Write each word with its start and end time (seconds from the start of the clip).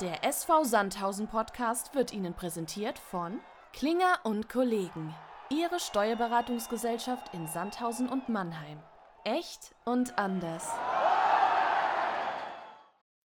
Der 0.00 0.24
SV 0.24 0.62
Sandhausen 0.62 1.26
Podcast 1.26 1.92
wird 1.92 2.12
Ihnen 2.12 2.32
präsentiert 2.32 3.00
von 3.00 3.40
Klinger 3.72 4.20
und 4.22 4.48
Kollegen, 4.48 5.12
Ihre 5.50 5.80
Steuerberatungsgesellschaft 5.80 7.34
in 7.34 7.48
Sandhausen 7.48 8.08
und 8.08 8.28
Mannheim. 8.28 8.78
Echt 9.24 9.74
und 9.84 10.16
anders. 10.16 10.68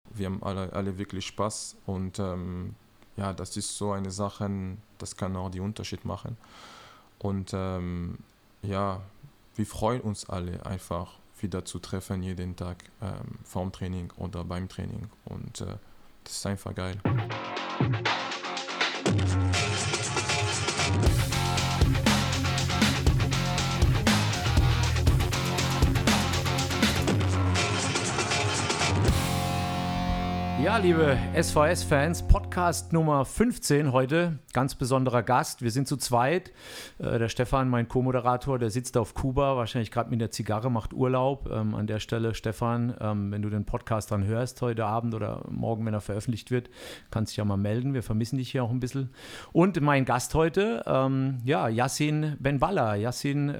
Wir 0.09 0.25
haben 0.25 0.43
alle, 0.43 0.73
alle 0.73 0.97
wirklich 0.97 1.27
Spaß 1.27 1.77
und 1.85 2.19
ähm, 2.19 2.75
ja, 3.19 3.35
das 3.35 3.59
ist 3.59 3.77
so 3.77 3.93
eine 3.93 4.11
Sache, 4.11 4.51
das 4.97 5.19
kann 5.19 5.37
auch 5.37 5.51
den 5.51 5.61
Unterschied 5.61 6.07
machen. 6.07 6.39
Und 7.19 7.51
ähm, 7.53 8.21
ja, 8.63 9.03
wir 9.55 9.67
freuen 9.67 10.01
uns 10.01 10.31
alle 10.31 10.65
einfach 10.65 11.19
wieder 11.39 11.67
zu 11.67 11.79
treffen 11.79 12.23
jeden 12.23 12.57
Tag 12.57 12.85
ähm, 13.03 13.39
vorm 13.45 13.71
Training 13.71 14.11
oder 14.17 14.45
beim 14.45 14.67
Training. 14.67 15.11
Und 15.27 15.61
äh, 15.61 15.77
das 16.25 16.33
ist 16.35 16.47
einfach 16.47 16.75
geil. 16.75 16.97
Ja, 30.65 30.79
liebe 30.79 31.19
SVS-Fans, 31.39 32.23
Podcast 32.23 32.95
Nummer 32.95 33.27
15 33.27 33.93
heute. 33.93 34.39
Ganz 34.55 34.75
besonderer 34.75 35.23
Gast. 35.23 35.61
Wir 35.61 35.71
sind 35.71 35.87
zu 35.87 35.99
zweit. 35.99 36.53
Äh, 36.99 37.19
der 37.19 37.29
Stefan, 37.29 37.69
mein 37.69 37.87
Co-Moderator, 37.87 38.59
der 38.59 38.71
sitzt 38.71 38.97
auf 38.97 39.13
Kuba, 39.13 39.59
wahrscheinlich 39.59 39.91
gerade 39.91 40.09
mit 40.09 40.23
der 40.23 40.31
Zigarre, 40.31 40.71
macht 40.71 40.95
Urlaub. 40.95 41.51
Ähm, 41.53 41.75
an 41.75 41.87
der 41.87 42.01
Stelle, 42.01 42.35
Stefan, 42.35 42.95
ähm, 42.99 43.31
wenn 43.31 43.43
du 43.43 43.51
den 43.51 43.67
Podcast 43.67 44.11
dann 44.11 44.25
hörst 44.25 44.63
heute 44.63 44.87
Abend 44.87 45.15
oder 45.15 45.45
morgen, 45.51 45.85
wenn 45.85 45.93
er 45.93 46.01
veröffentlicht 46.01 46.51
wird, 46.51 46.71
kannst 47.11 47.33
dich 47.33 47.37
ja 47.37 47.45
mal 47.45 47.59
melden. 47.59 47.93
Wir 47.93 48.03
vermissen 48.03 48.39
dich 48.39 48.51
hier 48.51 48.65
auch 48.65 48.71
ein 48.71 48.81
bisschen. 48.81 49.11
Und 49.53 49.79
mein 49.83 50.07
Gast 50.07 50.35
heute, 50.35 50.83
ähm, 50.87 51.41
ja, 51.45 51.69
Yassin 51.69 52.37
Benballa. 52.41 52.95
Yassin, 52.95 53.51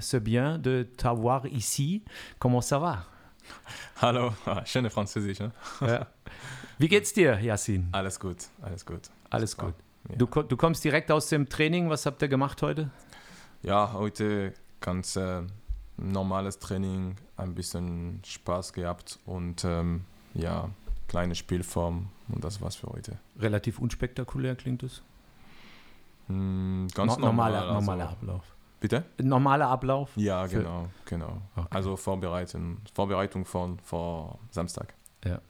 c'est 0.00 0.20
bien 0.20 0.56
de 0.56 0.86
t'avoir 0.96 1.44
ici. 1.44 2.04
Comment 2.38 2.62
ça 2.62 2.80
va? 2.80 3.13
Hallo, 4.00 4.34
ah, 4.46 4.64
schöne 4.64 4.90
Französisch. 4.90 5.38
Ne? 5.40 5.52
Ja. 5.80 6.06
Wie 6.78 6.88
geht's 6.88 7.12
dir, 7.12 7.38
Yassin? 7.40 7.88
Alles 7.92 8.18
gut, 8.18 8.48
alles 8.62 8.84
gut. 8.84 9.02
Alles 9.30 9.56
gut. 9.56 9.74
Ja. 10.08 10.16
Du, 10.16 10.26
du, 10.26 10.56
kommst 10.56 10.84
direkt 10.84 11.10
aus 11.10 11.28
dem 11.28 11.48
Training. 11.48 11.88
Was 11.90 12.06
habt 12.06 12.20
ihr 12.22 12.28
gemacht 12.28 12.62
heute? 12.62 12.90
Ja, 13.62 13.92
heute 13.92 14.52
ganz 14.80 15.16
äh, 15.16 15.42
normales 15.96 16.58
Training, 16.58 17.16
ein 17.36 17.54
bisschen 17.54 18.20
Spaß 18.24 18.72
gehabt 18.72 19.18
und 19.24 19.64
ähm, 19.64 20.04
ja, 20.34 20.68
kleine 21.08 21.34
Spielform 21.34 22.08
und 22.28 22.44
das 22.44 22.60
war's 22.60 22.76
für 22.76 22.88
heute. 22.88 23.18
Relativ 23.38 23.78
unspektakulär 23.78 24.56
klingt 24.56 24.82
es? 24.82 25.02
Hm, 26.26 26.88
ganz 26.94 27.16
no, 27.16 27.26
normal, 27.26 27.52
normaler, 27.52 27.72
normaler 27.74 28.04
also, 28.04 28.16
Ablauf. 28.16 28.53
Bitte? 28.84 29.02
Normaler 29.16 29.68
Ablauf? 29.68 30.10
Ja, 30.14 30.46
genau, 30.46 30.88
genau. 31.06 31.40
Okay. 31.56 31.68
Also 31.70 31.96
Vorbereitung, 31.96 32.82
Vorbereitung 32.92 33.46
von 33.46 33.78
vor 33.78 34.38
Samstag. 34.50 34.92
Ja. 35.24 35.40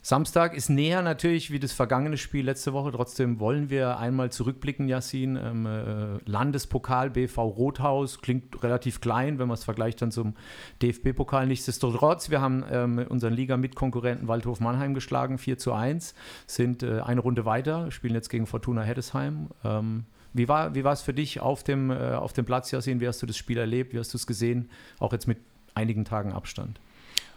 Samstag 0.00 0.56
ist 0.56 0.70
näher 0.70 1.02
natürlich 1.02 1.50
wie 1.50 1.58
das 1.58 1.72
vergangene 1.72 2.16
Spiel 2.16 2.46
letzte 2.46 2.72
Woche. 2.72 2.90
Trotzdem 2.90 3.40
wollen 3.40 3.68
wir 3.68 3.98
einmal 3.98 4.32
zurückblicken, 4.32 4.88
Yassin. 4.88 5.36
Ähm, 5.36 5.66
äh, 5.66 6.18
Landespokal 6.24 7.10
BV 7.10 7.42
Rothaus 7.42 8.22
klingt 8.22 8.62
relativ 8.62 9.02
klein, 9.02 9.38
wenn 9.38 9.48
man 9.48 9.58
es 9.58 9.64
vergleicht 9.64 10.00
dann 10.00 10.10
zum 10.10 10.32
DFB-Pokal. 10.80 11.46
Nichtsdestotrotz, 11.46 12.30
wir 12.30 12.40
haben 12.40 12.64
ähm, 12.70 13.04
unseren 13.06 13.34
Liga-Mitkonkurrenten 13.34 14.28
Waldhof 14.28 14.60
Mannheim 14.60 14.94
geschlagen, 14.94 15.36
4 15.36 15.58
zu 15.58 15.74
1, 15.74 16.14
sind 16.46 16.82
äh, 16.82 17.00
eine 17.00 17.20
Runde 17.20 17.44
weiter, 17.44 17.90
spielen 17.90 18.14
jetzt 18.14 18.30
gegen 18.30 18.46
Fortuna 18.46 18.80
Heddesheim. 18.80 19.50
Ähm, 19.62 20.06
wie 20.32 20.48
war 20.48 20.74
wie 20.74 20.80
es 20.80 21.02
für 21.02 21.14
dich 21.14 21.40
auf 21.40 21.62
dem, 21.62 21.90
äh, 21.90 22.14
auf 22.14 22.32
dem 22.32 22.44
Platz, 22.44 22.70
Yassin? 22.70 23.00
Wie 23.00 23.08
hast 23.08 23.20
du 23.22 23.26
das 23.26 23.36
Spiel 23.36 23.58
erlebt? 23.58 23.92
Wie 23.92 23.98
hast 23.98 24.12
du 24.12 24.16
es 24.16 24.26
gesehen? 24.26 24.70
Auch 24.98 25.12
jetzt 25.12 25.26
mit 25.26 25.38
einigen 25.74 26.04
Tagen 26.04 26.32
Abstand. 26.32 26.80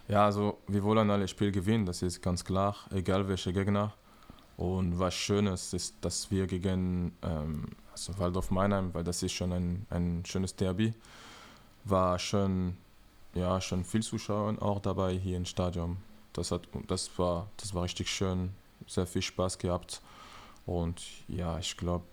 Ja, 0.08 0.24
also 0.24 0.58
wir 0.68 0.84
wollen 0.84 1.10
alle 1.10 1.26
Spiel 1.26 1.50
gewinnen, 1.50 1.84
das 1.84 2.02
ist 2.02 2.22
ganz 2.22 2.44
klar, 2.44 2.76
egal 2.90 3.28
welche 3.28 3.52
Gegner. 3.52 3.92
Und 4.56 4.98
was 4.98 5.14
Schönes 5.14 5.72
ist, 5.74 5.96
dass 6.00 6.30
wir 6.30 6.46
gegen 6.46 7.12
ähm, 7.22 7.66
also 7.92 8.18
Waldorf 8.18 8.50
Meinheim, 8.50 8.94
weil 8.94 9.04
das 9.04 9.22
ist 9.22 9.32
schon 9.32 9.52
ein, 9.52 9.86
ein 9.90 10.22
schönes 10.24 10.54
Derby, 10.54 10.94
war 11.84 12.18
schon, 12.18 12.76
ja, 13.34 13.60
schon 13.60 13.84
viel 13.84 14.02
Zuschauer 14.02 14.60
auch 14.62 14.80
dabei 14.80 15.14
hier 15.14 15.36
im 15.36 15.44
Stadion. 15.44 15.98
Das, 16.32 16.50
hat, 16.50 16.68
das, 16.86 17.10
war, 17.18 17.48
das 17.56 17.74
war 17.74 17.82
richtig 17.82 18.08
schön, 18.08 18.50
sehr 18.86 19.06
viel 19.06 19.22
Spaß 19.22 19.58
gehabt. 19.58 20.00
Und 20.66 21.02
ja, 21.28 21.58
ich 21.58 21.76
glaube, 21.76 22.04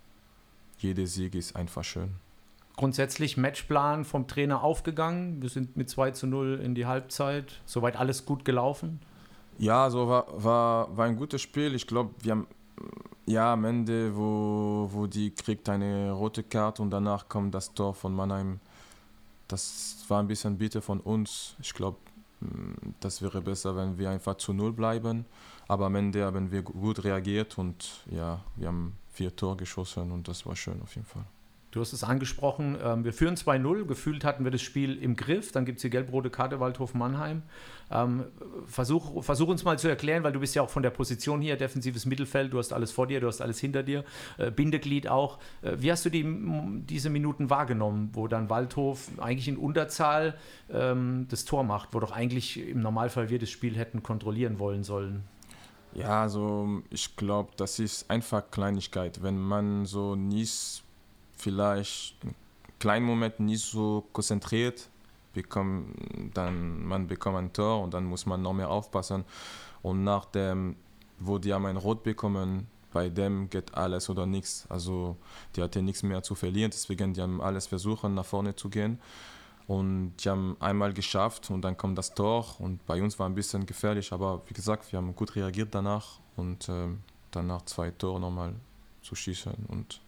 jeder 0.84 1.08
Sieg 1.08 1.36
ist 1.36 1.56
einfach 1.56 1.84
schön 1.84 2.16
grundsätzlich 2.76 3.38
Matchplan 3.38 4.06
vom 4.06 4.28
Trainer 4.28 4.64
aufgegangen. 4.64 5.42
Wir 5.42 5.50
sind 5.50 5.78
mit 5.78 5.90
2 5.90 6.12
zu 6.12 6.28
0 6.28 6.60
in 6.64 6.76
die 6.76 6.86
Halbzeit. 6.86 7.62
Soweit 7.66 7.96
alles 7.98 8.26
gut 8.26 8.46
gelaufen? 8.46 9.00
Ja, 9.58 9.90
so 9.90 10.08
war, 10.08 10.26
war, 10.44 10.98
war 10.98 11.06
ein 11.06 11.16
gutes 11.16 11.42
Spiel. 11.42 11.76
Ich 11.76 11.86
glaube, 11.86 12.14
wir 12.22 12.32
haben 12.32 12.48
ja 13.26 13.54
am 13.54 13.66
Ende, 13.66 14.16
wo, 14.16 14.90
wo 14.92 15.08
die 15.08 15.32
kriegt 15.32 15.70
eine 15.70 16.12
rote 16.12 16.44
Karte 16.44 16.82
und 16.82 16.90
danach 16.90 17.30
kommt 17.30 17.54
das 17.54 17.74
Tor 17.74 17.94
von 17.94 18.14
Mannheim. 18.14 18.60
Das 19.48 20.04
war 20.08 20.20
ein 20.20 20.28
bisschen 20.28 20.58
bitter 20.58 20.82
von 20.82 21.00
uns. 21.00 21.56
Ich 21.62 21.74
glaube, 21.74 21.98
das 23.00 23.22
wäre 23.22 23.42
besser, 23.42 23.76
wenn 23.76 23.98
wir 23.98 24.10
einfach 24.10 24.36
zu 24.36 24.52
Null 24.52 24.74
bleiben. 24.74 25.26
Aber 25.68 25.86
am 25.86 25.96
Ende 25.96 26.26
haben 26.26 26.52
wir 26.52 26.64
gut 26.64 27.04
reagiert 27.04 27.58
und 27.58 28.04
ja, 28.12 28.44
wir 28.56 28.68
haben 28.68 28.98
vier 29.14 29.36
Tore 29.36 29.58
geschossen 29.58 30.12
und 30.12 30.28
das 30.28 30.46
war 30.46 30.56
schön 30.56 30.82
auf 30.82 30.96
jeden 30.96 31.08
Fall. 31.08 31.26
Du 31.74 31.82
hast 31.82 31.92
es 31.92 32.04
angesprochen, 32.04 32.78
ähm, 32.84 33.04
wir 33.04 33.14
führen 33.14 33.36
2-0, 33.36 33.86
gefühlt 33.86 34.24
hatten 34.24 34.44
wir 34.44 34.52
das 34.52 34.62
Spiel 34.62 34.96
im 34.96 35.16
Griff, 35.16 35.52
dann 35.52 35.66
gibt 35.66 35.78
es 35.78 35.82
die 35.82 35.90
gelb-rote 35.90 36.30
Karte 36.30 36.60
Waldhof 36.60 36.94
Mannheim. 36.94 37.42
Ähm, 37.90 38.26
versuch, 38.68 39.24
versuch 39.24 39.48
uns 39.48 39.64
mal 39.64 39.80
zu 39.80 39.88
erklären, 39.88 40.24
weil 40.24 40.34
du 40.34 40.40
bist 40.40 40.54
ja 40.54 40.62
auch 40.62 40.70
von 40.70 40.84
der 40.84 40.92
Position 40.92 41.42
hier, 41.42 41.58
defensives 41.58 42.06
Mittelfeld, 42.06 42.54
du 42.54 42.60
hast 42.60 42.74
alles 42.74 42.92
vor 42.92 43.08
dir, 43.08 43.22
du 43.22 43.28
hast 43.28 43.42
alles 43.42 43.60
hinter 43.60 43.82
dir, 43.82 44.06
äh, 44.38 44.52
Bindeglied 44.52 45.08
auch. 45.08 45.40
Äh, 45.64 45.78
wie 45.80 45.92
hast 45.92 46.06
du 46.06 46.12
die, 46.12 46.24
diese 46.88 47.10
Minuten 47.10 47.50
wahrgenommen, 47.50 48.12
wo 48.14 48.28
dann 48.28 48.52
Waldhof 48.52 49.10
eigentlich 49.18 49.48
in 49.48 49.58
Unterzahl 49.58 50.36
ähm, 50.72 51.26
das 51.32 51.44
Tor 51.44 51.64
macht, 51.64 51.90
wo 51.94 52.00
doch 52.00 52.12
eigentlich 52.12 52.60
im 52.60 52.82
Normalfall 52.82 53.32
wir 53.32 53.40
das 53.40 53.50
Spiel 53.50 53.76
hätten 53.76 54.04
kontrollieren 54.04 54.60
wollen 54.60 54.84
sollen? 54.84 55.24
Ja, 55.96 56.24
also 56.24 56.82
ich 56.90 57.16
glaube, 57.16 57.52
das 57.58 57.80
ist 57.80 58.10
einfach 58.10 58.50
Kleinigkeit. 58.50 59.22
Wenn 59.22 59.40
man 59.40 59.86
so 59.86 60.16
nie 60.16 60.48
vielleicht 61.38 62.16
in 62.24 62.34
kleinen 62.80 63.06
Momenten 63.06 63.46
nicht 63.46 63.64
so 63.64 64.04
konzentriert, 64.12 64.90
bekommt, 65.34 65.96
dann 66.34 66.86
man 66.86 67.08
bekommt 67.08 67.38
ein 67.38 67.54
Tor 67.54 67.84
und 67.84 67.94
dann 67.94 68.06
muss 68.06 68.26
man 68.26 68.42
noch 68.42 68.54
mehr 68.54 68.70
aufpassen. 68.70 69.26
Und 69.82 70.04
nach 70.04 70.26
dem, 70.26 70.76
wo 71.20 71.38
die 71.38 71.54
haben 71.54 71.66
ein 71.66 71.78
Rot 71.78 72.04
bekommen, 72.04 72.68
bei 72.94 73.10
dem 73.10 73.50
geht 73.50 73.74
alles 73.74 74.10
oder 74.10 74.26
nichts. 74.26 74.66
Also 74.70 75.18
die 75.56 75.62
hatten 75.62 75.86
nichts 75.86 76.04
mehr 76.04 76.22
zu 76.24 76.36
verlieren, 76.36 76.72
deswegen 76.72 77.14
die 77.14 77.22
haben 77.22 77.42
alles 77.42 77.68
versuchen, 77.68 78.14
nach 78.14 78.26
vorne 78.26 78.56
zu 78.56 78.70
gehen. 78.70 79.00
Und 79.68 80.14
die 80.18 80.30
haben 80.30 80.58
einmal 80.60 80.94
geschafft 80.94 81.50
und 81.50 81.62
dann 81.62 81.78
kommt 81.78 81.98
das 81.98 82.14
Tor 82.14 82.46
und 82.60 82.86
bei 82.86 83.02
uns 83.02 83.18
war 83.18 83.30
ein 83.30 83.36
bisschen 83.36 83.66
gefährlich, 83.66 84.12
aber 84.12 84.42
wie 84.48 84.54
gesagt, 84.54 84.92
wir 84.92 84.98
haben 84.98 85.16
gut 85.16 85.36
reagiert 85.36 85.74
danach 85.74 86.20
und 86.36 86.68
äh, 86.68 86.88
danach 87.32 87.62
zwei 87.64 87.92
Tore 87.92 88.20
nochmal 88.20 88.54
zu 89.02 89.16
schießen 89.16 89.54
und 89.70 90.02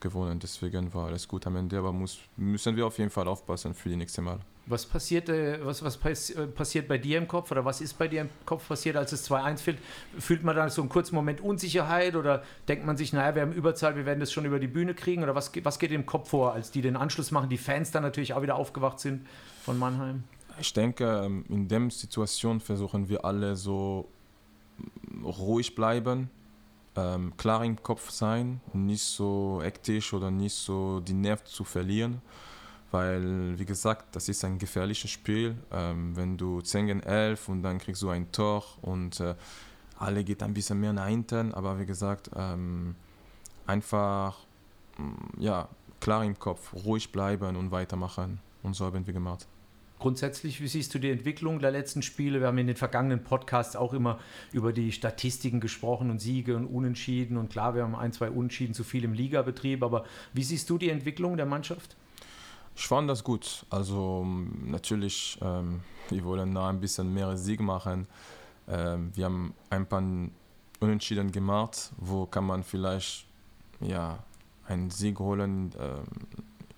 gewonnen. 0.00 0.40
Deswegen 0.40 0.92
war 0.92 1.06
alles 1.06 1.28
gut 1.28 1.46
am 1.46 1.56
Ende, 1.56 1.78
aber 1.78 1.92
muss, 1.92 2.18
müssen 2.36 2.74
wir 2.74 2.86
auf 2.86 2.98
jeden 2.98 3.10
Fall 3.10 3.28
aufpassen 3.28 3.74
für 3.74 3.90
die 3.90 3.96
nächste 3.96 4.22
Mal. 4.22 4.40
Was 4.70 4.86
passiert, 4.86 5.28
was, 5.28 5.82
was 5.82 6.30
äh, 6.30 6.46
passiert 6.46 6.86
bei 6.86 6.96
dir 6.96 7.18
im 7.18 7.26
Kopf 7.26 7.50
oder 7.50 7.64
was 7.64 7.80
ist 7.80 7.98
bei 7.98 8.08
dir 8.08 8.22
im 8.22 8.30
Kopf 8.46 8.68
passiert, 8.68 8.96
als 8.96 9.12
es 9.12 9.28
2-1 9.28 9.58
fällt? 9.58 9.78
Fühlt 10.18 10.44
man 10.44 10.54
dann 10.54 10.70
so 10.70 10.80
einen 10.80 10.88
kurzen 10.88 11.16
Moment 11.16 11.40
Unsicherheit 11.40 12.14
oder 12.14 12.42
denkt 12.68 12.86
man 12.86 12.96
sich, 12.96 13.12
naja, 13.12 13.34
wir 13.34 13.42
haben 13.42 13.52
Überzahl, 13.52 13.96
wir 13.96 14.06
werden 14.06 14.20
das 14.20 14.32
schon 14.32 14.44
über 14.44 14.60
die 14.60 14.68
Bühne 14.68 14.94
kriegen? 14.94 15.22
Oder 15.22 15.34
was, 15.34 15.50
was 15.64 15.78
geht 15.78 15.90
im 15.90 16.06
Kopf 16.06 16.30
vor, 16.30 16.52
als 16.52 16.70
die 16.70 16.82
den 16.82 16.96
Anschluss 16.96 17.32
machen, 17.32 17.48
die 17.48 17.58
Fans 17.58 17.90
dann 17.90 18.04
natürlich 18.04 18.32
auch 18.32 18.42
wieder 18.42 18.54
aufgewacht 18.54 19.00
sind 19.00 19.26
von 19.64 19.78
Mannheim? 19.78 20.22
Ich 20.60 20.72
denke, 20.72 21.22
ähm, 21.24 21.44
in 21.48 21.66
der 21.68 21.90
Situation 21.90 22.60
versuchen 22.60 23.08
wir 23.08 23.24
alle 23.24 23.56
so 23.56 24.08
ruhig 25.24 25.74
bleiben, 25.74 26.30
ähm, 26.96 27.36
klar 27.36 27.64
im 27.64 27.82
Kopf 27.82 28.10
sein, 28.10 28.60
nicht 28.72 29.02
so 29.02 29.60
hektisch 29.62 30.12
oder 30.12 30.30
nicht 30.30 30.54
so 30.54 31.00
die 31.00 31.12
Nerven 31.12 31.46
zu 31.46 31.64
verlieren. 31.64 32.20
Weil, 32.90 33.58
wie 33.58 33.64
gesagt, 33.64 34.16
das 34.16 34.28
ist 34.28 34.44
ein 34.44 34.58
gefährliches 34.58 35.10
Spiel. 35.10 35.56
Ähm, 35.70 36.16
wenn 36.16 36.36
du 36.36 36.60
10 36.60 36.86
gegen 36.86 37.00
11 37.00 37.48
und 37.48 37.62
dann 37.62 37.78
kriegst 37.78 38.02
du 38.02 38.08
ein 38.10 38.32
Tor 38.32 38.64
und 38.82 39.20
äh, 39.20 39.34
alle 39.98 40.24
geht 40.24 40.42
ein 40.42 40.54
bisschen 40.54 40.80
mehr 40.80 40.92
nach 40.92 41.06
hinten. 41.06 41.54
Aber 41.54 41.78
wie 41.78 41.86
gesagt, 41.86 42.30
ähm, 42.34 42.96
einfach 43.66 44.38
mm, 44.98 45.40
ja, 45.40 45.68
klar 46.00 46.24
im 46.24 46.38
Kopf, 46.38 46.74
ruhig 46.84 47.12
bleiben 47.12 47.54
und 47.56 47.70
weitermachen. 47.70 48.40
Und 48.62 48.74
so 48.74 48.86
haben 48.86 49.06
wir 49.06 49.14
gemacht. 49.14 49.46
grundsätzlich, 50.00 50.60
wie 50.60 50.66
siehst 50.66 50.92
du 50.94 50.98
die 50.98 51.10
Entwicklung 51.10 51.60
der 51.60 51.70
letzten 51.70 52.02
Spiele? 52.02 52.40
Wir 52.40 52.48
haben 52.48 52.58
in 52.58 52.66
den 52.66 52.76
vergangenen 52.76 53.22
Podcasts 53.22 53.76
auch 53.76 53.92
immer 53.92 54.18
über 54.50 54.72
die 54.72 54.90
Statistiken 54.90 55.60
gesprochen 55.60 56.10
und 56.10 56.18
Siege 56.18 56.56
und 56.56 56.66
Unentschieden. 56.66 57.36
Und 57.36 57.50
klar, 57.50 57.74
wir 57.74 57.84
haben 57.84 57.94
ein, 57.94 58.12
zwei 58.12 58.30
Unentschieden 58.30 58.74
zu 58.74 58.82
viel 58.82 59.04
im 59.04 59.12
Ligabetrieb. 59.12 59.82
Aber 59.84 60.04
wie 60.32 60.42
siehst 60.42 60.68
du 60.70 60.78
die 60.78 60.90
Entwicklung 60.90 61.36
der 61.36 61.46
Mannschaft? 61.46 61.96
Ich 62.74 62.86
fand 62.86 63.10
das 63.10 63.22
gut. 63.24 63.66
Also 63.70 64.26
natürlich, 64.64 65.38
ähm, 65.42 65.80
wir 66.08 66.24
wollen 66.24 66.52
noch 66.52 66.66
ein 66.66 66.80
bisschen 66.80 67.12
mehr 67.12 67.36
Sieg 67.36 67.60
machen. 67.60 68.06
Ähm, 68.68 69.10
wir 69.14 69.26
haben 69.26 69.54
ein 69.68 69.86
paar 69.86 70.02
Unentschieden 70.80 71.30
gemacht, 71.30 71.92
wo 71.98 72.26
kann 72.26 72.46
man 72.46 72.62
vielleicht 72.62 73.26
ja, 73.80 74.18
einen 74.66 74.90
Sieg 74.90 75.18
holen 75.18 75.72
ähm, 75.78 76.04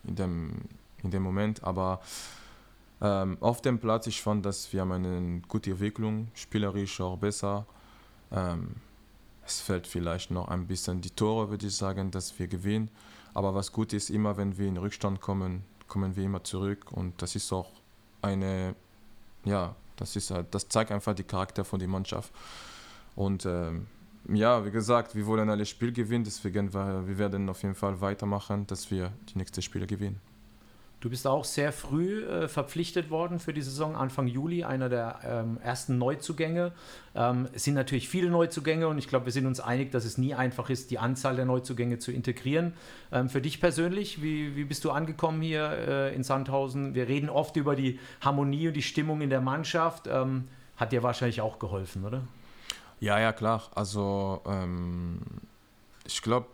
in, 0.04 0.16
dem, 0.16 0.52
in 1.02 1.10
dem 1.10 1.22
Moment. 1.22 1.62
Aber 1.62 2.00
ähm, 3.00 3.36
auf 3.40 3.60
dem 3.62 3.78
Platz, 3.78 4.06
ich 4.06 4.22
fand, 4.22 4.46
dass 4.46 4.72
wir 4.72 4.80
haben 4.80 4.92
eine 4.92 5.40
gute 5.48 5.70
Entwicklung, 5.70 6.28
spielerisch 6.34 7.00
auch 7.00 7.16
besser. 7.18 7.66
Ähm, 8.30 8.76
es 9.44 9.60
fällt 9.60 9.86
vielleicht 9.86 10.30
noch 10.30 10.48
ein 10.48 10.66
bisschen 10.66 11.00
die 11.00 11.10
Tore, 11.10 11.50
würde 11.50 11.66
ich 11.66 11.76
sagen, 11.76 12.10
dass 12.10 12.38
wir 12.38 12.46
gewinnen. 12.46 12.90
Aber 13.34 13.54
was 13.54 13.72
gut 13.72 13.92
ist, 13.92 14.10
immer 14.10 14.36
wenn 14.36 14.56
wir 14.56 14.68
in 14.68 14.76
Rückstand 14.76 15.20
kommen, 15.20 15.64
kommen 15.92 16.16
wir 16.16 16.24
immer 16.24 16.42
zurück. 16.42 16.90
Und 16.90 17.20
das 17.20 17.36
ist 17.36 17.52
auch 17.52 17.70
eine, 18.22 18.74
ja, 19.44 19.76
das, 19.96 20.16
ist, 20.16 20.32
das 20.50 20.68
zeigt 20.68 20.90
einfach 20.90 21.14
die 21.14 21.22
Charakter 21.22 21.66
von 21.66 21.78
der 21.78 21.88
Mannschaft. 21.88 22.32
Und 23.14 23.44
ähm, 23.44 23.88
ja, 24.32 24.64
wie 24.64 24.70
gesagt, 24.70 25.14
wir 25.14 25.26
wollen 25.26 25.50
alle 25.50 25.66
Spiel 25.66 25.92
gewinnen, 25.92 26.24
deswegen 26.24 26.72
wir 26.72 27.18
werden 27.18 27.46
auf 27.50 27.62
jeden 27.62 27.74
Fall 27.74 28.00
weitermachen, 28.00 28.66
dass 28.66 28.90
wir 28.90 29.12
die 29.28 29.36
nächsten 29.36 29.60
Spiele 29.60 29.86
gewinnen. 29.86 30.18
Du 31.02 31.10
bist 31.10 31.26
auch 31.26 31.44
sehr 31.44 31.72
früh 31.72 32.22
äh, 32.22 32.46
verpflichtet 32.46 33.10
worden 33.10 33.40
für 33.40 33.52
die 33.52 33.60
Saison, 33.60 33.96
Anfang 33.96 34.28
Juli, 34.28 34.62
einer 34.62 34.88
der 34.88 35.18
ähm, 35.24 35.58
ersten 35.60 35.98
Neuzugänge. 35.98 36.70
Ähm, 37.16 37.48
es 37.52 37.64
sind 37.64 37.74
natürlich 37.74 38.08
viele 38.08 38.30
Neuzugänge 38.30 38.86
und 38.86 38.98
ich 38.98 39.08
glaube, 39.08 39.24
wir 39.24 39.32
sind 39.32 39.46
uns 39.46 39.58
einig, 39.58 39.90
dass 39.90 40.04
es 40.04 40.16
nie 40.16 40.32
einfach 40.32 40.70
ist, 40.70 40.92
die 40.92 41.00
Anzahl 41.00 41.34
der 41.34 41.44
Neuzugänge 41.44 41.98
zu 41.98 42.12
integrieren. 42.12 42.74
Ähm, 43.10 43.28
für 43.28 43.40
dich 43.40 43.60
persönlich, 43.60 44.22
wie, 44.22 44.54
wie 44.54 44.62
bist 44.62 44.84
du 44.84 44.92
angekommen 44.92 45.42
hier 45.42 45.72
äh, 45.72 46.14
in 46.14 46.22
Sandhausen? 46.22 46.94
Wir 46.94 47.08
reden 47.08 47.28
oft 47.28 47.56
über 47.56 47.74
die 47.74 47.98
Harmonie 48.20 48.68
und 48.68 48.74
die 48.74 48.82
Stimmung 48.82 49.22
in 49.22 49.30
der 49.30 49.40
Mannschaft. 49.40 50.06
Ähm, 50.06 50.46
hat 50.76 50.92
dir 50.92 51.02
wahrscheinlich 51.02 51.40
auch 51.40 51.58
geholfen, 51.58 52.04
oder? 52.04 52.22
Ja, 53.00 53.18
ja, 53.18 53.32
klar. 53.32 53.64
Also 53.74 54.40
ähm, 54.46 55.18
ich 56.06 56.22
glaube, 56.22 56.46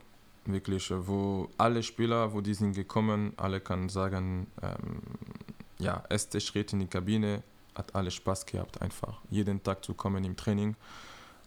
wirklich, 0.48 0.90
wo 0.90 1.48
alle 1.58 1.82
Spieler, 1.82 2.32
wo 2.32 2.40
die 2.40 2.54
sind 2.54 2.74
gekommen, 2.74 3.32
alle 3.36 3.60
können 3.60 3.88
sagen, 3.88 4.46
ähm, 4.62 5.00
ja, 5.78 6.02
erster 6.08 6.40
Schritt 6.40 6.72
in 6.72 6.80
die 6.80 6.86
Kabine, 6.86 7.42
hat 7.74 7.94
alle 7.94 8.10
Spaß 8.10 8.46
gehabt, 8.46 8.82
einfach 8.82 9.20
jeden 9.30 9.62
Tag 9.62 9.84
zu 9.84 9.94
kommen 9.94 10.24
im 10.24 10.36
Training. 10.36 10.74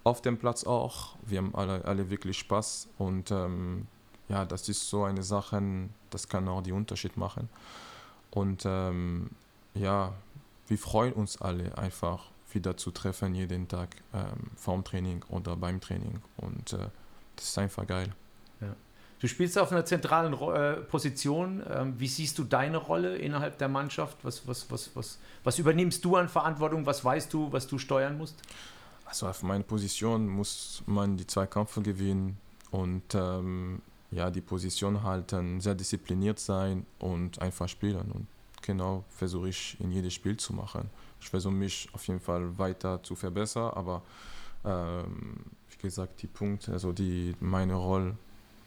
Auf 0.04 0.22
dem 0.22 0.38
Platz 0.38 0.64
auch, 0.64 1.16
wir 1.26 1.40
haben 1.40 1.54
alle, 1.54 1.84
alle 1.86 2.10
wirklich 2.10 2.40
Spaß 2.40 2.88
und 2.98 3.30
ähm, 3.32 3.88
ja, 4.30 4.46
das 4.46 4.70
ist 4.70 4.90
so 4.90 5.04
eine 5.04 5.24
Sache, 5.24 5.62
das 6.10 6.28
kann 6.30 6.48
auch 6.48 6.64
den 6.64 6.74
Unterschied 6.74 7.18
machen. 7.18 7.50
Und 8.32 8.64
ähm, 8.66 9.30
ja, 9.74 10.14
wir 10.68 10.78
freuen 10.78 11.14
uns 11.14 11.42
alle 11.42 11.78
einfach 11.78 12.32
wieder 12.54 12.78
zu 12.78 12.92
treffen 12.92 13.36
jeden 13.36 13.68
Tag 13.68 13.90
ähm, 14.14 14.52
vorm 14.56 14.84
Training 14.84 15.24
oder 15.30 15.56
beim 15.56 15.82
Training 15.82 16.22
und 16.38 16.74
äh, 16.74 16.90
das 17.36 17.46
ist 17.46 17.58
einfach 17.58 17.86
geil. 17.86 18.14
Du 19.22 19.28
spielst 19.28 19.56
auf 19.60 19.72
einer 19.72 19.86
zentralen 19.86 20.34
äh, 20.34 20.82
Position. 20.82 21.62
Ähm, 21.70 21.94
wie 22.00 22.08
siehst 22.08 22.40
du 22.40 22.44
deine 22.44 22.78
Rolle 22.78 23.18
innerhalb 23.18 23.60
der 23.60 23.68
Mannschaft? 23.68 24.18
Was, 24.24 24.48
was, 24.48 24.72
was, 24.72 24.90
was, 24.96 25.20
was 25.44 25.60
übernimmst 25.60 26.04
du 26.04 26.16
an 26.16 26.28
Verantwortung? 26.28 26.88
Was 26.88 27.06
weißt 27.06 27.32
du, 27.32 27.52
was 27.52 27.68
du 27.68 27.78
steuern 27.78 28.18
musst? 28.18 28.42
Also 29.06 29.28
auf 29.28 29.44
meiner 29.44 29.64
Position 29.64 30.28
muss 30.28 30.82
man 30.88 31.18
die 31.18 31.28
zwei 31.28 31.46
Kämpfe 31.46 31.84
gewinnen 31.84 32.38
und 32.72 33.04
ähm, 33.14 33.84
ja, 34.10 34.32
die 34.32 34.42
Position 34.42 35.04
halten, 35.04 35.62
sehr 35.62 35.76
diszipliniert 35.76 36.40
sein 36.40 36.88
und 36.98 37.40
einfach 37.40 37.70
spielen. 37.70 38.12
Und 38.12 38.26
genau 38.64 39.04
versuche 39.10 39.50
ich 39.50 39.80
in 39.80 39.92
jedes 39.92 40.16
Spiel 40.16 40.38
zu 40.38 40.52
machen. 40.54 40.90
Ich 41.20 41.30
versuche 41.30 41.54
mich 41.54 41.90
auf 41.94 42.08
jeden 42.08 42.20
Fall 42.20 42.58
weiter 42.58 43.04
zu 43.04 43.16
verbessern, 43.16 43.72
aber 43.76 44.02
ähm, 44.66 45.46
wie 45.70 45.78
gesagt, 45.78 46.24
die 46.24 46.28
Punkte, 46.28 46.72
also 46.72 46.92
die, 46.92 47.36
meine 47.40 47.76
Rolle 47.76 48.16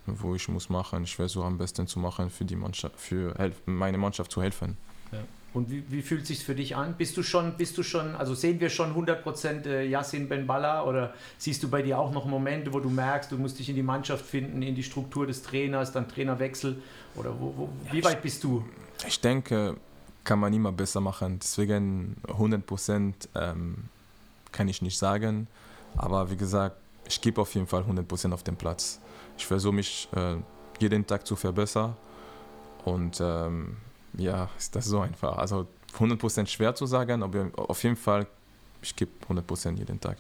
wo 0.07 0.35
ich 0.35 0.49
muss 0.49 0.69
machen. 0.69 1.05
Ich 1.05 1.17
versuche 1.17 1.47
am 1.47 1.59
besten 1.59 1.87
zu 1.87 1.99
machen, 1.99 2.31
für 2.31 2.45
die 2.45 2.57
Mannschaft, 2.57 2.99
für 2.99 3.35
meine 3.67 3.99
Mannschaft 3.99 4.31
zu 4.31 4.43
helfen. 4.43 4.77
Ja. 5.13 5.19
Und 5.55 5.71
wie, 5.71 5.85
wie 5.89 6.03
fühlt 6.03 6.23
es 6.23 6.29
sich 6.29 6.45
für 6.45 6.57
dich 6.57 6.75
an? 6.75 6.95
Bist 6.99 7.17
du 7.17 7.23
schon, 7.23 7.57
bist 7.57 7.79
du 7.79 7.85
schon, 7.85 8.17
also 8.17 8.35
sehen 8.35 8.59
wir 8.59 8.71
schon 8.71 8.93
100% 8.93 9.67
äh, 9.67 9.87
Yassin 9.87 10.29
Benballa 10.29 10.83
oder 10.83 11.15
siehst 11.39 11.63
du 11.63 11.71
bei 11.71 11.81
dir 11.81 12.01
auch 12.01 12.11
noch 12.11 12.27
Momente, 12.27 12.73
wo 12.73 12.81
du 12.81 12.91
merkst, 12.91 13.31
du 13.31 13.39
musst 13.39 13.61
dich 13.61 13.69
in 13.69 13.77
die 13.77 13.83
Mannschaft 13.85 14.27
finden, 14.27 14.63
in 14.63 14.75
die 14.75 14.83
Struktur 14.83 15.29
des 15.29 15.43
Trainers, 15.43 15.93
dann 15.93 16.09
Trainerwechsel 16.09 16.83
oder 17.15 17.39
wo, 17.39 17.55
wo 17.57 17.69
wie 17.93 18.03
weit 18.03 18.21
bist 18.21 18.43
du? 18.43 18.65
Ich 19.07 19.21
denke, 19.21 19.77
kann 20.25 20.41
man 20.41 20.53
immer 20.53 20.73
besser 20.73 21.01
machen. 21.01 21.39
Deswegen 21.39 22.17
100% 22.27 23.13
ähm, 23.37 23.77
kann 24.51 24.67
ich 24.67 24.83
nicht 24.83 24.99
sagen. 24.99 25.47
Aber 25.97 26.33
wie 26.33 26.37
gesagt, 26.37 26.77
ich 27.07 27.21
gebe 27.21 27.41
auf 27.41 27.55
jeden 27.55 27.69
Fall 27.69 27.83
100% 27.83 28.33
auf 28.33 28.43
den 28.43 28.57
Platz 28.57 28.99
ich 29.37 29.47
versuche 29.47 29.75
mich 29.75 30.09
äh, 30.15 30.37
jeden 30.79 31.07
Tag 31.07 31.27
zu 31.27 31.37
verbessern. 31.37 31.97
Und 32.85 33.21
ähm, 33.21 33.77
ja, 34.17 34.49
ist 34.59 34.75
das 34.77 34.87
so 34.87 35.01
einfach. 35.01 35.39
Also 35.39 35.67
100% 35.99 36.47
schwer 36.47 36.75
zu 36.75 36.87
sagen, 36.87 37.23
aber 37.23 37.51
auf 37.57 37.83
jeden 37.83 37.97
Fall, 37.97 38.27
ich 38.83 38.95
gebe 38.95 39.11
100% 39.29 39.79
jeden 39.79 40.01
Tag. 40.01 40.19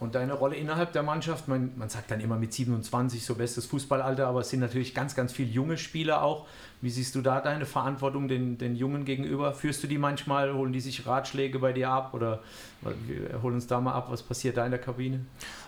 Und 0.00 0.14
deine 0.14 0.32
Rolle 0.32 0.56
innerhalb 0.56 0.94
der 0.94 1.02
Mannschaft, 1.02 1.46
man, 1.46 1.76
man 1.76 1.90
sagt 1.90 2.10
dann 2.10 2.20
immer 2.20 2.38
mit 2.38 2.54
27 2.54 3.22
so 3.22 3.34
bestes 3.34 3.66
Fußballalter, 3.66 4.26
aber 4.26 4.40
es 4.40 4.48
sind 4.48 4.60
natürlich 4.60 4.94
ganz, 4.94 5.14
ganz 5.14 5.30
viele 5.30 5.50
junge 5.50 5.76
Spieler 5.76 6.22
auch. 6.22 6.46
Wie 6.80 6.88
siehst 6.88 7.14
du 7.14 7.20
da 7.20 7.42
deine 7.42 7.66
Verantwortung 7.66 8.26
den, 8.26 8.56
den 8.56 8.76
Jungen 8.76 9.04
gegenüber? 9.04 9.52
Führst 9.52 9.82
du 9.82 9.86
die 9.86 9.98
manchmal, 9.98 10.54
holen 10.54 10.72
die 10.72 10.80
sich 10.80 11.06
Ratschläge 11.06 11.58
bei 11.58 11.74
dir 11.74 11.90
ab 11.90 12.14
oder 12.14 12.40
wir 12.80 13.42
holen 13.42 13.56
uns 13.56 13.66
da 13.66 13.78
mal 13.78 13.92
ab, 13.92 14.06
was 14.10 14.22
passiert 14.22 14.56
da 14.56 14.64
in 14.64 14.70
der 14.70 14.80
Kabine? 14.80 15.26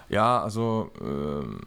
Ja, 0.09 0.43
also 0.43 0.91
ähm, 1.03 1.61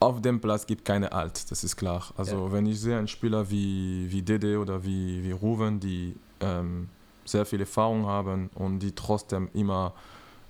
auf 0.00 0.22
dem 0.22 0.40
Platz 0.40 0.66
gibt 0.66 0.84
keine 0.84 1.12
Alt, 1.12 1.50
das 1.50 1.64
ist 1.64 1.76
klar. 1.76 2.04
Also 2.16 2.46
ja. 2.46 2.52
wenn 2.52 2.66
ich 2.66 2.80
sehe 2.80 2.96
einen 2.98 3.08
Spieler 3.08 3.50
wie, 3.50 4.06
wie 4.10 4.22
Dede 4.22 4.58
oder 4.58 4.84
wie, 4.84 5.24
wie 5.24 5.32
Ruven, 5.32 5.80
die 5.80 6.14
ähm, 6.40 6.88
sehr 7.24 7.44
viel 7.44 7.60
Erfahrung 7.60 8.06
haben 8.06 8.50
und 8.54 8.78
die 8.78 8.94
trotzdem 8.94 9.48
immer, 9.54 9.92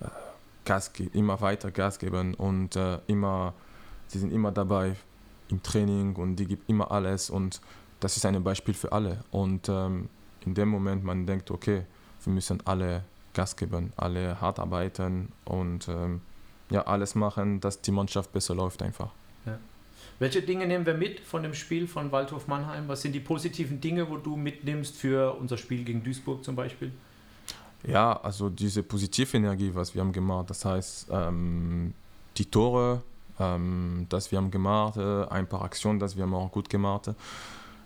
äh, 0.00 0.06
Gas, 0.64 0.92
immer 1.12 1.40
weiter 1.40 1.70
Gas 1.70 1.98
geben 1.98 2.34
und 2.34 2.76
äh, 2.76 2.98
immer, 3.06 3.54
sie 4.06 4.18
sind 4.18 4.32
immer 4.32 4.52
dabei 4.52 4.96
im 5.48 5.62
Training 5.62 6.14
und 6.16 6.36
die 6.36 6.46
gibt 6.46 6.68
immer 6.68 6.90
alles 6.90 7.30
und 7.30 7.60
das 8.00 8.16
ist 8.16 8.26
ein 8.26 8.42
Beispiel 8.44 8.74
für 8.74 8.92
alle. 8.92 9.24
Und 9.30 9.68
ähm, 9.68 10.08
in 10.44 10.54
dem 10.54 10.68
Moment 10.68 11.04
man 11.04 11.26
denkt, 11.26 11.50
okay, 11.50 11.84
wir 12.22 12.32
müssen 12.32 12.60
alle 12.66 13.02
Gas 13.32 13.56
geben, 13.56 13.92
alle 13.96 14.40
hart 14.40 14.58
arbeiten 14.58 15.32
und 15.44 15.88
ähm, 15.88 16.20
ja, 16.70 16.82
alles 16.82 17.14
machen, 17.14 17.60
dass 17.60 17.80
die 17.80 17.92
Mannschaft 17.92 18.32
besser 18.32 18.54
läuft 18.54 18.82
einfach. 18.82 19.10
Welche 20.20 20.42
Dinge 20.42 20.66
nehmen 20.66 20.84
wir 20.84 20.94
mit 20.94 21.20
von 21.20 21.44
dem 21.44 21.54
Spiel 21.54 21.86
von 21.86 22.10
Waldhof 22.10 22.48
Mannheim? 22.48 22.88
Was 22.88 23.02
sind 23.02 23.12
die 23.12 23.20
positiven 23.20 23.80
Dinge, 23.80 24.10
wo 24.10 24.16
du 24.16 24.36
mitnimmst 24.36 24.96
für 24.96 25.34
unser 25.34 25.56
Spiel 25.56 25.84
gegen 25.84 26.02
Duisburg 26.02 26.44
zum 26.44 26.56
Beispiel? 26.56 26.90
Ja, 27.86 28.20
also 28.20 28.50
diese 28.50 28.82
positive 28.82 29.36
Energie, 29.36 29.70
was 29.72 29.94
wir 29.94 30.02
haben 30.02 30.12
gemacht, 30.12 30.50
das 30.50 30.64
heißt 30.64 31.08
ähm, 31.12 31.94
die 32.36 32.46
Tore, 32.46 33.02
ähm, 33.38 34.06
das 34.08 34.32
wir 34.32 34.38
haben 34.38 34.50
gemacht, 34.50 34.96
äh, 34.96 35.24
ein 35.26 35.46
paar 35.46 35.62
Aktionen, 35.62 36.00
das 36.00 36.16
wir 36.16 36.24
haben 36.24 36.34
auch 36.34 36.50
gut 36.50 36.68
gemacht, 36.68 37.10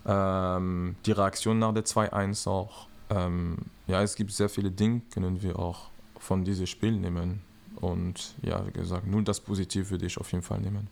ähm, 0.07 0.95
die 1.05 1.11
Reaktion 1.11 1.59
nach 1.59 1.73
der 1.75 1.85
2-1 1.85 2.47
auch. 2.49 2.87
Ähm, 3.11 3.57
ja, 3.85 4.01
es 4.01 4.15
gibt 4.15 4.31
sehr 4.31 4.49
viele 4.49 4.71
Dinge, 4.71 5.01
können 5.11 5.43
wir 5.43 5.59
auch 5.59 5.91
von 6.17 6.43
diesem 6.43 6.65
Spiel 6.65 6.93
nehmen. 6.93 7.41
Und 7.75 8.33
ja, 8.41 8.65
wie 8.65 8.71
gesagt, 8.71 9.05
nur 9.05 9.21
das 9.21 9.39
Positive 9.39 9.91
würde 9.91 10.07
ich 10.07 10.17
auf 10.17 10.31
jeden 10.31 10.43
Fall 10.43 10.59
nehmen. 10.59 10.87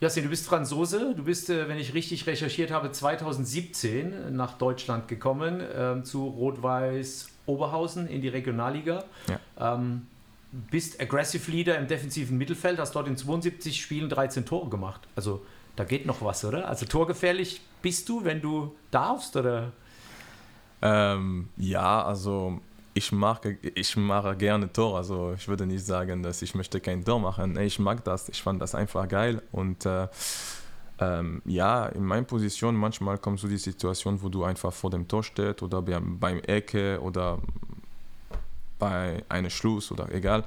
Jassin, 0.00 0.22
du 0.22 0.30
bist 0.30 0.46
Franzose. 0.46 1.14
Du 1.16 1.24
bist, 1.24 1.50
äh, 1.50 1.68
wenn 1.68 1.78
ich 1.78 1.92
richtig 1.92 2.26
recherchiert 2.26 2.70
habe, 2.70 2.92
2017 2.92 4.34
nach 4.34 4.56
Deutschland 4.56 5.08
gekommen 5.08 5.60
ähm, 5.74 6.04
zu 6.04 6.26
Rot-Weiß 6.26 7.30
Oberhausen 7.46 8.06
in 8.06 8.20
die 8.20 8.28
Regionalliga. 8.28 9.04
Ja. 9.28 9.74
Ähm, 9.74 10.06
bist 10.70 11.00
Aggressive 11.00 11.50
Leader 11.50 11.76
im 11.78 11.88
defensiven 11.88 12.38
Mittelfeld, 12.38 12.78
hast 12.78 12.94
dort 12.94 13.08
in 13.08 13.16
72 13.16 13.80
Spielen 13.80 14.08
13 14.08 14.46
Tore 14.46 14.68
gemacht. 14.70 15.00
Also 15.16 15.44
da 15.76 15.84
geht 15.84 16.06
noch 16.06 16.22
was, 16.22 16.44
oder? 16.44 16.68
Also 16.68 16.86
torgefährlich 16.86 17.60
bist 17.82 18.08
du, 18.08 18.24
wenn 18.24 18.40
du 18.40 18.74
darfst, 18.90 19.36
oder? 19.36 19.72
Ähm, 20.80 21.48
ja, 21.56 22.04
also 22.04 22.60
ich 22.98 23.12
mag, 23.12 23.40
ich 23.74 23.96
mache 23.96 24.36
gerne 24.36 24.72
Tor. 24.72 24.96
Also 24.96 25.34
ich 25.36 25.46
würde 25.48 25.66
nicht 25.66 25.84
sagen, 25.84 26.22
dass 26.22 26.42
ich 26.42 26.54
möchte 26.54 26.80
kein 26.80 27.04
Tor 27.04 27.20
machen. 27.20 27.58
Ich 27.58 27.78
mag 27.78 28.04
das. 28.04 28.28
Ich 28.28 28.42
fand 28.42 28.60
das 28.60 28.74
einfach 28.74 29.08
geil. 29.08 29.42
Und 29.52 29.86
äh, 29.86 30.08
Ähm, 31.00 31.42
ja, 31.44 31.86
in 31.86 32.04
meiner 32.04 32.26
Position 32.26 32.74
manchmal 32.74 33.18
kommt 33.18 33.38
so 33.38 33.48
die 33.48 33.58
Situation, 33.58 34.20
wo 34.20 34.28
du 34.28 34.42
einfach 34.44 34.72
vor 34.72 34.90
dem 34.90 35.06
Tor 35.06 35.22
stehst 35.22 35.62
oder 35.62 35.80
beim, 35.80 36.18
beim 36.18 36.40
Ecke 36.40 37.00
oder 37.00 37.38
bei 38.78 39.22
einem 39.28 39.50
Schluss 39.50 39.92
oder 39.92 40.12
egal. 40.12 40.42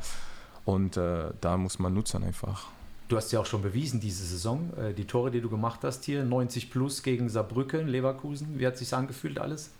Und 0.66 0.98
äh, 0.98 1.32
da 1.40 1.58
muss 1.58 1.80
man 1.80 1.94
nutzen 1.94 2.24
einfach. 2.24 2.68
Du 3.08 3.18
hast 3.18 3.32
ja 3.32 3.40
auch 3.40 3.46
schon 3.46 3.62
bewiesen 3.62 4.00
diese 4.00 4.26
Saison, 4.26 4.72
äh, 4.78 4.94
die 4.94 5.06
Tore, 5.06 5.32
die 5.32 5.42
du 5.42 5.50
gemacht 5.50 5.80
hast 5.84 6.04
hier, 6.06 6.24
90 6.24 6.70
plus 6.70 7.02
gegen 7.02 7.30
Saarbrücken, 7.30 7.88
Leverkusen. 7.88 8.60
Wie 8.60 8.68
hat 8.68 8.78
sich 8.78 8.94
angefühlt 8.94 9.40
alles? 9.40 9.72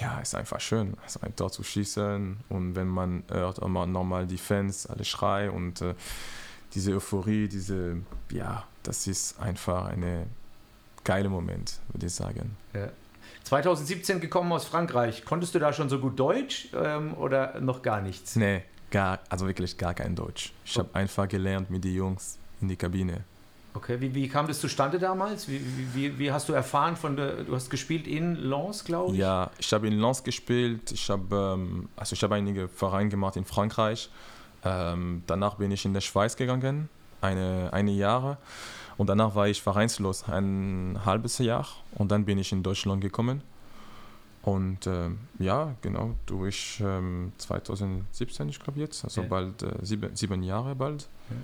Ja, 0.00 0.20
ist 0.20 0.34
einfach 0.34 0.60
schön, 0.60 0.96
also 1.02 1.20
ein 1.22 1.34
Tor 1.34 1.50
zu 1.50 1.62
schießen 1.62 2.36
und 2.48 2.76
wenn 2.76 2.86
man 2.88 3.24
hört 3.28 3.58
immer 3.58 3.86
nochmal 3.86 4.26
die 4.26 4.38
Fans 4.38 4.86
alle 4.86 5.04
schreien 5.04 5.50
und 5.50 5.82
äh, 5.82 5.94
diese 6.74 6.94
Euphorie, 6.94 7.48
diese, 7.48 7.96
ja, 8.30 8.64
das 8.82 9.06
ist 9.06 9.40
einfach 9.40 9.86
ein 9.86 10.26
geiler 11.04 11.30
Moment, 11.30 11.80
würde 11.88 12.06
ich 12.06 12.14
sagen. 12.14 12.56
Ja. 12.74 12.90
2017 13.44 14.20
gekommen 14.20 14.52
aus 14.52 14.66
Frankreich. 14.66 15.24
Konntest 15.24 15.54
du 15.54 15.58
da 15.58 15.72
schon 15.72 15.88
so 15.88 15.98
gut 15.98 16.18
Deutsch 16.18 16.68
ähm, 16.74 17.14
oder 17.14 17.58
noch 17.60 17.82
gar 17.82 18.00
nichts? 18.02 18.36
Nee, 18.36 18.62
gar, 18.90 19.20
also 19.30 19.46
wirklich 19.46 19.78
gar 19.78 19.94
kein 19.94 20.14
Deutsch. 20.14 20.52
Ich 20.64 20.76
oh. 20.76 20.80
habe 20.80 20.94
einfach 20.94 21.26
gelernt 21.28 21.70
mit 21.70 21.82
den 21.84 21.94
Jungs 21.94 22.38
in 22.60 22.68
die 22.68 22.76
Kabine. 22.76 23.24
Okay, 23.74 24.00
wie, 24.00 24.14
wie 24.14 24.28
kam 24.28 24.48
das 24.48 24.60
zustande 24.60 24.98
damals? 24.98 25.48
Wie, 25.48 25.60
wie, 25.94 26.18
wie 26.18 26.32
hast 26.32 26.48
du 26.48 26.52
erfahren 26.52 26.96
von 26.96 27.16
der, 27.16 27.44
du 27.44 27.54
hast 27.54 27.70
gespielt 27.70 28.06
in 28.06 28.34
Lens, 28.34 28.84
glaube 28.84 29.12
ich? 29.12 29.18
Ja, 29.18 29.50
ich 29.58 29.72
habe 29.72 29.86
in 29.86 30.00
Lens 30.00 30.24
gespielt. 30.24 30.90
Ich 30.90 31.10
habe 31.10 31.54
ähm, 31.54 31.88
also 31.94 32.14
ich 32.14 32.32
einige 32.32 32.68
Vereine 32.68 33.08
gemacht 33.08 33.36
in 33.36 33.44
Frankreich. 33.44 34.10
Ähm, 34.64 35.22
danach 35.26 35.56
bin 35.56 35.70
ich 35.70 35.84
in 35.84 35.94
der 35.94 36.00
Schweiz 36.00 36.34
gegangen, 36.34 36.88
eine, 37.20 37.68
eine 37.72 37.92
Jahre. 37.92 38.38
Und 38.96 39.08
danach 39.08 39.34
war 39.34 39.46
ich 39.46 39.62
vereinslos 39.62 40.24
ein 40.28 40.98
halbes 41.04 41.38
Jahr 41.38 41.66
und 41.94 42.10
dann 42.10 42.24
bin 42.24 42.38
ich 42.38 42.50
in 42.50 42.62
Deutschland 42.62 43.00
gekommen. 43.00 43.42
Und 44.42 44.86
äh, 44.86 45.10
ja, 45.38 45.74
genau, 45.82 46.14
durch 46.26 46.82
ähm, 46.84 47.32
2017, 47.38 48.48
ich 48.48 48.58
glaube 48.58 48.80
jetzt, 48.80 49.04
also 49.04 49.22
ja. 49.22 49.28
bald 49.28 49.62
äh, 49.62 49.72
sieben, 49.82 50.16
sieben 50.16 50.42
Jahre 50.42 50.74
bald. 50.74 51.08
Ja 51.30 51.36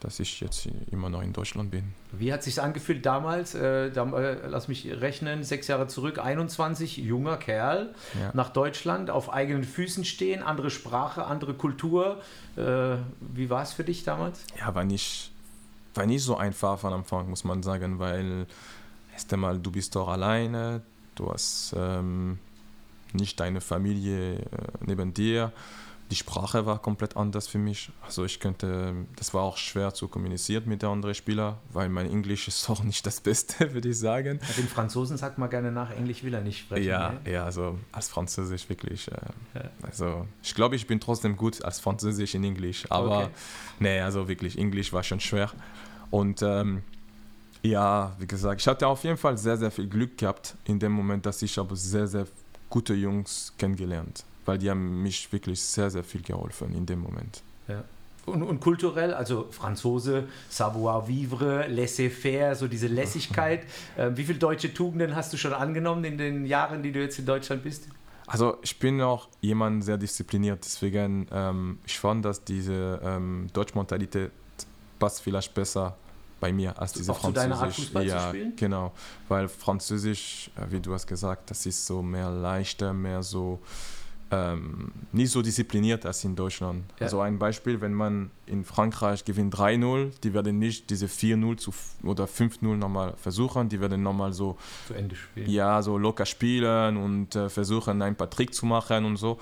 dass 0.00 0.18
ich 0.18 0.40
jetzt 0.40 0.68
immer 0.90 1.08
noch 1.08 1.22
in 1.22 1.32
Deutschland 1.32 1.70
bin. 1.70 1.92
Wie 2.12 2.32
hat 2.32 2.42
sich 2.42 2.60
angefühlt 2.60 3.04
damals? 3.04 3.54
Äh, 3.54 3.90
da, 3.90 4.04
äh, 4.18 4.46
lass 4.48 4.68
mich 4.68 4.86
rechnen, 4.86 5.44
sechs 5.44 5.68
Jahre 5.68 5.86
zurück, 5.86 6.18
21, 6.18 6.96
junger 6.96 7.36
Kerl, 7.36 7.94
ja. 8.18 8.30
nach 8.32 8.50
Deutschland, 8.50 9.10
auf 9.10 9.32
eigenen 9.32 9.64
Füßen 9.64 10.04
stehen, 10.04 10.42
andere 10.42 10.70
Sprache, 10.70 11.24
andere 11.24 11.54
Kultur. 11.54 12.20
Äh, 12.56 12.96
wie 13.20 13.50
war 13.50 13.62
es 13.62 13.72
für 13.72 13.84
dich 13.84 14.04
damals? 14.04 14.44
Ja, 14.58 14.74
war 14.74 14.84
nicht, 14.84 15.30
war 15.94 16.06
nicht 16.06 16.22
so 16.22 16.36
einfach 16.36 16.78
von 16.78 16.92
Anfang, 16.92 17.28
muss 17.28 17.44
man 17.44 17.62
sagen, 17.62 17.98
weil 17.98 18.46
erst 19.12 19.32
einmal, 19.32 19.58
du 19.58 19.70
bist 19.70 19.94
doch 19.94 20.08
alleine, 20.08 20.82
du 21.14 21.30
hast 21.30 21.74
ähm, 21.76 22.38
nicht 23.12 23.38
deine 23.38 23.60
Familie 23.60 24.36
äh, 24.36 24.44
neben 24.86 25.12
dir 25.12 25.52
die 26.10 26.16
Sprache 26.16 26.66
war 26.66 26.80
komplett 26.82 27.16
anders 27.16 27.46
für 27.46 27.58
mich. 27.58 27.92
Also 28.04 28.24
ich 28.24 28.40
könnte, 28.40 28.94
das 29.14 29.32
war 29.32 29.42
auch 29.42 29.56
schwer 29.56 29.94
zu 29.94 30.08
kommunizieren 30.08 30.64
mit 30.66 30.82
den 30.82 30.88
anderen 30.88 31.14
Spielern, 31.14 31.56
weil 31.72 31.88
mein 31.88 32.10
Englisch 32.10 32.48
ist 32.48 32.68
auch 32.68 32.82
nicht 32.82 33.06
das 33.06 33.20
Beste, 33.20 33.72
würde 33.74 33.88
ich 33.88 33.98
sagen. 33.98 34.40
Den 34.56 34.66
Franzosen 34.66 35.16
sagt 35.16 35.38
man 35.38 35.48
gerne 35.48 35.70
nach, 35.70 35.90
Englisch 35.92 36.24
will 36.24 36.34
er 36.34 36.40
nicht 36.40 36.60
sprechen. 36.60 36.88
Ja, 36.88 37.10
ne? 37.10 37.30
ja 37.30 37.44
also 37.44 37.78
als 37.92 38.08
Französisch 38.08 38.68
wirklich. 38.68 39.06
Äh, 39.08 39.14
ja. 39.54 39.70
Also 39.82 40.26
ich 40.42 40.54
glaube, 40.54 40.74
ich 40.74 40.86
bin 40.86 40.98
trotzdem 40.98 41.36
gut 41.36 41.62
als 41.64 41.78
Französisch 41.78 42.34
in 42.34 42.42
Englisch, 42.42 42.90
aber 42.90 43.24
okay. 43.24 43.30
nee, 43.78 44.00
also 44.00 44.26
wirklich, 44.26 44.58
Englisch 44.58 44.92
war 44.92 45.04
schon 45.04 45.20
schwer. 45.20 45.50
Und 46.10 46.42
ähm, 46.42 46.82
ja, 47.62 48.16
wie 48.18 48.26
gesagt, 48.26 48.60
ich 48.60 48.66
hatte 48.66 48.88
auf 48.88 49.04
jeden 49.04 49.16
Fall 49.16 49.38
sehr, 49.38 49.56
sehr 49.56 49.70
viel 49.70 49.86
Glück 49.86 50.18
gehabt 50.18 50.56
in 50.64 50.80
dem 50.80 50.92
Moment, 50.92 51.24
dass 51.24 51.40
ich 51.42 51.56
aber 51.56 51.76
sehr, 51.76 52.08
sehr 52.08 52.26
gute 52.68 52.94
Jungs 52.94 53.54
kennengelernt 53.56 54.24
weil 54.50 54.58
die 54.58 54.68
haben 54.68 55.00
mich 55.00 55.32
wirklich 55.32 55.62
sehr, 55.62 55.90
sehr 55.90 56.02
viel 56.02 56.22
geholfen 56.22 56.74
in 56.74 56.84
dem 56.84 56.98
Moment. 56.98 57.40
Ja. 57.68 57.84
Und, 58.26 58.42
und, 58.42 58.58
kulturell, 58.58 59.14
also 59.14 59.46
Franzose, 59.52 60.24
Savoir-vivre, 60.48 61.68
laissez-faire, 61.68 62.56
so 62.56 62.66
diese 62.66 62.88
Lässigkeit. 62.88 63.62
äh, 63.96 64.10
wie 64.16 64.24
viele 64.24 64.40
deutsche 64.40 64.74
Tugenden 64.74 65.14
hast 65.14 65.32
du 65.32 65.36
schon 65.36 65.52
angenommen 65.52 66.02
in 66.02 66.18
den 66.18 66.46
Jahren, 66.46 66.82
die 66.82 66.90
du 66.90 67.00
jetzt 67.00 67.20
in 67.20 67.26
Deutschland 67.26 67.62
bist? 67.62 67.86
Also 68.26 68.58
ich 68.62 68.76
bin 68.80 69.00
auch 69.00 69.28
jemand 69.40 69.84
sehr 69.84 69.96
diszipliniert, 69.96 70.64
deswegen 70.64 71.28
ähm, 71.30 71.78
ich 71.86 71.96
fand, 72.00 72.24
dass 72.24 72.42
diese 72.42 73.00
ähm, 73.04 73.46
Deutsch-Mentalität 73.52 74.32
passt 74.98 75.22
vielleicht 75.22 75.54
besser 75.54 75.96
bei 76.40 76.52
mir 76.52 76.76
als 76.76 76.94
diese 76.94 77.12
auch 77.12 77.20
Französisch. 77.20 77.42
Zu 77.42 77.50
deiner 77.50 77.62
Art 77.62 77.72
Fußball 77.72 78.06
ja, 78.06 78.18
zu 78.18 78.28
spielen? 78.30 78.56
genau, 78.56 78.92
weil 79.28 79.46
Französisch, 79.46 80.50
äh, 80.56 80.72
wie 80.72 80.80
du 80.80 80.92
hast 80.92 81.06
gesagt, 81.06 81.52
das 81.52 81.66
ist 81.66 81.86
so 81.86 82.02
mehr 82.02 82.30
leichter, 82.30 82.92
mehr 82.92 83.22
so 83.22 83.60
ähm, 84.30 84.92
nicht 85.12 85.30
so 85.30 85.42
diszipliniert 85.42 86.06
als 86.06 86.24
in 86.24 86.36
Deutschland. 86.36 86.84
Ja. 86.98 87.06
Also 87.06 87.20
ein 87.20 87.38
Beispiel, 87.38 87.80
wenn 87.80 87.94
man 87.94 88.30
in 88.46 88.64
Frankreich 88.64 89.24
gewinnt 89.24 89.54
3-0, 89.54 90.12
die 90.22 90.34
werden 90.34 90.58
nicht 90.58 90.88
diese 90.90 91.06
4-0 91.06 91.72
oder 92.04 92.24
5-0 92.24 92.76
nochmal 92.76 93.14
versuchen, 93.16 93.68
die 93.68 93.80
werden 93.80 94.02
nochmal 94.02 94.32
so 94.32 94.56
zu 94.86 94.94
Ende 94.94 95.16
spielen. 95.16 95.50
Ja, 95.50 95.82
so 95.82 95.98
locker 95.98 96.26
spielen 96.26 96.96
und 96.96 97.34
äh, 97.34 97.48
versuchen 97.48 98.02
ein 98.02 98.14
paar 98.14 98.30
Tricks 98.30 98.58
zu 98.58 98.66
machen 98.66 99.04
und 99.04 99.16
so. 99.16 99.38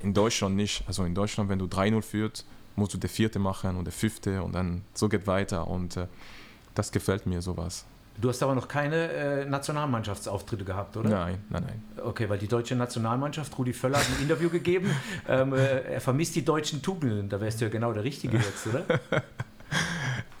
In 0.00 0.14
Deutschland 0.14 0.56
nicht. 0.56 0.84
Also 0.86 1.04
in 1.04 1.14
Deutschland, 1.14 1.48
wenn 1.48 1.58
du 1.58 1.64
3-0 1.64 2.02
führst, 2.02 2.46
musst 2.76 2.94
du 2.94 2.98
der 2.98 3.10
vierte 3.10 3.38
machen 3.38 3.76
und 3.76 3.84
der 3.84 3.92
fünfte 3.92 4.42
und 4.42 4.54
dann 4.54 4.82
so 4.94 5.08
geht 5.08 5.26
weiter 5.26 5.66
und 5.66 5.96
äh, 5.96 6.06
das 6.74 6.92
gefällt 6.92 7.26
mir 7.26 7.42
sowas. 7.42 7.84
Du 8.20 8.28
hast 8.28 8.42
aber 8.42 8.54
noch 8.54 8.66
keine 8.66 9.12
äh, 9.12 9.44
Nationalmannschaftsauftritte 9.44 10.64
gehabt, 10.64 10.96
oder? 10.96 11.08
Nein, 11.08 11.38
nein, 11.50 11.64
nein. 11.66 11.82
Okay, 12.04 12.28
weil 12.28 12.38
die 12.38 12.48
deutsche 12.48 12.74
Nationalmannschaft, 12.74 13.56
Rudi 13.58 13.72
Völler 13.72 13.98
hat 13.98 14.06
ein 14.08 14.22
Interview 14.22 14.50
gegeben, 14.50 14.90
ähm, 15.28 15.52
äh, 15.52 15.94
er 15.94 16.00
vermisst 16.00 16.34
die 16.34 16.44
deutschen 16.44 16.82
Tugenden. 16.82 17.28
Da 17.28 17.40
wärst 17.40 17.60
du 17.60 17.66
ja 17.66 17.70
genau 17.70 17.92
der 17.92 18.04
Richtige 18.04 18.38
jetzt, 18.38 18.66
oder? 18.66 18.84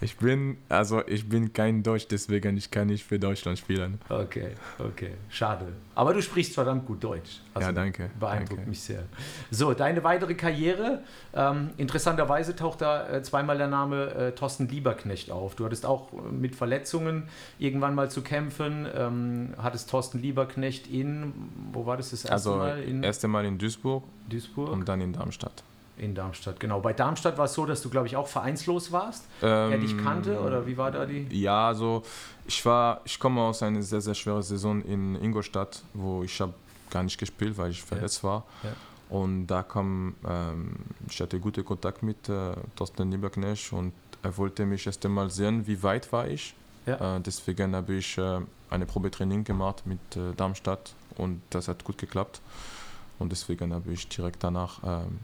Ich 0.00 0.16
bin, 0.16 0.58
also 0.68 1.04
ich 1.06 1.28
bin 1.28 1.52
kein 1.52 1.82
Deutsch, 1.82 2.06
deswegen 2.08 2.56
ich 2.56 2.70
kann 2.70 2.86
nicht 2.86 3.04
für 3.04 3.18
Deutschland 3.18 3.58
spielen. 3.58 3.98
Okay, 4.08 4.50
okay, 4.78 5.12
schade. 5.28 5.66
Aber 5.96 6.14
du 6.14 6.22
sprichst 6.22 6.54
verdammt 6.54 6.86
gut 6.86 7.02
Deutsch. 7.02 7.40
Also 7.52 7.68
ja, 7.68 7.72
danke. 7.72 8.10
Beeindruckt 8.20 8.58
danke. 8.58 8.70
mich 8.70 8.80
sehr. 8.80 9.02
So, 9.50 9.74
deine 9.74 10.04
weitere 10.04 10.34
Karriere. 10.34 11.02
Ähm, 11.34 11.70
interessanterweise 11.76 12.54
taucht 12.54 12.80
da 12.80 13.08
äh, 13.08 13.22
zweimal 13.22 13.58
der 13.58 13.66
Name 13.66 14.14
äh, 14.14 14.32
Thorsten 14.32 14.68
Lieberknecht 14.68 15.32
auf. 15.32 15.56
Du 15.56 15.64
hattest 15.64 15.84
auch 15.84 16.12
äh, 16.12 16.32
mit 16.32 16.54
Verletzungen 16.54 17.24
irgendwann 17.58 17.96
mal 17.96 18.08
zu 18.08 18.22
kämpfen. 18.22 18.86
Ähm, 18.94 19.54
hattest 19.58 19.90
Thorsten 19.90 20.20
Lieberknecht 20.20 20.86
in, 20.86 21.32
wo 21.72 21.86
war 21.86 21.96
das 21.96 22.10
das 22.10 22.24
erste 22.24 22.32
also, 22.32 22.56
Mal? 22.56 22.70
Also, 22.70 23.02
erste 23.02 23.28
Mal 23.28 23.44
in 23.44 23.58
Duisburg. 23.58 24.04
Duisburg. 24.28 24.70
Und 24.70 24.88
dann 24.88 25.00
in 25.00 25.12
Darmstadt. 25.12 25.64
In 25.98 26.14
Darmstadt, 26.14 26.60
genau. 26.60 26.80
Bei 26.80 26.92
Darmstadt 26.92 27.38
war 27.38 27.46
es 27.46 27.54
so, 27.54 27.66
dass 27.66 27.82
du, 27.82 27.90
glaube 27.90 28.06
ich, 28.06 28.16
auch 28.16 28.28
vereinslos 28.28 28.92
warst. 28.92 29.24
Ähm, 29.42 29.72
er 29.72 29.78
dich 29.78 29.96
kannte 29.98 30.40
oder 30.40 30.66
wie 30.66 30.76
war 30.76 30.90
da 30.90 31.06
die? 31.06 31.26
Ja, 31.30 31.68
also 31.68 32.02
ich 32.46 32.64
war, 32.64 33.00
ich 33.04 33.18
komme 33.18 33.40
aus 33.40 33.62
einer 33.62 33.82
sehr, 33.82 34.00
sehr 34.00 34.14
schweren 34.14 34.42
Saison 34.42 34.82
in 34.82 35.16
Ingolstadt, 35.16 35.82
wo 35.94 36.22
ich 36.22 36.40
habe 36.40 36.54
gar 36.90 37.02
nicht 37.02 37.18
gespielt, 37.18 37.58
weil 37.58 37.70
ich 37.70 37.82
verletzt 37.82 38.22
ja. 38.22 38.28
war. 38.28 38.44
Ja. 38.62 38.70
Und 39.10 39.46
da 39.46 39.62
kam, 39.62 40.14
ähm, 40.26 40.76
ich 41.08 41.20
hatte 41.20 41.40
guten 41.40 41.64
Kontakt 41.64 42.02
mit 42.02 42.28
äh, 42.28 42.52
Thorsten 42.76 43.10
Lieberknecht 43.10 43.72
und 43.72 43.92
er 44.22 44.36
wollte 44.36 44.66
mich 44.66 44.86
erst 44.86 45.04
einmal 45.04 45.30
sehen, 45.30 45.66
wie 45.66 45.82
weit 45.82 46.12
war 46.12 46.28
ich. 46.28 46.54
Ja. 46.86 47.16
Äh, 47.16 47.20
deswegen 47.20 47.74
habe 47.74 47.94
ich 47.94 48.18
äh, 48.18 48.40
eine 48.70 48.86
Probetraining 48.86 49.44
gemacht 49.44 49.86
mit 49.86 50.16
äh, 50.16 50.34
Darmstadt 50.36 50.94
und 51.16 51.40
das 51.50 51.68
hat 51.68 51.84
gut 51.84 51.98
geklappt. 51.98 52.40
Und 53.18 53.32
deswegen 53.32 53.74
habe 53.74 53.92
ich 53.92 54.08
direkt 54.08 54.44
danach 54.44 54.80
ähm, 54.84 55.18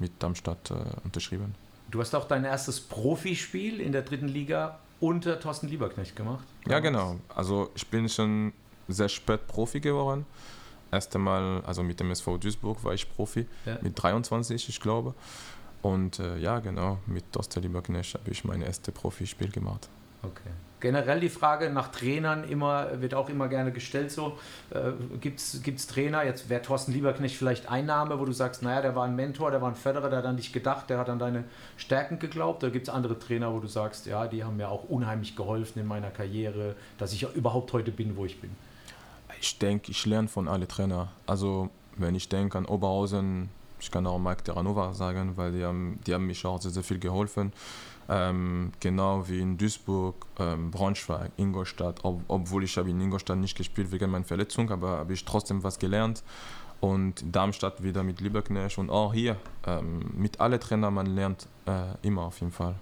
mit 0.00 0.12
Darmstadt 0.18 0.70
äh, 0.70 0.74
unterschrieben. 1.04 1.54
Du 1.90 2.00
hast 2.00 2.14
auch 2.14 2.26
dein 2.26 2.44
erstes 2.44 2.80
Profispiel 2.80 3.80
in 3.80 3.92
der 3.92 4.02
dritten 4.02 4.28
Liga 4.28 4.78
unter 5.00 5.40
Thorsten 5.40 5.68
Lieberknecht 5.68 6.14
gemacht. 6.14 6.44
Ja, 6.68 6.80
genau. 6.80 7.16
Also 7.34 7.70
ich 7.74 7.86
bin 7.86 8.08
schon 8.08 8.52
sehr 8.88 9.08
spät 9.08 9.46
Profi 9.46 9.80
geworden. 9.80 10.26
Erst 10.92 11.14
einmal, 11.14 11.62
also 11.64 11.82
mit 11.82 12.00
dem 12.00 12.10
SV 12.10 12.38
Duisburg 12.38 12.82
war 12.84 12.94
ich 12.94 13.08
Profi, 13.08 13.46
ja. 13.64 13.78
mit 13.80 14.00
23, 14.00 14.68
ich 14.68 14.80
glaube. 14.80 15.14
Und 15.82 16.18
äh, 16.18 16.36
ja, 16.38 16.58
genau, 16.58 16.98
mit 17.06 17.32
Thorsten 17.32 17.62
Lieberknecht 17.62 18.14
habe 18.14 18.30
ich 18.30 18.44
mein 18.44 18.62
erstes 18.62 18.92
Profispiel 18.92 19.50
gemacht. 19.50 19.88
Okay 20.22 20.50
generell 20.80 21.20
die 21.20 21.28
Frage 21.28 21.70
nach 21.70 21.88
Trainern 21.88 22.44
immer, 22.44 23.00
wird 23.00 23.14
auch 23.14 23.28
immer 23.28 23.48
gerne 23.48 23.72
gestellt 23.72 24.10
so. 24.10 24.38
Äh, 24.70 24.92
Gibt 25.20 25.40
es 25.40 25.86
Trainer, 25.86 26.24
jetzt 26.24 26.48
wäre 26.48 26.62
Thorsten 26.62 26.92
Lieberknecht 26.92 27.36
vielleicht 27.36 27.70
ein 27.70 27.86
Name, 27.86 28.18
wo 28.18 28.24
du 28.24 28.32
sagst, 28.32 28.62
naja, 28.62 28.82
der 28.82 28.96
war 28.96 29.04
ein 29.04 29.14
Mentor, 29.14 29.50
der 29.50 29.62
war 29.62 29.68
ein 29.68 29.74
Förderer, 29.76 30.08
der 30.08 30.18
hat 30.20 30.26
an 30.26 30.36
dich 30.36 30.52
gedacht, 30.52 30.90
der 30.90 30.98
hat 30.98 31.08
an 31.08 31.18
deine 31.18 31.44
Stärken 31.76 32.18
geglaubt. 32.18 32.64
Oder 32.64 32.72
gibt 32.72 32.88
es 32.88 32.94
andere 32.94 33.18
Trainer, 33.18 33.52
wo 33.52 33.60
du 33.60 33.68
sagst, 33.68 34.06
ja, 34.06 34.26
die 34.26 34.42
haben 34.42 34.56
mir 34.56 34.70
auch 34.70 34.84
unheimlich 34.84 35.36
geholfen 35.36 35.78
in 35.78 35.86
meiner 35.86 36.10
Karriere, 36.10 36.74
dass 36.98 37.12
ich 37.12 37.22
überhaupt 37.34 37.72
heute 37.72 37.92
bin, 37.92 38.16
wo 38.16 38.24
ich 38.24 38.40
bin? 38.40 38.50
Ich 39.40 39.58
denke, 39.58 39.90
ich 39.90 40.04
lerne 40.06 40.28
von 40.28 40.48
allen 40.48 40.66
Trainern. 40.66 41.08
Also 41.26 41.70
wenn 41.96 42.14
ich 42.14 42.28
denke 42.28 42.58
an 42.58 42.66
Oberhausen, 42.66 43.48
ich 43.78 43.90
kann 43.90 44.06
auch 44.06 44.18
Mike 44.18 44.42
Terranova 44.44 44.92
sagen, 44.92 45.36
weil 45.36 45.52
die 45.52 45.64
haben, 45.64 45.98
die 46.06 46.12
haben 46.12 46.26
mich 46.26 46.44
auch 46.44 46.60
sehr, 46.60 46.70
sehr 46.70 46.82
viel 46.82 46.98
geholfen. 46.98 47.52
Ähm, 48.12 48.72
genau 48.80 49.28
wie 49.28 49.38
in 49.38 49.56
Duisburg, 49.56 50.26
ähm, 50.40 50.72
Braunschweig, 50.72 51.30
Ingolstadt, 51.36 52.00
ob, 52.02 52.22
obwohl 52.26 52.64
ich 52.64 52.76
habe 52.76 52.90
in 52.90 53.00
Ingolstadt 53.00 53.38
nicht 53.38 53.56
gespielt 53.56 53.92
wegen 53.92 54.10
meiner 54.10 54.24
Verletzung, 54.24 54.68
aber 54.72 54.98
habe 54.98 55.12
ich 55.12 55.24
trotzdem 55.24 55.62
was 55.62 55.78
gelernt. 55.78 56.24
Und 56.80 57.22
Darmstadt 57.30 57.84
wieder 57.84 58.02
mit 58.02 58.20
Lieberknecht 58.20 58.78
und 58.78 58.90
auch 58.90 59.14
hier 59.14 59.36
ähm, 59.64 60.10
mit 60.16 60.40
allen 60.40 60.58
Trainern, 60.58 60.92
man 60.92 61.06
lernt 61.06 61.46
äh, 61.66 61.94
immer 62.02 62.22
auf 62.22 62.40
jeden 62.40 62.52
Fall. 62.52 62.74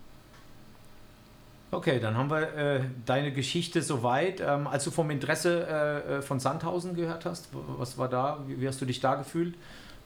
Okay, 1.71 2.01
dann 2.01 2.17
haben 2.17 2.31
wir 2.31 2.55
äh, 2.55 2.81
deine 3.05 3.31
Geschichte 3.31 3.83
soweit. 3.83 4.41
Ähm, 4.41 4.67
als 4.67 4.85
du 4.85 4.91
vom 4.91 5.11
Interesse 5.11 5.67
äh, 5.69 6.17
äh 6.17 6.23
von 6.23 6.41
Sandhausen 6.41 6.95
gehört 6.95 7.27
hast, 7.27 7.51
was 7.53 7.99
war 7.99 8.09
da? 8.09 8.39
Wie, 8.47 8.59
wie 8.63 8.67
hast 8.67 8.81
du 8.81 8.87
dich 8.87 9.01
da 9.01 9.17
gefühlt? 9.17 9.55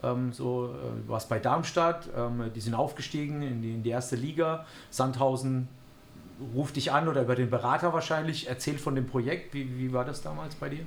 Ähm, 0.03 0.33
so, 0.33 0.67
äh, 0.67 1.09
warst 1.09 1.29
bei 1.29 1.39
Darmstadt, 1.39 2.09
ähm, 2.17 2.51
die 2.55 2.61
sind 2.61 2.75
aufgestiegen 2.75 3.43
in 3.43 3.63
die, 3.63 3.75
in 3.75 3.83
die, 3.83 3.91
erste 3.91 4.17
Liga. 4.17 4.67
Sandhausen 4.91 5.69
ruft 6.55 6.77
dich 6.77 6.93
an 6.93 7.09
oder 7.09 7.23
über 7.23 7.37
den 7.37 7.51
Berater 7.51 7.93
wahrscheinlich, 7.93 8.49
erzählt 8.49 8.81
von 8.81 8.95
dem 8.95 9.07
Projekt. 9.07 9.55
Wie, 9.55 9.79
wie 9.79 9.93
war 9.93 10.05
das 10.05 10.23
damals 10.23 10.55
bei 10.57 10.69
dir? 10.69 10.85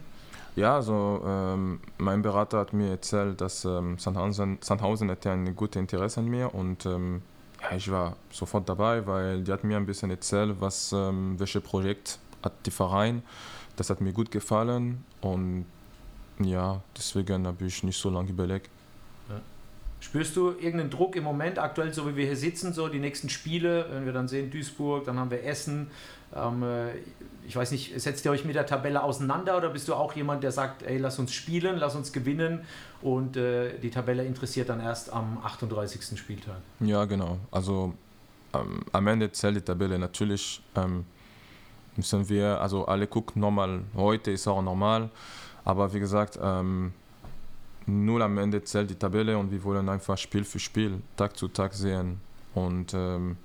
Ja, 0.55 0.75
also 0.75 1.21
ähm, 1.25 1.81
mein 1.97 2.21
Berater 2.21 2.59
hat 2.59 2.73
mir 2.73 2.91
erzählt, 2.91 3.41
dass 3.41 3.65
ähm, 3.65 3.97
Sandhausen, 3.97 4.57
Sandhausen 4.61 5.11
hatte 5.11 5.31
ein 5.31 5.55
gutes 5.55 5.79
Interesse 5.79 6.21
an 6.21 6.27
mir 6.27 6.53
und 6.53 6.85
ähm, 6.85 7.21
ja, 7.61 7.75
ich 7.75 7.91
war 7.91 8.15
sofort 8.31 8.67
dabei, 8.69 9.05
weil 9.05 9.43
die 9.43 9.51
hat 9.51 9.63
mir 9.63 9.75
ein 9.75 9.85
bisschen 9.85 10.11
erzählt, 10.11 10.55
was, 10.59 10.93
ähm, 10.93 11.37
welche 11.39 11.59
Projekt 11.59 12.19
hat 12.41 12.53
die 12.65 12.71
Verein. 12.71 13.21
Das 13.75 13.89
hat 13.89 13.99
mir 13.99 14.13
gut 14.13 14.31
gefallen 14.31 15.03
und 15.19 15.65
ja, 16.39 16.81
deswegen 16.97 17.47
habe 17.47 17.65
ich 17.65 17.83
nicht 17.83 17.99
so 17.99 18.09
lange 18.09 18.29
überlegt. 18.29 18.69
Spürst 20.05 20.35
du 20.35 20.51
irgendeinen 20.51 20.91
Druck 20.91 21.15
im 21.15 21.23
Moment, 21.23 21.57
aktuell, 21.57 21.91
so 21.91 22.07
wie 22.07 22.15
wir 22.15 22.27
hier 22.27 22.35
sitzen, 22.35 22.73
so 22.73 22.89
die 22.89 22.99
nächsten 22.99 23.27
Spiele, 23.27 23.87
wenn 23.89 24.05
wir 24.05 24.13
dann 24.13 24.27
sehen 24.27 24.51
Duisburg, 24.51 25.03
dann 25.05 25.17
haben 25.17 25.31
wir 25.31 25.43
Essen. 25.43 25.87
Ähm, 26.35 26.61
äh, 26.61 26.91
ich 27.47 27.55
weiß 27.55 27.71
nicht, 27.71 27.99
setzt 27.99 28.23
ihr 28.23 28.29
euch 28.29 28.45
mit 28.45 28.53
der 28.53 28.67
Tabelle 28.67 29.01
auseinander 29.01 29.57
oder 29.57 29.69
bist 29.69 29.87
du 29.87 29.95
auch 29.95 30.13
jemand, 30.13 30.43
der 30.43 30.51
sagt, 30.51 30.83
ey, 30.83 30.99
lass 30.99 31.17
uns 31.17 31.33
spielen, 31.33 31.77
lass 31.77 31.95
uns 31.95 32.13
gewinnen 32.13 32.65
und 33.01 33.35
äh, 33.35 33.79
die 33.79 33.89
Tabelle 33.89 34.23
interessiert 34.23 34.69
dann 34.69 34.79
erst 34.79 35.11
am 35.11 35.39
38. 35.43 36.19
Spieltag? 36.19 36.57
Ja, 36.81 37.05
genau. 37.05 37.39
Also 37.49 37.95
ähm, 38.53 38.81
am 38.91 39.07
Ende 39.07 39.31
zählt 39.31 39.55
die 39.55 39.61
Tabelle 39.61 39.97
natürlich. 39.97 40.61
Ähm, 40.75 41.03
müssen 41.95 42.29
wir, 42.29 42.61
also 42.61 42.85
alle 42.85 43.07
gucken 43.07 43.41
normal, 43.41 43.81
heute 43.95 44.29
ist 44.29 44.47
auch 44.47 44.61
normal, 44.61 45.09
aber 45.63 45.91
wie 45.95 45.99
gesagt, 45.99 46.37
ähm, 46.39 46.93
nur 47.87 48.21
am 48.21 48.37
Ende 48.37 48.63
zählt 48.63 48.89
die 48.89 48.95
Tabelle 48.95 49.37
und 49.37 49.51
wir 49.51 49.63
wollen 49.63 49.87
einfach 49.89 50.17
Spiel 50.17 50.43
für 50.43 50.59
Spiel, 50.59 51.01
Tag 51.15 51.37
zu 51.37 51.47
Tag 51.47 51.73
sehen 51.73 52.19
und 52.53 52.93
ähm, 52.93 53.37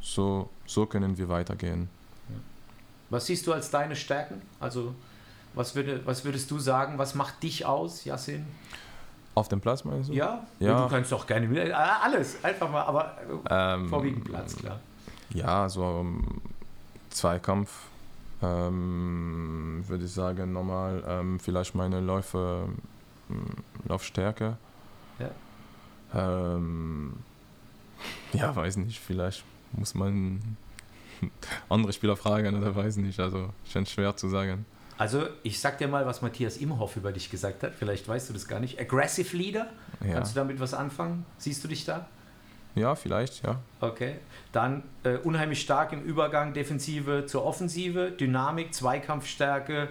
so, 0.00 0.50
so 0.66 0.86
können 0.86 1.16
wir 1.16 1.28
weitergehen. 1.28 1.88
Was 3.10 3.26
siehst 3.26 3.46
du 3.46 3.52
als 3.52 3.70
deine 3.70 3.96
Stärken? 3.96 4.42
Also 4.60 4.94
was, 5.54 5.74
würde, 5.74 6.00
was 6.04 6.24
würdest 6.24 6.50
du 6.50 6.58
sagen, 6.58 6.98
was 6.98 7.14
macht 7.14 7.42
dich 7.42 7.64
aus, 7.64 8.04
Yassin? 8.04 8.44
Auf 9.34 9.48
dem 9.48 9.60
Platz 9.60 9.84
meinst 9.84 10.10
du? 10.10 10.14
Ja, 10.14 10.46
ja. 10.60 10.82
du 10.82 10.88
kannst 10.88 11.10
doch 11.10 11.26
gerne 11.26 11.46
äh, 11.58 11.72
alles, 11.72 12.42
einfach 12.44 12.70
mal, 12.70 12.82
aber 12.82 13.16
ähm, 13.50 13.88
vorwiegend 13.88 14.24
Platz, 14.24 14.56
klar. 14.56 14.80
Ja, 15.30 15.68
so 15.68 15.84
um, 15.84 16.40
Zweikampf 17.10 17.70
ähm, 18.42 19.84
würde 19.86 20.04
ich 20.04 20.12
sagen, 20.12 20.52
nochmal 20.52 21.02
ähm, 21.06 21.40
vielleicht 21.40 21.74
meine 21.74 22.00
Läufe, 22.00 22.68
Laufstärke. 23.86 24.56
Ja. 25.18 25.30
Ähm, 26.56 27.14
ja, 28.32 28.54
weiß 28.54 28.76
nicht, 28.78 28.98
vielleicht 28.98 29.44
muss 29.72 29.94
man 29.94 30.56
andere 31.68 31.92
Spieler 31.92 32.16
fragen 32.16 32.56
oder 32.56 32.74
weiß 32.74 32.96
nicht. 32.96 33.20
Also 33.20 33.50
schon 33.70 33.86
schwer 33.86 34.16
zu 34.16 34.28
sagen. 34.28 34.66
Also 34.96 35.26
ich 35.42 35.58
sag 35.58 35.78
dir 35.78 35.88
mal, 35.88 36.06
was 36.06 36.22
Matthias 36.22 36.56
Imhoff 36.56 36.96
über 36.96 37.12
dich 37.12 37.30
gesagt 37.30 37.62
hat. 37.62 37.74
Vielleicht 37.74 38.06
weißt 38.06 38.28
du 38.28 38.32
das 38.32 38.46
gar 38.46 38.60
nicht. 38.60 38.80
Aggressive 38.80 39.36
Leader. 39.36 39.70
Ja. 40.04 40.14
Kannst 40.14 40.34
du 40.34 40.40
damit 40.40 40.60
was 40.60 40.72
anfangen? 40.72 41.24
Siehst 41.38 41.64
du 41.64 41.68
dich 41.68 41.84
da? 41.84 42.06
Ja, 42.76 42.94
vielleicht, 42.96 43.44
ja. 43.44 43.60
Okay. 43.80 44.16
Dann 44.52 44.82
äh, 45.04 45.16
unheimlich 45.18 45.60
stark 45.60 45.92
im 45.92 46.02
Übergang 46.02 46.54
Defensive 46.54 47.24
zur 47.26 47.44
Offensive, 47.44 48.10
Dynamik, 48.10 48.74
Zweikampfstärke, 48.74 49.88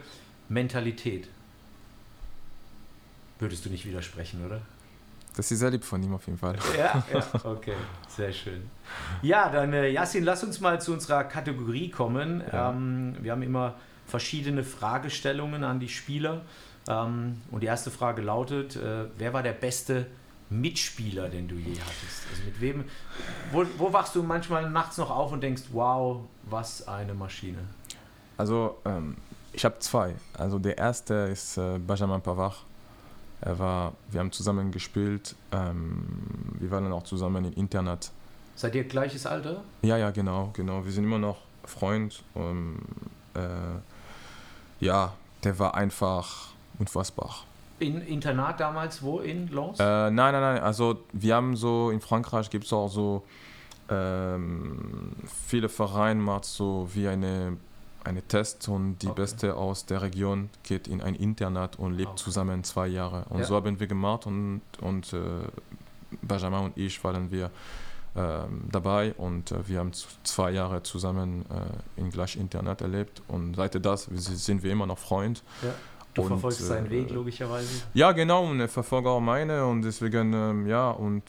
Mentalität. 0.49 1.29
Würdest 3.43 3.65
du 3.65 3.69
nicht 3.69 3.85
widersprechen, 3.85 4.45
oder? 4.45 4.61
Das 5.35 5.51
ist 5.51 5.59
sehr 5.59 5.69
lieb 5.69 5.83
von 5.83 6.01
ihm 6.01 6.13
auf 6.13 6.25
jeden 6.27 6.37
Fall. 6.37 6.55
Ja, 6.77 7.03
ja, 7.13 7.25
okay, 7.43 7.73
sehr 8.07 8.31
schön. 8.31 8.69
Ja, 9.21 9.49
dann 9.49 9.73
äh, 9.73 9.89
Yassin, 9.89 10.23
lass 10.23 10.45
uns 10.45 10.61
mal 10.61 10.79
zu 10.79 10.93
unserer 10.93 11.25
Kategorie 11.25 11.89
kommen. 11.89 12.41
Ja. 12.53 12.69
Ähm, 12.69 13.17
wir 13.19 13.33
haben 13.33 13.41
immer 13.41 13.73
verschiedene 14.07 14.63
Fragestellungen 14.63 15.65
an 15.65 15.81
die 15.81 15.89
Spieler. 15.89 16.43
Ähm, 16.87 17.41
und 17.51 17.63
die 17.63 17.67
erste 17.67 17.91
Frage 17.91 18.21
lautet: 18.21 18.77
äh, 18.77 19.07
Wer 19.17 19.33
war 19.33 19.43
der 19.43 19.51
beste 19.51 20.05
Mitspieler, 20.49 21.27
den 21.27 21.49
du 21.49 21.55
je 21.55 21.73
hattest? 21.81 22.21
Also 22.31 22.43
mit 22.45 22.61
wem? 22.61 22.85
Wo, 23.51 23.65
wo 23.77 23.91
wachst 23.91 24.15
du 24.15 24.23
manchmal 24.23 24.69
nachts 24.69 24.97
noch 24.97 25.11
auf 25.11 25.33
und 25.33 25.43
denkst: 25.43 25.63
Wow, 25.73 26.29
was 26.43 26.87
eine 26.87 27.13
Maschine? 27.13 27.59
Also, 28.37 28.77
ähm, 28.85 29.17
ich 29.51 29.65
habe 29.65 29.79
zwei. 29.79 30.15
Also, 30.37 30.59
der 30.59 30.77
erste 30.77 31.13
ist 31.13 31.57
äh, 31.57 31.77
Benjamin 31.77 32.21
Pavard 32.21 32.63
er 33.45 33.59
war, 33.59 33.93
wir 34.09 34.21
haben 34.21 34.31
zusammen 34.31 34.71
gespielt, 34.71 35.35
ähm, 35.51 36.05
wir 36.59 36.71
waren 36.71 36.85
dann 36.85 36.93
auch 36.93 37.03
zusammen 37.03 37.43
im 37.43 37.53
Internat. 37.53 38.11
Seid 38.55 38.75
ihr 38.75 38.85
gleiches 38.85 39.25
Alter? 39.25 39.63
Ja, 39.81 39.97
ja, 39.97 40.11
genau, 40.11 40.51
genau. 40.53 40.85
Wir 40.85 40.91
sind 40.91 41.03
immer 41.03 41.17
noch 41.17 41.37
Freund. 41.65 42.23
Und, 42.33 42.77
äh, 43.33 44.85
ja, 44.85 45.13
der 45.43 45.59
war 45.59 45.75
einfach 45.75 46.53
unfassbar. 46.79 47.43
In 47.79 47.99
Internat 48.01 48.59
damals, 48.59 49.01
wo 49.01 49.19
in 49.19 49.47
Lens? 49.49 49.79
Äh, 49.79 49.83
nein, 49.83 50.13
nein, 50.13 50.33
nein. 50.33 50.59
Also 50.61 51.03
wir 51.11 51.35
haben 51.35 51.57
so, 51.57 51.89
in 51.89 51.99
Frankreich 51.99 52.49
gibt 52.49 52.65
es 52.65 52.71
auch 52.71 52.87
so, 52.87 53.23
ähm, 53.89 55.11
viele 55.47 55.67
Vereine 55.67 56.21
macht 56.21 56.45
so 56.45 56.87
wie 56.93 57.07
eine 57.07 57.57
eine 58.03 58.21
Test 58.21 58.67
und 58.67 58.97
die 58.99 59.07
okay. 59.07 59.21
Beste 59.21 59.55
aus 59.55 59.85
der 59.85 60.01
Region 60.01 60.49
geht 60.63 60.87
in 60.87 61.01
ein 61.01 61.15
Internat 61.15 61.77
und 61.79 61.93
lebt 61.93 62.11
okay. 62.11 62.23
zusammen 62.23 62.63
zwei 62.63 62.87
Jahre. 62.87 63.25
Und 63.29 63.39
ja. 63.39 63.45
so 63.45 63.55
haben 63.55 63.79
wir 63.79 63.87
gemacht 63.87 64.25
und, 64.25 64.61
und 64.81 65.13
äh, 65.13 65.17
Benjamin 66.21 66.65
und 66.65 66.77
ich 66.77 67.03
waren 67.03 67.31
wir 67.31 67.49
äh, 68.15 68.43
dabei 68.71 69.13
und 69.13 69.51
äh, 69.51 69.67
wir 69.67 69.79
haben 69.79 69.91
zwei 70.23 70.51
Jahre 70.51 70.83
zusammen 70.83 71.45
äh, 71.49 71.99
in 71.99 72.11
gleich 72.11 72.35
Internat 72.35 72.81
erlebt 72.81 73.21
und 73.27 73.55
seit 73.55 73.83
das 73.83 74.05
sind 74.05 74.63
wir 74.63 74.71
immer 74.71 74.85
noch 74.85 74.99
Freund. 74.99 75.43
Ja. 75.63 75.73
Du 76.13 76.21
und, 76.21 76.27
verfolgst 76.27 76.59
seinen 76.59 76.91
Weg 76.91 77.09
logischerweise. 77.09 77.83
Ja, 77.95 78.11
genau, 78.11 78.45
und 78.45 78.59
er 78.59 78.67
verfolgt 78.67 79.07
auch 79.07 79.19
meine 79.19 79.65
und 79.65 79.81
deswegen, 79.81 80.31
ähm, 80.33 80.67
ja, 80.67 80.91
und 80.91 81.23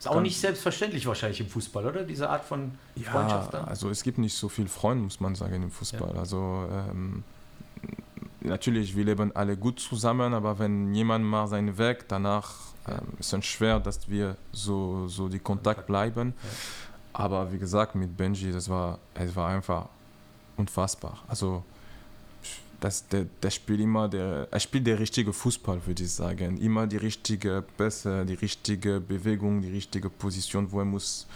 ist 0.00 0.08
auch 0.08 0.20
nicht 0.22 0.40
selbstverständlich 0.40 1.06
wahrscheinlich 1.06 1.40
im 1.40 1.48
Fußball, 1.48 1.86
oder? 1.86 2.04
Diese 2.04 2.30
Art 2.30 2.42
von 2.42 2.72
Freundschaft. 2.96 3.52
Ja, 3.52 3.64
also 3.64 3.90
es 3.90 4.02
gibt 4.02 4.16
nicht 4.16 4.34
so 4.34 4.48
viele 4.48 4.68
Freunde, 4.68 5.04
muss 5.04 5.20
man 5.20 5.34
sagen, 5.34 5.62
im 5.62 5.70
Fußball. 5.70 6.14
Ja. 6.14 6.20
Also 6.20 6.66
ähm, 6.72 7.22
natürlich, 8.40 8.96
wir 8.96 9.04
leben 9.04 9.36
alle 9.36 9.58
gut 9.58 9.78
zusammen, 9.78 10.32
aber 10.32 10.58
wenn 10.58 10.94
jemand 10.94 11.26
mal 11.26 11.46
seinen 11.48 11.76
Weg 11.76 12.08
danach, 12.08 12.54
ähm, 12.88 12.96
ist 13.18 13.34
es 13.34 13.44
schwer, 13.44 13.78
dass 13.78 14.08
wir 14.08 14.38
so, 14.52 15.06
so 15.06 15.28
die 15.28 15.38
Kontakt 15.38 15.86
bleiben. 15.86 16.32
Ja. 16.42 16.50
Aber 17.12 17.52
wie 17.52 17.58
gesagt, 17.58 17.94
mit 17.94 18.16
Benji, 18.16 18.52
das 18.52 18.70
war, 18.70 18.98
es 19.12 19.36
war 19.36 19.50
einfach 19.50 19.86
unfassbar. 20.56 21.18
Also 21.28 21.62
das, 22.80 23.06
der, 23.08 23.26
der 23.42 23.50
spielt 23.50 23.80
immer 23.80 24.08
der, 24.08 24.48
er 24.50 24.60
spielt 24.60 24.86
der 24.86 24.98
richtige 24.98 25.32
Fußball, 25.32 25.86
würde 25.86 26.02
ich 26.02 26.10
sagen. 26.10 26.58
Immer 26.58 26.86
die 26.86 26.96
richtige 26.96 27.62
Pässe, 27.76 28.24
die 28.24 28.34
richtige 28.34 29.00
Bewegung, 29.00 29.60
die 29.62 29.70
richtige 29.70 30.08
Position, 30.08 30.70
wo 30.72 30.80
er 30.80 30.86
muss 30.86 31.26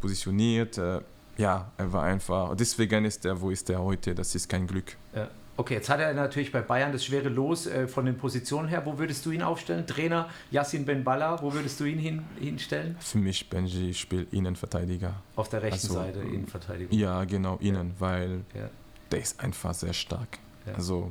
positioniert. 0.00 0.78
Äh, 0.78 1.00
ja, 1.36 1.70
er 1.76 1.92
war 1.92 2.04
einfach. 2.04 2.54
Deswegen 2.56 3.04
ist 3.04 3.24
er, 3.24 3.40
wo 3.40 3.50
ist 3.50 3.68
er 3.68 3.82
heute? 3.82 4.14
Das 4.14 4.34
ist 4.34 4.48
kein 4.48 4.66
Glück. 4.66 4.96
Ja. 5.14 5.28
Okay, 5.54 5.74
jetzt 5.74 5.90
hat 5.90 6.00
er 6.00 6.14
natürlich 6.14 6.50
bei 6.50 6.62
Bayern 6.62 6.92
das 6.92 7.04
schwere 7.04 7.28
Los 7.28 7.66
äh, 7.66 7.86
von 7.86 8.06
den 8.06 8.16
Positionen 8.16 8.68
her. 8.68 8.86
Wo 8.86 8.98
würdest 8.98 9.26
du 9.26 9.32
ihn 9.32 9.42
aufstellen? 9.42 9.86
Trainer 9.86 10.30
Yassin 10.50 10.86
Ben 10.86 11.04
Balla, 11.04 11.42
wo 11.42 11.52
würdest 11.52 11.78
du 11.78 11.84
ihn 11.84 11.98
hin, 11.98 12.24
hinstellen? 12.40 12.96
Für 13.00 13.18
mich, 13.18 13.50
Benji, 13.50 13.92
spielt 13.92 14.32
Innenverteidiger. 14.32 15.14
Auf 15.36 15.50
der 15.50 15.62
rechten 15.62 15.88
also, 15.88 15.94
Seite 15.94 16.20
Innenverteidiger. 16.20 16.94
Ja, 16.94 17.24
genau, 17.24 17.58
innen, 17.60 17.88
ja. 17.88 17.94
weil 18.00 18.30
ja. 18.54 18.70
der 19.10 19.20
ist 19.20 19.40
einfach 19.40 19.74
sehr 19.74 19.92
stark. 19.92 20.38
Ja. 20.66 20.74
Also 20.74 21.10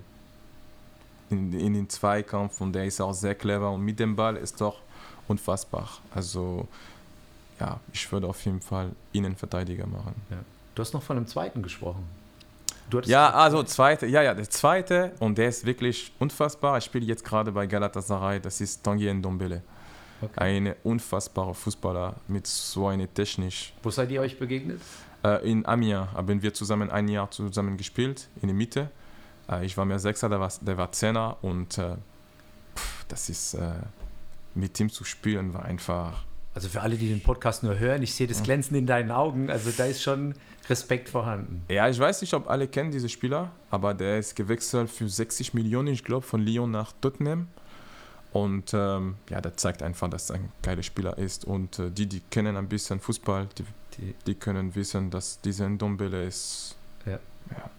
in, 1.30 1.54
in 1.54 1.74
den 1.74 1.90
Zweikampf 1.90 2.62
und 2.62 2.74
der 2.74 2.86
ist 2.86 3.00
auch 3.02 3.14
sehr 3.14 3.36
clever 3.36 3.72
und 3.72 3.82
mit 3.82 4.00
dem 4.00 4.16
Ball 4.16 4.36
ist 4.36 4.60
doch 4.62 4.82
unfassbar. 5.28 5.90
Also 6.14 6.68
ja, 7.60 7.80
ich 7.94 8.12
würde 8.12 8.28
auf 8.28 8.44
jeden 8.44 8.62
Fall 8.62 8.92
Innenverteidiger 9.14 9.88
machen. 9.88 10.16
Ja. 10.30 10.38
Du 10.76 10.82
hast 10.82 10.94
noch 10.94 11.04
von 11.04 11.18
einem 11.18 11.28
zweiten 11.28 11.62
gesprochen. 11.62 12.04
ja, 13.06 13.30
also 13.30 13.64
zweite, 13.64 14.08
ja, 14.08 14.22
ja, 14.22 14.34
der 14.34 14.50
zweite 14.50 15.12
und 15.20 15.38
der 15.38 15.50
ist 15.50 15.66
wirklich 15.66 16.12
unfassbar. 16.20 16.78
Ich 16.78 16.86
spiele 16.86 17.06
jetzt 17.06 17.24
gerade 17.24 17.52
bei 17.52 17.68
Galatasaray, 17.68 18.40
das 18.40 18.62
ist 18.62 18.84
Tanguy 18.84 19.14
Ndombele. 19.14 19.62
Okay. 20.22 20.34
Ein 20.36 20.76
unfassbarer 20.84 21.54
Fußballer 21.54 22.16
mit 22.28 22.46
so 22.46 22.88
einer 22.88 23.12
Technik. 23.12 23.74
Wo 23.82 23.90
seid 23.90 24.12
ihr 24.12 24.22
euch 24.22 24.38
begegnet? 24.38 24.80
Äh, 25.24 25.50
in 25.50 25.66
Amiens 25.66 26.12
haben 26.14 26.42
wir 26.42 26.54
zusammen 26.54 26.92
ein 26.92 27.08
Jahr 27.08 27.30
zusammen 27.32 27.78
gespielt, 27.78 28.28
in 28.42 28.48
der 28.48 28.56
Mitte. 28.56 28.90
Äh, 29.52 29.66
ich 29.66 29.78
war 29.78 29.86
mehr 29.86 30.00
Sechser, 30.00 30.30
der 30.30 30.40
war, 30.40 30.52
der 30.62 30.78
war 30.78 30.92
Zehner 30.92 31.38
und 31.42 31.78
äh, 31.78 31.96
pff, 32.76 33.06
das 33.08 33.30
ist, 33.30 33.54
äh, 33.56 33.72
mit 34.56 34.80
ihm 34.80 34.90
zu 34.90 35.04
spielen 35.04 35.54
war 35.54 35.66
einfach 35.66 36.24
also 36.54 36.68
für 36.68 36.82
alle, 36.82 36.98
die 36.98 37.08
den 37.08 37.22
Podcast 37.22 37.64
nur 37.64 37.80
hören, 37.80 38.02
ich 38.02 38.14
sehe 38.14 38.28
das 38.28 38.44
Glänzen 38.44 38.76
in 38.76 38.86
deinen 38.86 39.12
Augen. 39.12 39.50
Also 39.50 39.72
da 39.72 39.86
ist 39.86 40.02
schon 40.02 40.36
Respekt 40.70 41.08
vorhanden. 41.08 41.64
Ja, 41.70 41.88
ich 41.88 41.98
weiß 41.98 42.22
nicht, 42.22 42.34
ob 42.34 42.50
alle 42.50 42.68
kennen 42.68 42.92
diese 42.92 43.08
Spieler, 43.08 43.52
aber 43.70 43.94
der 43.94 44.20
ist 44.20 44.36
gewechselt 44.36 44.90
für 44.90 45.08
60 45.08 45.54
Millionen, 45.54 45.88
ich 45.88 46.04
glaube, 46.04 46.26
von 46.26 46.42
Lyon 46.42 46.72
nach 46.72 46.92
Tottenham. 47.00 47.48
Und 48.34 48.74
ähm, 48.74 49.16
ja, 49.30 49.40
das 49.40 49.58
zeigt 49.58 49.82
einfach, 49.82 50.10
dass 50.10 50.30
er 50.30 50.38
ein 50.38 50.52
geiler 50.62 50.84
Spieler 50.84 51.18
ist. 51.18 51.46
Und 51.46 51.80
äh, 51.80 51.90
die, 51.90 52.06
die 52.06 52.20
kennen 52.20 52.58
ein 52.58 52.68
bisschen 52.68 53.00
Fußball, 53.00 53.48
die, 53.58 53.66
die, 53.98 54.16
die 54.26 54.36
können 54.36 54.76
wissen, 54.76 55.10
dass 55.10 55.40
diese 55.40 55.70
Ndombele 55.70 56.26
ist. 56.26 56.76
Ja. 57.06 57.20
ja 57.50 57.70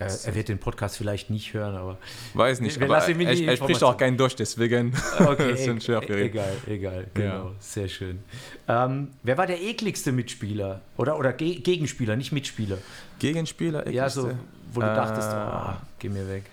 er, 0.00 0.08
er, 0.24 0.34
wird 0.34 0.48
den 0.48 0.58
Podcast 0.58 0.96
vielleicht 0.96 1.28
nicht 1.28 1.52
hören, 1.52 1.76
aber. 1.76 1.98
Weiß 2.32 2.60
nicht, 2.60 2.80
wir 2.80 2.86
aber 2.86 3.06
er, 3.06 3.48
er 3.48 3.56
spricht 3.56 3.82
auch 3.82 3.98
kein 3.98 4.16
Deutsch, 4.16 4.34
deswegen. 4.34 4.94
Okay, 5.18 5.52
e 5.52 6.24
egal, 6.24 6.56
egal, 6.66 7.06
genau, 7.12 7.48
ja. 7.48 7.52
sehr 7.58 7.86
schön. 7.86 8.20
Ähm, 8.66 9.10
wer 9.22 9.36
war 9.36 9.46
der 9.46 9.60
ekligste 9.60 10.10
Mitspieler? 10.10 10.80
Oder, 10.96 11.18
oder 11.18 11.34
Ge 11.34 11.60
Gegenspieler, 11.60 12.16
nicht 12.16 12.32
Mitspieler? 12.32 12.78
Gegenspieler, 13.18 13.80
ekligste? 13.80 13.96
Ja, 13.96 14.08
so, 14.08 14.30
wo 14.72 14.80
du 14.80 14.86
äh, 14.86 14.94
dachtest, 14.94 15.28
oh, 15.34 15.84
geh 15.98 16.08
mir 16.08 16.26
weg. 16.26 16.44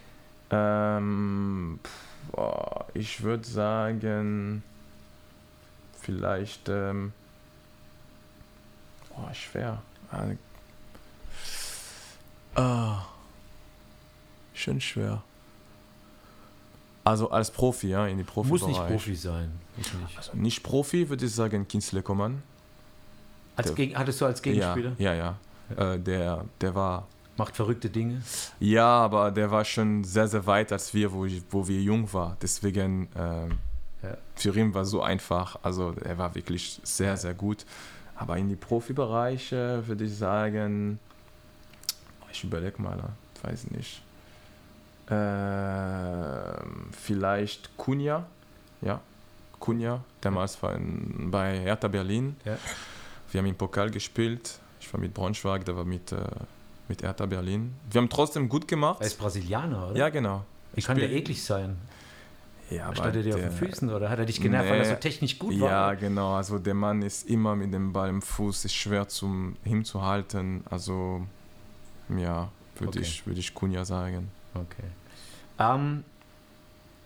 Ähm, 0.52 1.80
boah, 2.34 2.86
ich 2.94 3.24
würde 3.24 3.48
sagen, 3.48 4.62
vielleicht, 6.02 6.68
ähm, 6.68 7.14
oh, 9.16 9.34
schwer. 9.34 9.82
Äh, 10.12 10.36
oh 12.58 12.98
schon 14.58 14.82
schwer. 14.82 15.24
Also 17.04 17.30
als 17.30 17.52
Profi, 17.52 17.88
ja, 17.88 18.06
in 18.06 18.18
die 18.18 18.24
Profi. 18.24 18.50
Muss 18.50 18.68
nicht 18.68 18.86
Profi 18.86 19.16
sein. 19.16 19.52
Nicht. 19.78 19.92
Also 20.18 20.32
nicht 20.36 20.62
Profi, 20.62 21.08
würde 21.08 21.26
ich 21.26 21.34
sagen, 21.34 21.66
Kinsley 21.68 22.02
Coman. 22.02 22.44
Als 23.56 23.74
Geg 23.74 23.96
hattest 23.96 24.20
du 24.20 24.26
als 24.26 24.42
Gegenspieler? 24.42 24.92
Ja, 24.98 25.14
ja. 25.14 25.38
ja. 25.78 25.94
Äh, 25.94 26.00
der, 26.00 26.46
der 26.60 26.76
war. 26.76 27.08
Macht 27.38 27.56
verrückte 27.56 27.90
Dinge? 27.90 28.22
Ja, 28.60 28.88
aber 28.88 29.32
der 29.32 29.50
war 29.52 29.64
schon 29.64 30.04
sehr, 30.04 30.28
sehr 30.28 30.46
weit 30.48 30.72
als 30.72 30.94
wir, 30.94 31.12
wo, 31.14 31.26
ich, 31.26 31.44
wo 31.50 31.68
wir 31.68 31.80
jung 31.82 32.12
waren. 32.12 32.36
Deswegen, 32.42 33.08
äh, 33.16 33.48
ja. 34.06 34.18
für 34.36 34.58
ihn 34.58 34.74
war 34.74 34.86
so 34.86 35.02
einfach. 35.02 35.60
Also, 35.64 35.94
er 36.04 36.18
war 36.18 36.36
wirklich 36.36 36.80
sehr, 36.84 37.16
sehr 37.16 37.34
gut. 37.34 37.66
Aber 38.16 38.38
in 38.38 38.50
die 38.50 38.56
Profibereiche 38.56 39.84
würde 39.88 40.04
ich 40.04 40.16
sagen, 40.16 41.00
ich 42.32 42.44
überlege 42.44 42.82
mal, 42.82 42.98
weiß 43.44 43.72
nicht. 43.72 44.02
Äh, 45.10 46.64
vielleicht 46.92 47.76
Kunja, 47.78 48.26
ja, 48.82 49.00
Kunja, 49.60 50.04
damals 50.22 50.62
war 50.62 50.76
in, 50.76 51.30
bei 51.32 51.60
Hertha 51.60 51.88
Berlin. 51.88 52.36
Ja. 52.44 52.58
Wir 53.32 53.40
haben 53.40 53.48
im 53.48 53.56
Pokal 53.56 53.90
gespielt. 53.90 54.60
Ich 54.80 54.92
war 54.94 55.00
mit 55.00 55.14
Braunschweig, 55.14 55.66
der 55.66 55.76
war 55.76 55.86
mit, 55.86 56.12
äh, 56.12 56.18
mit 56.88 57.04
Hertha 57.04 57.26
Berlin. 57.26 57.74
Wir 57.90 58.02
haben 58.02 58.10
trotzdem 58.10 58.50
gut 58.50 58.68
gemacht. 58.68 59.02
Er 59.02 59.08
ist 59.08 59.18
Brasilianer, 59.18 59.90
oder? 59.90 59.98
Ja, 59.98 60.10
genau. 60.10 60.44
Wie 60.74 60.82
kann 60.82 60.98
der 60.98 61.12
eklig 61.12 61.44
sein? 61.44 61.78
Ja, 62.70 62.94
Stand 62.94 63.16
er 63.16 63.24
dir 63.24 63.36
auf 63.36 63.42
den 63.42 63.52
Füßen 63.52 63.90
oder 63.90 64.10
hat 64.10 64.20
er 64.20 64.26
dich 64.26 64.42
genervt, 64.42 64.66
nee, 64.66 64.72
weil 64.72 64.80
er 64.80 64.86
so 64.86 64.96
technisch 64.96 65.40
gut 65.40 65.58
war? 65.60 65.70
Ja, 65.70 65.94
genau. 65.94 66.36
Also 66.36 66.60
der 66.60 66.74
Mann 66.74 67.02
ist 67.02 67.30
immer 67.30 67.56
mit 67.56 67.74
dem 67.74 67.94
Ball 67.94 68.10
im 68.10 68.22
Fuß, 68.22 68.66
ist 68.66 68.74
schwer 68.74 69.08
zum 69.08 69.56
hinzuhalten. 69.64 70.64
Also 70.70 71.26
ja, 72.10 72.50
würde 72.78 73.00
okay. 73.00 73.00
ich, 73.00 73.26
würd 73.26 73.38
ich 73.38 73.54
Kunja 73.54 73.86
sagen. 73.86 74.30
Okay. 74.62 74.88
Ähm, 75.60 76.04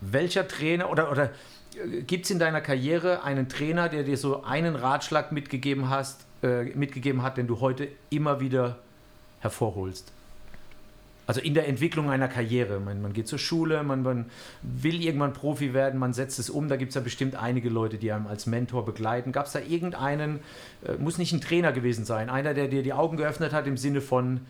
welcher 0.00 0.46
Trainer 0.48 0.90
oder, 0.90 1.10
oder 1.10 1.30
äh, 1.74 2.02
gibt 2.02 2.24
es 2.24 2.30
in 2.30 2.38
deiner 2.38 2.60
Karriere 2.60 3.22
einen 3.22 3.48
Trainer, 3.48 3.88
der 3.88 4.02
dir 4.02 4.16
so 4.16 4.44
einen 4.44 4.76
Ratschlag 4.76 5.32
mitgegeben, 5.32 5.90
hast, 5.90 6.24
äh, 6.42 6.64
mitgegeben 6.64 7.22
hat, 7.22 7.36
den 7.36 7.46
du 7.46 7.60
heute 7.60 7.88
immer 8.10 8.40
wieder 8.40 8.78
hervorholst? 9.40 10.12
Also 11.24 11.40
in 11.40 11.54
der 11.54 11.68
Entwicklung 11.68 12.10
einer 12.10 12.26
Karriere. 12.26 12.80
Man, 12.80 13.00
man 13.00 13.12
geht 13.12 13.28
zur 13.28 13.38
Schule, 13.38 13.84
man, 13.84 14.02
man, 14.02 14.26
will 14.62 15.00
irgendwann 15.00 15.32
Profi 15.32 15.72
werden, 15.72 15.98
man 16.00 16.12
setzt 16.12 16.38
es 16.40 16.50
um. 16.50 16.68
Da 16.68 16.76
gibt 16.76 16.90
es 16.90 16.94
ja 16.96 17.00
bestimmt 17.00 17.36
einige 17.36 17.68
Leute, 17.68 17.96
die 17.96 18.10
einem 18.10 18.26
als 18.26 18.46
Mentor 18.46 18.84
begleiten. 18.84 19.30
Gab 19.30 19.46
es 19.46 19.52
da 19.52 19.60
irgendeinen, 19.60 20.40
äh, 20.84 20.94
muss 20.98 21.18
nicht 21.18 21.32
ein 21.32 21.40
Trainer 21.40 21.72
gewesen 21.72 22.04
sein, 22.04 22.28
einer, 22.28 22.54
der 22.54 22.66
dir 22.66 22.82
die 22.82 22.92
Augen 22.92 23.16
geöffnet 23.16 23.52
hat 23.52 23.68
im 23.68 23.76
Sinne 23.76 24.00
von, 24.00 24.40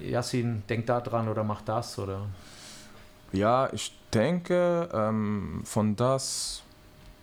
Yassin, 0.00 0.62
denk 0.68 0.86
da 0.86 1.00
dran 1.00 1.28
oder 1.28 1.44
mach 1.44 1.62
das? 1.62 1.98
Oder? 1.98 2.26
Ja, 3.32 3.68
ich 3.72 3.96
denke, 4.12 4.88
ähm, 4.92 5.62
von 5.64 5.96
das, 5.96 6.62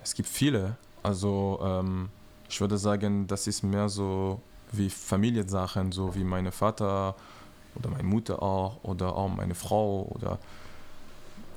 es 0.04 0.14
gibt 0.14 0.30
viele. 0.30 0.76
Also 1.04 1.60
ähm, 1.62 2.10
ich 2.50 2.60
würde 2.60 2.78
sagen, 2.78 3.28
das 3.28 3.48
ist 3.48 3.64
mehr 3.64 3.90
so 3.90 4.42
wie 4.72 4.90
Familiensachen, 4.90 5.92
so 5.92 6.16
wie 6.16 6.24
meine 6.24 6.52
Vater 6.52 7.16
oder 7.76 7.90
meine 7.90 8.04
Mutter 8.04 8.42
auch 8.42 8.84
oder 8.84 9.16
auch 9.16 9.30
meine 9.30 9.56
Frau 9.56 10.08
oder 10.10 10.40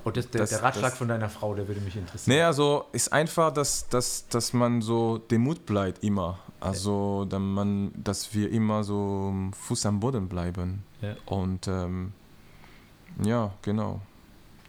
und 0.04 0.16
das, 0.16 0.30
der, 0.30 0.40
das, 0.40 0.50
der 0.50 0.62
Ratschlag 0.62 0.90
das, 0.90 0.98
von 0.98 1.08
deiner 1.08 1.28
Frau, 1.28 1.54
der 1.54 1.68
würde 1.68 1.80
mich 1.80 1.96
interessieren. 1.96 2.36
Nee, 2.36 2.42
also 2.42 2.86
ist 2.92 3.12
einfach, 3.12 3.52
dass, 3.52 3.88
dass, 3.88 4.26
dass 4.28 4.52
man 4.52 4.82
so 4.82 5.18
den 5.18 5.42
Mut 5.42 5.64
bleibt 5.66 6.02
immer. 6.02 6.38
Also, 6.60 7.26
ja. 7.30 7.38
man, 7.38 7.92
dass 7.96 8.34
wir 8.34 8.50
immer 8.50 8.84
so 8.84 9.34
Fuß 9.52 9.86
am 9.86 10.00
Boden 10.00 10.28
bleiben. 10.28 10.84
Ja. 11.00 11.14
Und 11.26 11.68
ähm, 11.68 12.12
ja, 13.22 13.52
genau. 13.62 14.00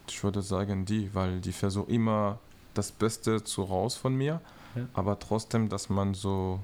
Ich 0.08 0.22
würde 0.22 0.42
sagen 0.42 0.84
die, 0.84 1.14
weil 1.14 1.40
die 1.40 1.52
versucht 1.52 1.88
immer 1.88 2.38
das 2.74 2.92
Beste 2.92 3.42
zu 3.42 3.62
raus 3.62 3.94
von 3.94 4.14
mir, 4.14 4.40
ja. 4.74 4.86
aber 4.92 5.18
trotzdem, 5.18 5.68
dass 5.68 5.88
man 5.88 6.14
so, 6.14 6.60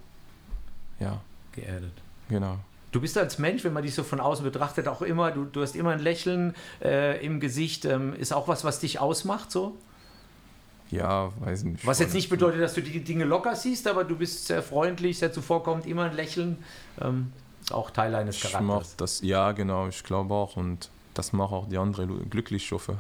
ja. 0.99 1.21
Geerdet. 1.53 1.95
Genau. 2.29 2.59
Du 2.93 3.01
bist 3.01 3.17
als 3.17 3.39
Mensch, 3.39 3.63
wenn 3.65 3.73
man 3.73 3.83
dich 3.83 3.95
so 3.95 4.03
von 4.03 4.21
außen 4.21 4.45
betrachtet, 4.45 4.89
auch 4.89 5.03
immer, 5.03 5.31
du, 5.31 5.45
du 5.45 5.63
hast 5.63 5.77
immer 5.77 5.91
ein 5.91 6.01
Lächeln 6.01 6.55
äh, 6.83 7.25
im 7.25 7.39
Gesicht. 7.39 7.85
Ähm, 7.85 8.15
ist 8.15 8.33
auch 8.33 8.49
was, 8.49 8.65
was 8.65 8.81
dich 8.81 8.99
ausmacht, 8.99 9.53
so? 9.53 9.77
Ja, 10.91 11.31
weiß 11.41 11.65
nicht. 11.65 11.87
Was 11.87 12.01
jetzt 12.01 12.15
nicht 12.15 12.29
bedeutet, 12.31 12.61
dass 12.61 12.75
du 12.75 12.83
die 12.83 13.05
Dinge 13.05 13.25
locker 13.25 13.55
siehst, 13.55 13.87
aber 13.87 14.03
du 14.03 14.17
bist 14.17 14.47
sehr 14.47 14.63
freundlich, 14.63 15.19
sehr 15.19 15.33
zuvorkommend, 15.33 15.87
immer 15.87 16.05
ein 16.05 16.17
Lächeln. 16.17 16.59
Ähm, 17.01 17.33
ist 17.63 17.73
auch 17.73 17.91
Teil 17.91 18.15
eines 18.15 18.41
Charakters. 18.41 18.91
Ich 18.91 18.97
das, 18.97 19.21
ja, 19.21 19.53
genau, 19.53 19.87
ich 19.87 20.03
glaube 20.03 20.35
auch. 20.35 20.57
Und 20.57 20.91
das 21.15 21.33
macht 21.33 21.53
auch 21.53 21.69
die 21.69 21.79
anderen 21.79 22.29
glücklich, 22.29 22.73
hoffe. 22.73 22.99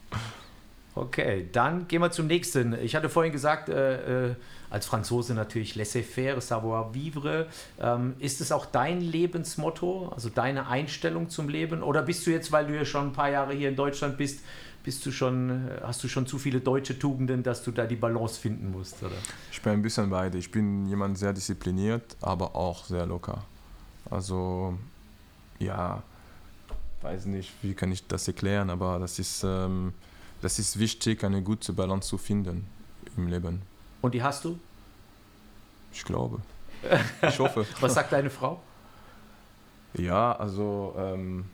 okay, 0.96 1.48
dann 1.52 1.86
gehen 1.86 2.00
wir 2.00 2.10
zum 2.10 2.26
nächsten. 2.26 2.76
Ich 2.82 2.96
hatte 2.96 3.08
vorhin 3.08 3.32
gesagt, 3.32 3.68
äh, 3.68 4.30
äh, 4.30 4.34
als 4.70 4.86
Franzose 4.86 5.34
natürlich 5.34 5.74
laissez-faire, 5.74 6.40
savoir-vivre. 6.40 7.46
Ähm, 7.80 8.14
ist 8.18 8.40
es 8.40 8.52
auch 8.52 8.66
dein 8.66 9.00
Lebensmotto, 9.00 10.08
also 10.14 10.28
deine 10.28 10.68
Einstellung 10.68 11.28
zum 11.28 11.48
Leben? 11.48 11.82
Oder 11.82 12.02
bist 12.02 12.26
du 12.26 12.30
jetzt, 12.30 12.52
weil 12.52 12.66
du 12.66 12.76
ja 12.76 12.84
schon 12.84 13.08
ein 13.08 13.12
paar 13.12 13.30
Jahre 13.30 13.54
hier 13.54 13.68
in 13.68 13.76
Deutschland 13.76 14.18
bist, 14.18 14.40
bist 14.84 15.04
du 15.04 15.10
schon, 15.10 15.68
hast 15.82 16.02
du 16.02 16.08
schon 16.08 16.26
zu 16.26 16.38
viele 16.38 16.60
deutsche 16.60 16.98
Tugenden, 16.98 17.42
dass 17.42 17.62
du 17.62 17.72
da 17.72 17.86
die 17.86 17.96
Balance 17.96 18.40
finden 18.40 18.70
musst? 18.70 19.02
Oder? 19.02 19.16
Ich 19.52 19.60
bin 19.60 19.72
ein 19.72 19.82
bisschen 19.82 20.08
beide. 20.08 20.38
Ich 20.38 20.50
bin 20.50 20.86
jemand 20.86 21.18
sehr 21.18 21.32
diszipliniert, 21.32 22.16
aber 22.20 22.56
auch 22.56 22.84
sehr 22.84 23.04
locker. 23.04 23.44
Also 24.10 24.78
ja, 25.58 26.02
weiß 27.02 27.26
nicht, 27.26 27.52
wie 27.62 27.74
kann 27.74 27.92
ich 27.92 28.06
das 28.06 28.28
erklären, 28.28 28.70
aber 28.70 28.98
das 28.98 29.18
ist, 29.18 29.44
ähm, 29.44 29.92
das 30.40 30.58
ist 30.58 30.78
wichtig, 30.78 31.24
eine 31.24 31.42
gute 31.42 31.72
Balance 31.72 32.08
zu 32.08 32.18
finden 32.18 32.66
im 33.16 33.28
Leben. 33.28 33.62
Und 34.00 34.14
die 34.14 34.22
hast 34.22 34.44
du? 34.44 34.58
Ich 35.92 36.04
glaube. 36.04 36.40
Ich 37.22 37.38
hoffe. 37.38 37.66
Was 37.80 37.94
sagt 37.94 38.12
deine 38.12 38.30
Frau? 38.30 38.60
Ja, 39.94 40.32
also 40.36 40.94
ähm, 40.98 41.46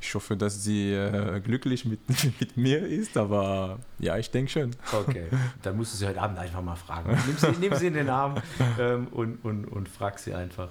ich 0.00 0.14
hoffe, 0.14 0.36
dass 0.36 0.62
sie 0.62 0.92
äh, 0.92 1.40
glücklich 1.40 1.84
mit, 1.84 2.00
mit 2.40 2.56
mir 2.56 2.86
ist, 2.86 3.16
aber 3.16 3.78
ja, 3.98 4.16
ich 4.16 4.30
denke 4.30 4.50
schon. 4.50 4.70
Okay, 4.92 5.26
dann 5.62 5.76
musst 5.76 5.94
du 5.94 5.98
sie 5.98 6.06
heute 6.06 6.20
Abend 6.20 6.38
einfach 6.38 6.62
mal 6.62 6.76
fragen. 6.76 7.16
Nimm 7.26 7.36
sie, 7.36 7.60
nimm 7.60 7.74
sie 7.74 7.86
in 7.88 7.94
den 7.94 8.08
Arm 8.08 8.36
ähm, 8.78 9.08
und, 9.08 9.44
und, 9.44 9.64
und 9.64 9.88
frag 9.88 10.18
sie 10.18 10.34
einfach. 10.34 10.68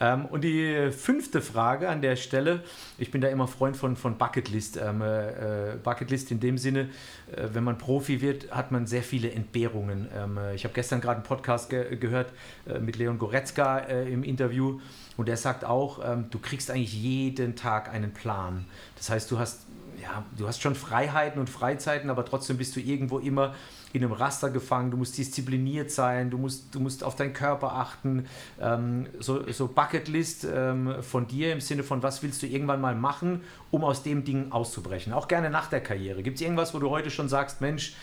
Ähm, 0.00 0.26
und 0.26 0.44
die 0.44 0.90
fünfte 0.90 1.40
Frage 1.40 1.88
an 1.88 2.02
der 2.02 2.16
Stelle, 2.16 2.62
ich 2.98 3.10
bin 3.10 3.20
da 3.20 3.28
immer 3.28 3.48
Freund 3.48 3.76
von, 3.76 3.96
von 3.96 4.18
Bucketlist. 4.18 4.76
Ähm, 4.76 5.00
äh, 5.02 5.76
Bucketlist 5.82 6.30
in 6.30 6.40
dem 6.40 6.58
Sinne, 6.58 6.90
äh, 7.32 7.48
wenn 7.52 7.64
man 7.64 7.78
Profi 7.78 8.20
wird, 8.20 8.50
hat 8.50 8.72
man 8.72 8.86
sehr 8.86 9.02
viele 9.02 9.30
Entbehrungen. 9.30 10.08
Ähm, 10.14 10.38
äh, 10.38 10.54
ich 10.54 10.64
habe 10.64 10.74
gestern 10.74 11.00
gerade 11.00 11.16
einen 11.16 11.24
Podcast 11.24 11.70
ge 11.70 11.96
gehört 11.96 12.32
äh, 12.68 12.78
mit 12.78 12.96
Leon 12.96 13.18
Goretzka 13.18 13.78
äh, 13.78 14.12
im 14.12 14.22
Interview 14.22 14.80
und 15.16 15.28
er 15.28 15.36
sagt 15.36 15.64
auch, 15.64 16.00
ähm, 16.04 16.26
du 16.30 16.38
kriegst 16.38 16.70
eigentlich 16.70 16.94
jeden 16.94 17.56
Tag 17.56 17.92
einen 17.92 18.12
Plan. 18.12 18.64
Das 18.96 19.10
heißt, 19.10 19.30
du 19.30 19.38
hast, 19.38 19.66
ja, 20.02 20.24
du 20.36 20.46
hast 20.46 20.60
schon 20.60 20.74
Freiheiten 20.74 21.40
und 21.40 21.48
Freizeiten, 21.48 22.10
aber 22.10 22.24
trotzdem 22.24 22.58
bist 22.58 22.76
du 22.76 22.80
irgendwo 22.80 23.18
immer 23.18 23.54
in 23.92 24.04
einem 24.04 24.12
Raster 24.12 24.50
gefangen, 24.50 24.90
du 24.90 24.98
musst 24.98 25.16
diszipliniert 25.16 25.90
sein, 25.90 26.28
du 26.28 26.36
musst, 26.36 26.74
du 26.74 26.80
musst 26.80 27.02
auf 27.02 27.16
deinen 27.16 27.32
Körper 27.32 27.72
achten. 27.72 28.26
Ähm, 28.60 29.06
so, 29.20 29.50
so 29.50 29.68
Bucketlist 29.68 30.46
ähm, 30.52 31.02
von 31.02 31.26
dir 31.26 31.52
im 31.52 31.60
Sinne 31.60 31.82
von, 31.82 32.02
was 32.02 32.22
willst 32.22 32.42
du 32.42 32.46
irgendwann 32.46 32.80
mal 32.80 32.94
machen, 32.94 33.40
um 33.70 33.84
aus 33.84 34.02
dem 34.02 34.24
Ding 34.24 34.52
auszubrechen? 34.52 35.14
Auch 35.14 35.28
gerne 35.28 35.48
nach 35.48 35.68
der 35.68 35.80
Karriere. 35.80 36.22
Gibt 36.22 36.36
es 36.36 36.42
irgendwas, 36.42 36.74
wo 36.74 36.78
du 36.78 36.90
heute 36.90 37.10
schon 37.10 37.30
sagst, 37.30 37.62
Mensch, 37.62 37.94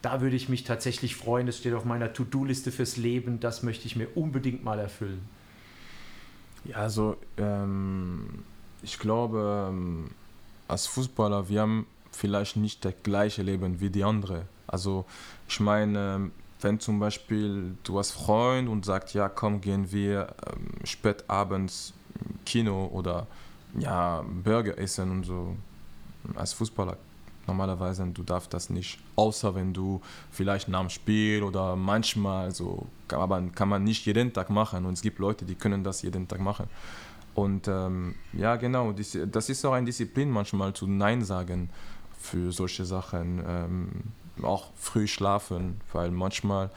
da 0.00 0.20
würde 0.20 0.36
ich 0.36 0.48
mich 0.48 0.64
tatsächlich 0.64 1.16
freuen, 1.16 1.46
das 1.46 1.58
steht 1.58 1.74
auf 1.74 1.84
meiner 1.84 2.12
To-Do-Liste 2.12 2.72
fürs 2.72 2.96
Leben, 2.96 3.38
das 3.38 3.62
möchte 3.62 3.86
ich 3.86 3.94
mir 3.94 4.08
unbedingt 4.16 4.64
mal 4.64 4.78
erfüllen? 4.78 5.20
Ja, 6.64 6.76
also 6.76 7.16
ähm, 7.36 8.44
ich 8.82 8.98
glaube, 8.98 9.68
ähm, 9.70 10.10
als 10.68 10.86
Fußballer, 10.86 11.48
wir 11.48 11.60
haben 11.60 11.86
vielleicht 12.12 12.56
nicht 12.56 12.84
das 12.84 12.94
gleiche 13.02 13.42
Leben 13.42 13.80
wie 13.80 13.90
die 13.90 14.04
anderen. 14.04 14.42
Also 14.66 15.04
ich 15.48 15.60
meine, 15.60 16.30
wenn 16.60 16.78
zum 16.78 16.98
Beispiel 17.00 17.76
du 17.82 17.98
hast 17.98 18.12
Freund 18.12 18.68
und 18.68 18.84
sagt, 18.84 19.14
ja 19.14 19.28
komm, 19.28 19.60
gehen 19.60 19.90
wir 19.90 20.34
ähm, 20.46 20.84
spät 20.84 21.24
abends 21.28 21.92
Kino 22.46 22.86
oder 22.92 23.26
ja, 23.78 24.24
Burger 24.44 24.78
essen 24.78 25.10
und 25.10 25.24
so. 25.24 25.56
Als 26.36 26.52
Fußballer 26.52 26.96
normalerweise, 27.46 28.06
du 28.06 28.22
darfst 28.22 28.52
das 28.54 28.70
nicht, 28.70 28.98
außer 29.16 29.54
wenn 29.54 29.72
du 29.72 30.00
vielleicht 30.30 30.68
nach 30.68 30.80
dem 30.80 30.90
Spiel 30.90 31.42
oder 31.42 31.76
manchmal 31.76 32.50
so, 32.52 32.86
aber 33.08 33.42
kann 33.54 33.68
man 33.68 33.84
nicht 33.84 34.06
jeden 34.06 34.32
Tag 34.32 34.50
machen 34.50 34.86
und 34.86 34.94
es 34.94 35.02
gibt 35.02 35.18
Leute, 35.18 35.44
die 35.44 35.54
können 35.54 35.84
das 35.84 36.02
jeden 36.02 36.28
Tag 36.28 36.40
machen. 36.40 36.66
Und 37.34 37.66
ähm, 37.66 38.14
ja, 38.34 38.56
genau, 38.56 38.92
das 38.92 39.48
ist 39.48 39.64
auch 39.64 39.72
eine 39.72 39.86
Disziplin 39.86 40.30
manchmal 40.30 40.74
zu 40.74 40.86
Nein 40.86 41.24
sagen 41.24 41.70
für 42.18 42.52
solche 42.52 42.84
Sachen. 42.84 43.42
Ähm, 43.46 43.88
auch 44.42 44.70
früh 44.76 45.06
schlafen, 45.06 45.80
weil 45.92 46.10
manchmal, 46.10 46.70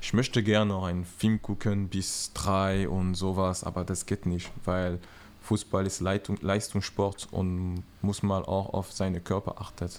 ich 0.00 0.12
möchte 0.12 0.42
gerne 0.42 0.72
noch 0.72 0.84
einen 0.84 1.04
Film 1.04 1.42
gucken 1.42 1.88
bis 1.88 2.32
drei 2.32 2.88
und 2.88 3.14
sowas, 3.14 3.64
aber 3.64 3.84
das 3.84 4.06
geht 4.06 4.26
nicht, 4.26 4.50
weil 4.64 5.00
Fußball 5.42 5.86
ist 5.86 6.00
Leitung, 6.00 6.38
Leistungssport 6.40 7.28
und 7.30 7.82
muss 8.02 8.22
man 8.22 8.44
auch 8.44 8.72
auf 8.72 8.92
seinen 8.92 9.22
Körper 9.24 9.60
achten. 9.60 9.90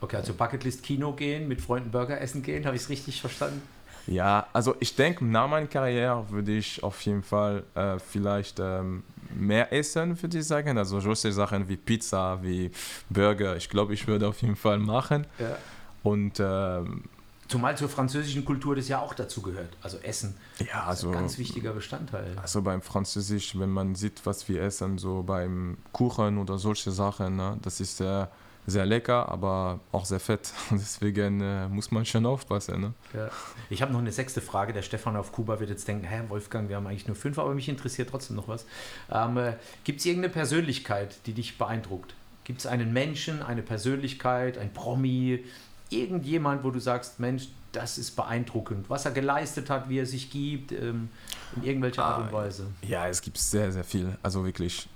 Okay, 0.00 0.16
also 0.16 0.34
Bucketlist 0.34 0.82
Kino 0.82 1.12
gehen, 1.12 1.48
mit 1.48 1.60
Freunden 1.60 1.90
Burger 1.90 2.20
essen 2.20 2.42
gehen, 2.42 2.64
habe 2.66 2.76
ich 2.76 2.82
es 2.82 2.88
richtig 2.88 3.20
verstanden? 3.20 3.62
Ja, 4.06 4.46
also 4.54 4.74
ich 4.80 4.96
denke, 4.96 5.24
nach 5.24 5.48
meiner 5.48 5.66
Karriere 5.66 6.30
würde 6.30 6.56
ich 6.56 6.82
auf 6.82 7.00
jeden 7.02 7.22
Fall 7.22 7.64
äh, 7.74 7.98
vielleicht 7.98 8.58
ähm, 8.58 9.02
mehr 9.34 9.70
essen, 9.72 10.20
würde 10.22 10.38
ich 10.38 10.46
sagen. 10.46 10.78
Also 10.78 10.98
solche 11.00 11.30
Sachen 11.30 11.68
wie 11.68 11.76
Pizza, 11.76 12.42
wie 12.42 12.70
Burger, 13.10 13.56
ich 13.56 13.68
glaube, 13.68 13.92
ich 13.92 14.06
würde 14.06 14.28
auf 14.28 14.40
jeden 14.40 14.56
Fall 14.56 14.78
machen. 14.78 15.26
Ja. 15.38 15.58
Und 16.02 16.40
ähm, 16.40 17.04
Zumal 17.48 17.76
zur 17.78 17.88
französischen 17.88 18.44
Kultur 18.44 18.76
das 18.76 18.88
ja 18.88 18.98
auch 19.00 19.14
dazu 19.14 19.42
gehört. 19.42 19.76
Also 19.82 19.98
Essen. 19.98 20.34
Ja, 20.70 20.84
also. 20.84 21.08
ein 21.08 21.14
ganz 21.14 21.38
wichtiger 21.38 21.72
Bestandteil. 21.72 22.36
Also 22.40 22.62
beim 22.62 22.82
Französisch, 22.82 23.58
wenn 23.58 23.70
man 23.70 23.94
sieht, 23.94 24.24
was 24.24 24.48
wir 24.48 24.62
essen, 24.62 24.98
so 24.98 25.22
beim 25.22 25.78
Kuchen 25.92 26.38
oder 26.38 26.58
solche 26.58 26.90
Sachen, 26.90 27.36
ne, 27.36 27.58
das 27.62 27.80
ist 27.80 27.96
sehr 27.96 28.30
sehr 28.68 28.86
lecker, 28.86 29.28
aber 29.28 29.80
auch 29.92 30.04
sehr 30.04 30.20
fett. 30.20 30.52
Deswegen 30.70 31.40
äh, 31.40 31.68
muss 31.68 31.90
man 31.90 32.04
schon 32.04 32.26
aufpassen. 32.26 32.80
Ne? 32.80 32.94
Ja. 33.14 33.30
Ich 33.70 33.82
habe 33.82 33.92
noch 33.92 34.00
eine 34.00 34.12
sechste 34.12 34.40
Frage. 34.40 34.72
Der 34.72 34.82
Stefan 34.82 35.16
auf 35.16 35.32
Kuba 35.32 35.58
wird 35.58 35.70
jetzt 35.70 35.88
denken, 35.88 36.04
hä, 36.04 36.22
Wolfgang, 36.28 36.68
wir 36.68 36.76
haben 36.76 36.86
eigentlich 36.86 37.06
nur 37.06 37.16
fünf, 37.16 37.38
aber 37.38 37.54
mich 37.54 37.68
interessiert 37.68 38.10
trotzdem 38.10 38.36
noch 38.36 38.48
was. 38.48 38.66
Ähm, 39.10 39.36
äh, 39.38 39.54
Gibt 39.84 40.00
es 40.00 40.06
irgendeine 40.06 40.32
Persönlichkeit, 40.32 41.16
die 41.26 41.32
dich 41.32 41.58
beeindruckt? 41.58 42.14
Gibt 42.44 42.60
es 42.60 42.66
einen 42.66 42.92
Menschen, 42.92 43.42
eine 43.42 43.62
Persönlichkeit, 43.62 44.58
ein 44.58 44.72
Promi, 44.72 45.44
irgendjemand, 45.90 46.64
wo 46.64 46.70
du 46.70 46.78
sagst, 46.78 47.20
Mensch, 47.20 47.48
das 47.72 47.98
ist 47.98 48.16
beeindruckend, 48.16 48.88
was 48.88 49.04
er 49.04 49.10
geleistet 49.10 49.68
hat, 49.70 49.88
wie 49.88 49.98
er 49.98 50.06
sich 50.06 50.30
gibt, 50.30 50.72
ähm, 50.72 51.10
in 51.56 51.64
irgendwelcher 51.64 52.04
Art 52.04 52.20
und 52.22 52.28
ah, 52.28 52.32
Weise? 52.32 52.66
Ja, 52.82 53.08
es 53.08 53.20
gibt 53.20 53.38
sehr, 53.38 53.70
sehr 53.72 53.84
viel. 53.84 54.16
Also 54.22 54.44
wirklich 54.44 54.88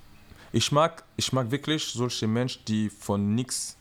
ich 0.53 0.71
mag, 0.71 1.03
ich 1.17 1.33
mag 1.33 1.51
wirklich 1.51 1.85
solche 1.87 2.27
Menschen, 2.27 2.65
die 2.67 2.91
von 2.91 3.35
nichts, 3.35 3.77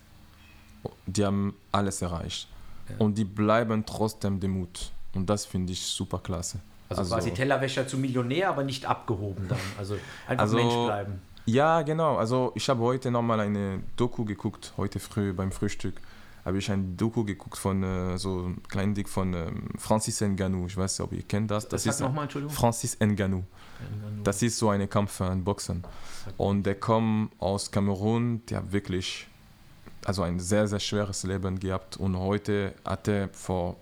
die 1.05 1.25
haben 1.25 1.55
alles 1.71 2.01
erreicht. 2.01 2.47
Ja. 2.89 2.95
Und 2.97 3.17
die 3.17 3.25
bleiben 3.25 3.85
trotzdem 3.85 4.39
dem 4.39 4.51
Mut. 4.51 4.91
Und 5.13 5.29
das 5.29 5.45
finde 5.45 5.73
ich 5.73 5.85
super 5.85 6.19
klasse. 6.19 6.59
Also, 6.89 7.01
also 7.01 7.15
quasi 7.15 7.31
Tellerwäscher 7.31 7.87
zu 7.87 7.97
Millionär, 7.97 8.49
aber 8.49 8.63
nicht 8.63 8.85
abgehoben 8.85 9.47
dann. 9.47 9.59
Also 9.77 9.95
einfach 10.27 10.43
also, 10.43 10.55
Mensch 10.57 10.73
bleiben. 10.73 11.21
Ja, 11.45 11.81
genau. 11.81 12.17
Also 12.17 12.51
ich 12.55 12.67
habe 12.69 12.81
heute 12.81 13.11
nochmal 13.11 13.39
eine 13.39 13.81
Doku 13.95 14.25
geguckt, 14.25 14.73
heute 14.77 14.99
früh 14.99 15.33
beim 15.33 15.51
Frühstück 15.51 15.95
habe 16.43 16.57
ich 16.57 16.71
ein 16.71 16.97
Doku 16.97 17.23
geguckt 17.23 17.57
von 17.57 17.83
äh, 17.83 18.17
so 18.17 18.45
einem 18.45 18.63
kleinen 18.63 18.93
Dick 18.93 19.07
von 19.07 19.33
ähm, 19.33 19.69
Francis 19.77 20.21
Ngannou. 20.21 20.65
Ich 20.67 20.77
weiß 20.77 20.99
nicht, 20.99 21.05
ob 21.05 21.13
ihr 21.13 21.23
kennt 21.23 21.51
das. 21.51 21.67
Das, 21.67 21.83
das 21.83 21.95
ist 21.95 22.01
nochmal, 22.01 22.23
Entschuldigung. 22.23 22.55
Francis 22.55 22.97
Ngannou. 22.99 23.43
Das 24.23 24.41
ist 24.41 24.57
so 24.57 24.69
eine 24.69 24.87
Kampf, 24.87 25.21
ein 25.21 25.43
Boxen. 25.43 25.83
Und 26.37 26.63
der 26.63 26.75
kommt 26.75 27.31
aus 27.39 27.71
Kamerun, 27.71 28.45
der 28.47 28.59
hat 28.59 28.71
wirklich 28.71 29.27
also 30.05 30.23
ein 30.23 30.39
sehr, 30.39 30.67
sehr 30.67 30.79
schweres 30.79 31.23
Leben 31.23 31.59
gehabt. 31.59 31.97
Und 31.97 32.17
heute 32.17 32.73
hat 32.85 33.07
er 33.07 33.29
vor 33.29 33.77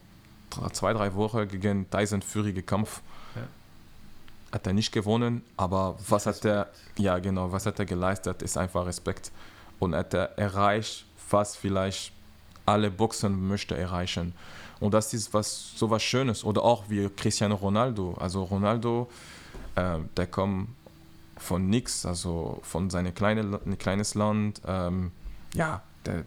zwei, 0.74 0.94
drei 0.94 1.14
Wochen 1.16 1.48
gegen 1.48 1.90
Tyson 1.90 2.22
Fury 2.22 2.54
gekämpft. 2.54 3.02
Ja. 3.36 3.42
Hat 4.52 4.68
er 4.68 4.74
nicht 4.74 4.92
gewonnen, 4.92 5.44
aber 5.58 5.98
was 6.08 6.26
hat 6.26 6.44
er, 6.46 6.70
ja 6.98 7.20
genau, 7.20 7.52
was 7.52 7.66
hat 7.66 7.80
er 7.80 7.86
geleistet, 7.86 8.42
ist 8.42 8.58
einfach 8.58 8.86
Respekt. 8.86 9.32
Und 9.80 9.96
hat 9.96 10.14
er 10.14 10.38
erreicht, 10.38 11.06
was 11.30 11.56
vielleicht 11.56 12.14
alle 12.70 12.92
Boxen 12.92 13.48
möchte 13.48 13.76
erreichen. 13.76 14.34
Und 14.80 14.94
das 14.94 15.14
ist 15.14 15.34
was 15.34 15.74
so 15.76 15.90
was 15.90 16.04
Schönes. 16.04 16.44
Oder 16.44 16.64
auch 16.64 16.86
wie 16.90 17.10
Cristiano 17.10 17.56
Ronaldo. 17.56 18.16
Also 18.20 18.44
Ronaldo, 18.44 19.10
äh, 19.76 19.98
der 20.16 20.28
kommt 20.28 20.70
von 21.38 21.70
nichts, 21.70 22.06
also 22.06 22.60
von 22.64 22.90
seinem 22.90 23.14
kleine, 23.14 23.60
kleines 23.78 24.16
Land. 24.16 24.62
Ähm, 24.66 25.12
ja, 25.54 25.82
der, 26.06 26.26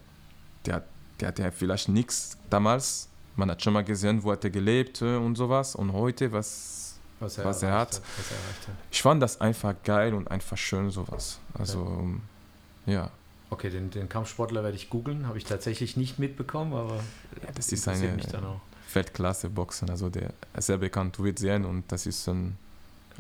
der, 0.66 0.84
der 1.20 1.28
hat 1.28 1.38
ja 1.38 1.50
vielleicht 1.50 1.88
nichts 1.88 2.36
damals. 2.50 3.08
Man 3.36 3.50
hat 3.50 3.62
schon 3.62 3.72
mal 3.72 3.84
gesehen, 3.84 4.22
wo 4.22 4.32
hat 4.32 4.44
er 4.44 4.50
gelebt 4.50 5.00
äh, 5.00 5.16
und 5.16 5.36
sowas. 5.36 5.74
Und 5.74 5.92
heute, 5.92 6.32
was, 6.32 6.98
was, 7.20 7.38
er, 7.38 7.44
was 7.44 7.62
er 7.62 7.72
hat. 7.72 7.94
hat 7.94 8.02
was 8.18 8.30
er 8.30 8.74
ich 8.90 9.00
fand 9.00 9.22
das 9.22 9.40
einfach 9.40 9.74
geil 9.84 10.12
und 10.12 10.30
einfach 10.30 10.58
schön, 10.58 10.90
sowas. 10.90 11.38
Also, 11.54 12.08
ja. 12.86 12.92
ja. 12.92 13.10
Okay, 13.52 13.68
den, 13.68 13.90
den 13.90 14.08
Kampfsportler 14.08 14.62
werde 14.64 14.76
ich 14.76 14.88
googeln, 14.88 15.26
habe 15.26 15.36
ich 15.36 15.44
tatsächlich 15.44 15.98
nicht 15.98 16.18
mitbekommen, 16.18 16.72
aber 16.72 16.96
ja, 17.42 17.50
das 17.54 17.70
ist 17.70 17.86
eine 17.86 18.18
Weltklasse-Boxen, 18.94 19.90
also 19.90 20.08
der 20.08 20.32
ist 20.56 20.66
sehr 20.66 20.78
bekannt, 20.78 21.18
du 21.18 21.24
wirst 21.24 21.40
sehen 21.40 21.66
und 21.66 21.84
das 21.92 22.06
ist 22.06 22.26
ein, 22.28 22.56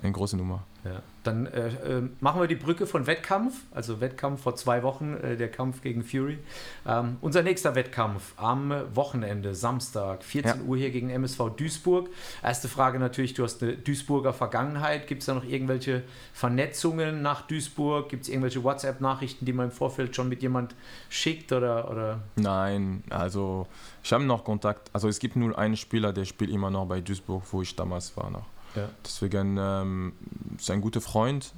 eine 0.00 0.12
große 0.12 0.36
Nummer. 0.36 0.64
Ja. 0.84 1.02
Dann 1.22 1.46
äh, 1.46 1.68
äh, 1.68 2.02
machen 2.18 2.40
wir 2.40 2.48
die 2.48 2.56
Brücke 2.56 2.86
von 2.86 3.06
Wettkampf, 3.06 3.54
also 3.70 4.00
Wettkampf 4.00 4.42
vor 4.42 4.56
zwei 4.56 4.82
Wochen, 4.82 5.14
äh, 5.14 5.36
der 5.36 5.48
Kampf 5.48 5.80
gegen 5.80 6.02
Fury. 6.02 6.38
Ähm, 6.84 7.18
unser 7.20 7.42
nächster 7.42 7.76
Wettkampf 7.76 8.32
am 8.36 8.74
Wochenende, 8.94 9.54
Samstag, 9.54 10.24
14 10.24 10.52
ja. 10.52 10.66
Uhr 10.66 10.76
hier 10.76 10.90
gegen 10.90 11.10
MSV 11.10 11.50
Duisburg. 11.56 12.08
Erste 12.42 12.66
Frage 12.66 12.98
natürlich, 12.98 13.34
du 13.34 13.44
hast 13.44 13.62
eine 13.62 13.74
Duisburger 13.74 14.32
Vergangenheit. 14.32 15.06
Gibt 15.06 15.22
es 15.22 15.26
da 15.26 15.34
noch 15.34 15.44
irgendwelche 15.44 16.02
Vernetzungen 16.32 17.22
nach 17.22 17.42
Duisburg? 17.42 18.08
Gibt 18.08 18.24
es 18.24 18.28
irgendwelche 18.28 18.64
WhatsApp-Nachrichten, 18.64 19.44
die 19.44 19.52
man 19.52 19.66
im 19.66 19.72
Vorfeld 19.72 20.16
schon 20.16 20.28
mit 20.28 20.42
jemand 20.42 20.74
schickt? 21.08 21.52
Oder, 21.52 21.88
oder? 21.88 22.18
Nein, 22.34 23.04
also 23.10 23.68
ich 24.02 24.12
habe 24.12 24.24
noch 24.24 24.42
Kontakt. 24.42 24.90
Also 24.92 25.06
es 25.06 25.20
gibt 25.20 25.36
nur 25.36 25.56
einen 25.56 25.76
Spieler, 25.76 26.12
der 26.12 26.24
spielt 26.24 26.50
immer 26.50 26.70
noch 26.70 26.86
bei 26.86 27.00
Duisburg, 27.00 27.44
wo 27.52 27.62
ich 27.62 27.76
damals 27.76 28.16
war 28.16 28.28
noch. 28.30 28.46
Ja. 28.74 28.88
Deswegen 29.04 29.56
ähm, 29.58 30.12
ist 30.58 30.70
ein 30.70 30.80
guter 30.80 31.00
Freund. 31.00 31.52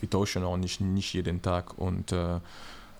Wir 0.00 0.08
tauschen 0.08 0.44
auch 0.44 0.56
nicht, 0.56 0.80
nicht 0.80 1.12
jeden 1.12 1.42
Tag. 1.42 1.78
Und, 1.78 2.12
äh, 2.12 2.40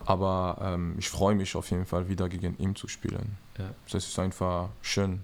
aber 0.04 0.58
ähm, 0.60 0.96
ich 0.98 1.08
freue 1.08 1.34
mich 1.34 1.56
auf 1.56 1.70
jeden 1.70 1.86
Fall 1.86 2.08
wieder 2.08 2.28
gegen 2.28 2.56
ihn 2.58 2.76
zu 2.76 2.88
spielen. 2.88 3.36
Ja. 3.58 3.70
Das 3.90 4.06
ist 4.06 4.18
einfach 4.18 4.68
schön. 4.82 5.22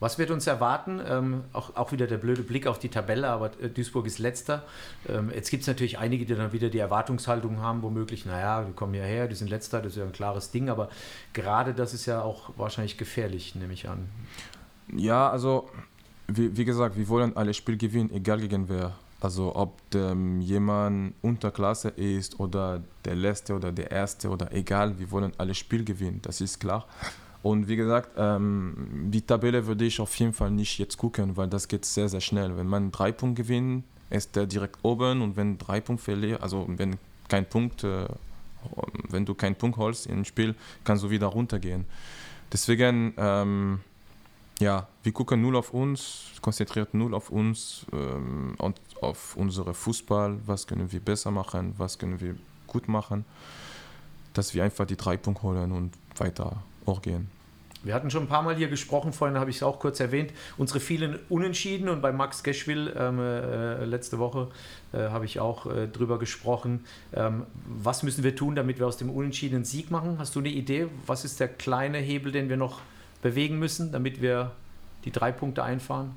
Was 0.00 0.16
wird 0.16 0.30
uns 0.30 0.46
erwarten? 0.46 1.00
Ähm, 1.04 1.42
auch, 1.52 1.74
auch 1.74 1.90
wieder 1.90 2.06
der 2.06 2.18
blöde 2.18 2.42
Blick 2.42 2.68
auf 2.68 2.78
die 2.78 2.88
Tabelle, 2.88 3.28
aber 3.28 3.50
äh, 3.60 3.68
Duisburg 3.68 4.06
ist 4.06 4.20
letzter. 4.20 4.62
Ähm, 5.08 5.32
jetzt 5.34 5.50
gibt 5.50 5.62
es 5.62 5.66
natürlich 5.66 5.98
einige, 5.98 6.24
die 6.24 6.36
dann 6.36 6.52
wieder 6.52 6.68
die 6.68 6.78
Erwartungshaltung 6.78 7.60
haben, 7.60 7.82
womöglich, 7.82 8.24
naja, 8.24 8.62
die 8.62 8.72
kommen 8.72 8.94
hierher, 8.94 9.26
die 9.26 9.34
sind 9.34 9.50
letzter, 9.50 9.82
das 9.82 9.92
ist 9.92 9.98
ja 9.98 10.04
ein 10.04 10.12
klares 10.12 10.52
Ding, 10.52 10.68
aber 10.68 10.88
gerade 11.32 11.74
das 11.74 11.94
ist 11.94 12.06
ja 12.06 12.22
auch 12.22 12.50
wahrscheinlich 12.56 12.96
gefährlich, 12.96 13.56
nehme 13.56 13.72
ich 13.72 13.88
an. 13.88 14.08
Ja, 14.96 15.28
also 15.30 15.68
wie, 16.28 16.56
wie 16.56 16.64
gesagt, 16.64 16.96
wir 16.96 17.08
wollen 17.08 17.36
alle 17.36 17.54
Spiel 17.54 17.76
gewinnen, 17.76 18.10
egal 18.12 18.40
gegen 18.40 18.68
wer. 18.68 18.94
Also 19.20 19.56
ob 19.56 19.80
ähm, 19.94 20.40
jemand 20.40 21.14
Unterklasse 21.22 21.88
ist 21.88 22.38
oder 22.38 22.82
der 23.04 23.16
Letzte 23.16 23.54
oder 23.54 23.72
der 23.72 23.90
Erste 23.90 24.28
oder 24.28 24.52
egal, 24.52 24.96
wir 24.98 25.10
wollen 25.10 25.32
alle 25.38 25.54
Spiel 25.54 25.84
gewinnen, 25.84 26.20
das 26.22 26.40
ist 26.40 26.60
klar. 26.60 26.86
Und 27.42 27.68
wie 27.68 27.76
gesagt, 27.76 28.10
ähm, 28.16 29.08
die 29.10 29.22
Tabelle 29.22 29.66
würde 29.66 29.84
ich 29.84 30.00
auf 30.00 30.14
jeden 30.16 30.32
Fall 30.32 30.50
nicht 30.50 30.78
jetzt 30.78 30.96
gucken, 30.98 31.36
weil 31.36 31.48
das 31.48 31.66
geht 31.66 31.84
sehr, 31.84 32.08
sehr 32.08 32.20
schnell. 32.20 32.56
Wenn 32.56 32.66
man 32.68 32.92
drei 32.92 33.10
Punkte 33.10 33.42
gewinnt, 33.42 33.84
ist 34.10 34.36
der 34.36 34.46
direkt 34.46 34.78
oben 34.82 35.22
und 35.22 35.36
wenn 35.36 35.58
drei 35.58 35.80
Punkte 35.80 36.04
verliert, 36.04 36.42
also 36.42 36.66
wenn 36.68 36.96
kein 37.28 37.46
Punkt, 37.46 37.84
äh, 37.84 38.06
wenn 39.08 39.24
du 39.24 39.34
keinen 39.34 39.56
Punkt 39.56 39.78
holst 39.78 40.06
im 40.06 40.24
Spiel, 40.24 40.54
kannst 40.84 41.02
du 41.02 41.10
wieder 41.10 41.26
runtergehen. 41.26 41.86
Deswegen, 42.52 43.14
ähm, 43.16 43.80
ja, 44.60 44.88
wir 45.02 45.12
gucken 45.12 45.40
null 45.40 45.56
auf 45.56 45.72
uns, 45.72 46.32
konzentriert 46.40 46.94
null 46.94 47.14
auf 47.14 47.30
uns 47.30 47.86
ähm, 47.92 48.54
und 48.58 48.80
auf 49.00 49.36
unsere 49.36 49.72
Fußball. 49.72 50.38
Was 50.46 50.66
können 50.66 50.90
wir 50.90 51.00
besser 51.00 51.30
machen? 51.30 51.74
Was 51.78 51.98
können 51.98 52.20
wir 52.20 52.34
gut 52.66 52.88
machen? 52.88 53.24
Dass 54.34 54.54
wir 54.54 54.64
einfach 54.64 54.86
die 54.86 54.96
drei 54.96 55.16
Punkte 55.16 55.42
holen 55.42 55.72
und 55.72 55.92
weiter 56.16 56.62
auch 56.86 57.02
gehen. 57.02 57.30
Wir 57.84 57.94
hatten 57.94 58.10
schon 58.10 58.24
ein 58.24 58.28
paar 58.28 58.42
Mal 58.42 58.56
hier 58.56 58.66
gesprochen, 58.66 59.12
vorhin 59.12 59.38
habe 59.38 59.50
ich 59.50 59.56
es 59.56 59.62
auch 59.62 59.78
kurz 59.78 60.00
erwähnt, 60.00 60.32
unsere 60.56 60.80
vielen 60.80 61.20
Unentschieden 61.28 61.88
und 61.88 62.02
bei 62.02 62.10
Max 62.10 62.42
Geschwill 62.42 62.92
ähm, 62.98 63.20
äh, 63.20 63.84
letzte 63.84 64.18
Woche 64.18 64.48
äh, 64.92 64.98
habe 65.10 65.26
ich 65.26 65.38
auch 65.38 65.66
äh, 65.66 65.86
drüber 65.86 66.18
gesprochen. 66.18 66.84
Ähm, 67.14 67.46
was 67.66 68.02
müssen 68.02 68.24
wir 68.24 68.34
tun, 68.34 68.56
damit 68.56 68.80
wir 68.80 68.86
aus 68.88 68.96
dem 68.96 69.10
Unentschieden 69.10 69.56
einen 69.56 69.64
Sieg 69.64 69.92
machen? 69.92 70.16
Hast 70.18 70.34
du 70.34 70.40
eine 70.40 70.48
Idee? 70.48 70.88
Was 71.06 71.24
ist 71.24 71.38
der 71.38 71.46
kleine 71.46 71.98
Hebel, 71.98 72.32
den 72.32 72.48
wir 72.48 72.56
noch 72.56 72.80
bewegen 73.22 73.58
müssen, 73.58 73.92
damit 73.92 74.20
wir 74.20 74.52
die 75.04 75.10
drei 75.10 75.32
Punkte 75.32 75.62
einfahren? 75.62 76.16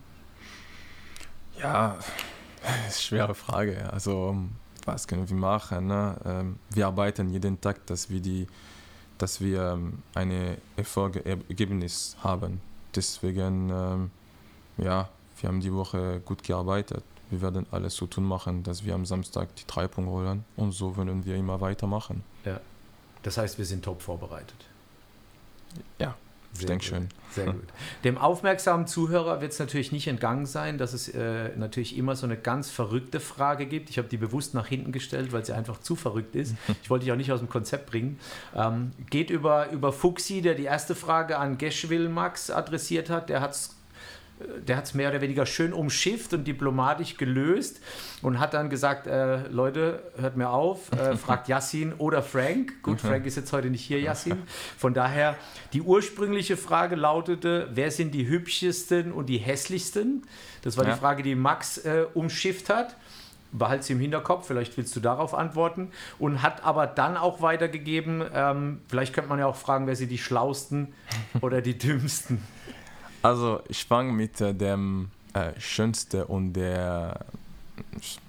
Ja, 1.60 1.96
ist 2.62 2.64
eine 2.64 2.92
schwere 2.92 3.36
Frage. 3.36 3.92
Also, 3.92 4.36
was 4.86 5.08
können 5.08 5.30
wir 5.30 5.36
machen? 5.36 5.88
Ne? 5.88 6.16
Ähm, 6.26 6.60
wir 6.70 6.88
arbeiten 6.88 7.30
jeden 7.30 7.60
Tag, 7.62 7.86
dass 7.86 8.10
wir, 8.10 8.20
die, 8.20 8.48
dass 9.18 9.42
wir 9.42 9.74
ähm, 9.74 10.02
eine 10.14 10.58
Erfolgsergebnis 10.76 12.18
haben. 12.24 12.62
Deswegen, 12.96 13.70
ähm, 13.70 14.12
ja, 14.78 15.10
wir 15.40 15.48
haben 15.48 15.62
die 15.62 15.74
Woche 15.74 16.22
gut 16.26 16.44
gearbeitet. 16.44 17.04
Wir 17.30 17.42
werden 17.42 17.66
alles 17.72 17.96
so 17.96 18.08
tun 18.08 18.26
machen, 18.26 18.64
dass 18.64 18.84
wir 18.84 18.94
am 18.94 19.06
Samstag 19.06 19.56
die 19.56 19.66
drei 19.66 19.88
Punkte 19.88 20.12
holen 20.12 20.44
und 20.58 20.74
so 20.74 20.98
werden 20.98 21.24
wir 21.24 21.38
immer 21.38 21.62
weitermachen. 21.62 22.24
Ja. 22.44 22.60
Das 23.24 23.38
heißt, 23.38 23.58
wir 23.58 23.66
sind 23.66 23.86
top 23.86 24.02
vorbereitet. 24.02 24.66
Ja. 26.00 26.16
Ich 26.60 26.66
denke 26.66 26.84
schon. 26.84 27.08
Sehr 27.32 27.46
gut. 27.46 27.64
Dem 28.04 28.18
aufmerksamen 28.18 28.88
Zuhörer 28.88 29.42
wird 29.42 29.54
es 29.54 29.60
natürlich 29.60 29.92
nicht 29.92 30.08
entgangen 30.08 30.46
sein, 30.46 30.78
dass 30.78 30.94
es 30.94 31.08
äh, 31.10 31.56
natürlich 31.56 31.98
immer 31.98 32.16
so 32.16 32.26
eine 32.26 32.38
ganz 32.38 32.70
verrückte 32.70 33.20
Frage 33.20 33.66
gibt. 33.66 33.90
Ich 33.90 33.98
habe 33.98 34.08
die 34.08 34.18
bewusst 34.18 34.54
nach 34.54 34.68
hinten 34.68 34.92
gestellt, 34.92 35.32
weil 35.32 35.46
sie 35.46 35.54
einfach 35.54 35.80
zu 35.80 35.96
verrückt 35.96 36.36
ist. 36.36 36.56
Ich 36.84 36.90
wollte 36.90 37.06
dich 37.06 37.12
auch 37.14 37.18
nicht 37.18 37.32
aus 37.32 37.40
dem 37.40 37.50
Konzept 37.50 37.90
bringen. 37.90 38.20
Ähm, 38.56 38.92
geht 39.10 39.30
über, 39.30 39.70
über 39.72 39.94
Fuxi, 39.94 40.42
der 40.42 40.56
die 40.56 40.64
erste 40.64 40.96
Frage 40.96 41.38
an 41.38 41.58
Geschwill 41.58 42.10
Max 42.10 42.50
adressiert 42.50 43.10
hat. 43.10 43.30
Der 43.30 43.40
hat 43.40 43.52
es 43.52 43.76
der 44.68 44.78
hat 44.78 44.86
es 44.86 44.94
mehr 44.94 45.10
oder 45.10 45.22
weniger 45.22 45.46
schön 45.46 45.74
umschifft 45.74 46.34
und 46.34 46.46
diplomatisch 46.46 47.18
gelöst 47.18 47.82
und 48.22 48.40
hat 48.40 48.54
dann 48.54 48.70
gesagt, 48.70 49.08
äh, 49.08 49.48
Leute, 49.48 50.04
hört 50.18 50.38
mir 50.38 50.50
auf, 50.50 50.92
äh, 50.92 51.16
fragt 51.18 51.48
Yassin 51.48 51.94
oder 51.94 52.22
Frank. 52.22 52.82
Gut, 52.84 53.02
Frank 53.02 53.26
ist 53.26 53.38
jetzt 53.38 53.54
heute 53.54 53.70
nicht 53.70 53.84
hier, 53.84 54.00
Yassin. 54.00 54.38
Von 54.78 54.94
daher, 54.94 55.36
die 55.74 55.82
ursprüngliche 55.82 56.58
Frage 56.58 56.96
lautete, 56.96 57.70
wer 57.74 57.92
sind 57.92 58.14
die 58.14 58.28
hübschesten 58.28 59.12
und 59.12 59.28
die 59.28 59.38
hässlichsten? 59.38 60.24
Das 60.62 60.78
war 60.78 60.86
ja. 60.86 60.94
die 60.94 61.00
Frage, 61.00 61.24
die 61.24 61.36
Max 61.36 61.80
äh, 61.80 62.06
umschifft 62.14 62.70
hat. 62.70 62.96
Behalt 63.54 63.84
sie 63.84 63.94
im 63.94 64.00
Hinterkopf, 64.00 64.48
vielleicht 64.48 64.78
willst 64.78 64.96
du 64.96 65.02
darauf 65.02 65.34
antworten. 65.34 65.92
Und 66.20 66.42
hat 66.42 66.64
aber 66.64 66.88
dann 66.88 67.18
auch 67.18 67.42
weitergegeben, 67.42 68.24
ähm, 68.34 68.82
vielleicht 68.88 69.14
könnte 69.14 69.30
man 69.30 69.40
ja 69.40 69.46
auch 69.46 69.58
fragen, 69.58 69.88
wer 69.88 69.96
sind 69.98 70.10
die 70.10 70.18
schlausten 70.18 70.94
oder 71.42 71.62
die 71.62 71.78
dümmsten. 71.78 72.42
Also 73.22 73.62
ich 73.68 73.86
fange 73.86 74.14
mit 74.14 74.42
äh, 74.42 74.54
dem 74.54 75.12
äh, 75.34 75.52
schönste 75.60 76.26
und 76.26 76.54
der 76.54 77.26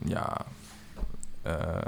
ja 0.05 0.45
äh, 1.45 1.83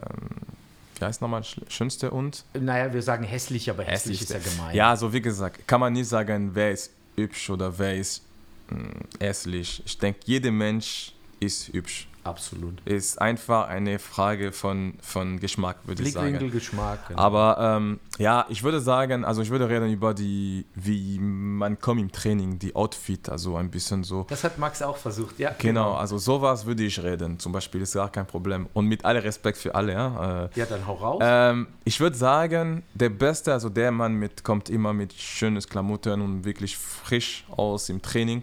wie 0.99 1.05
heißt 1.05 1.21
nochmal 1.21 1.43
schönste 1.69 2.11
und? 2.11 2.45
Naja, 2.55 2.93
wir 2.93 3.03
sagen 3.03 3.25
hässlich, 3.25 3.69
aber 3.69 3.85
hässlich 3.85 4.23
ist 4.23 4.31
ja 4.31 4.39
gemein. 4.39 4.75
Ja, 4.75 4.97
so 4.97 5.13
wie 5.13 5.21
gesagt, 5.21 5.67
kann 5.67 5.81
man 5.81 5.93
nicht 5.93 6.09
sagen, 6.09 6.51
wer 6.55 6.71
ist 6.71 6.93
hübsch 7.17 7.51
oder 7.51 7.77
wer 7.79 7.97
ist 7.97 8.23
mh, 8.71 8.79
hm, 8.79 8.93
hässlich. 9.21 9.83
Ich 9.85 9.99
denke, 9.99 10.21
jeder 10.25 10.51
Mensch 10.51 11.13
ist 11.41 11.73
hübsch. 11.73 12.07
Absolut. 12.25 12.81
Ist 12.87 13.21
einfach 13.21 13.69
eine 13.69 13.99
Frage 13.99 14.51
von, 14.51 14.95
von 15.03 15.39
Geschmack, 15.39 15.77
würde 15.85 16.03
ich 16.03 16.13
sagen. 16.13 16.31
Blickwinkel, 16.31 16.59
Geschmack. 16.59 17.09
Genau. 17.09 17.21
Aber 17.21 17.59
ähm, 17.61 18.01
ja, 18.19 18.47
ich 18.49 18.63
würde 18.63 18.81
sagen, 18.81 19.27
also 19.27 19.43
ich 19.43 19.51
würde 19.51 19.69
reden 19.69 19.93
über 19.93 20.15
die, 20.15 20.65
wie 20.75 21.19
man 21.19 21.79
kommt 21.79 22.01
im 22.01 22.11
Training, 22.11 22.59
die 22.59 22.75
Outfit, 22.75 23.29
also 23.29 23.57
ein 23.57 23.71
bisschen 23.71 24.05
so. 24.05 24.25
Das 24.31 24.43
hat 24.43 24.59
Max 24.59 24.81
auch 24.81 24.97
versucht, 24.97 25.39
ja. 25.39 25.51
Genau, 25.59 25.85
genau. 25.85 25.95
also 25.97 26.17
sowas 26.17 26.65
würde 26.65 26.85
ich 26.85 27.03
reden, 27.03 27.39
zum 27.39 27.53
Beispiel, 27.53 27.83
ist 27.83 27.93
gar 27.93 28.11
kein 28.11 28.27
Problem. 28.27 28.69
Und 28.73 28.87
mit 28.87 29.05
allem 29.05 29.23
Respekt 29.23 29.59
für 29.59 29.75
alle, 29.75 29.93
ja. 29.93 30.45
Äh, 30.45 30.49
ja, 30.55 30.65
dann 30.65 30.87
hau 30.87 30.95
raus. 30.95 31.21
Ähm, 31.23 31.67
ich 31.85 32.01
würde 32.01 32.17
sagen, 32.17 32.83
der 32.95 33.11
Beste, 33.11 33.53
also 33.53 33.69
der 33.69 33.91
Mann 33.91 34.15
mit, 34.15 34.43
kommt 34.43 34.71
immer 34.71 34.95
mit 34.95 35.13
schönes 35.13 35.69
Klamotten 35.69 36.23
und 36.23 36.45
wirklich 36.45 36.79
frisch 36.79 37.45
aus 37.55 37.91
im 37.91 38.01
Training, 38.01 38.43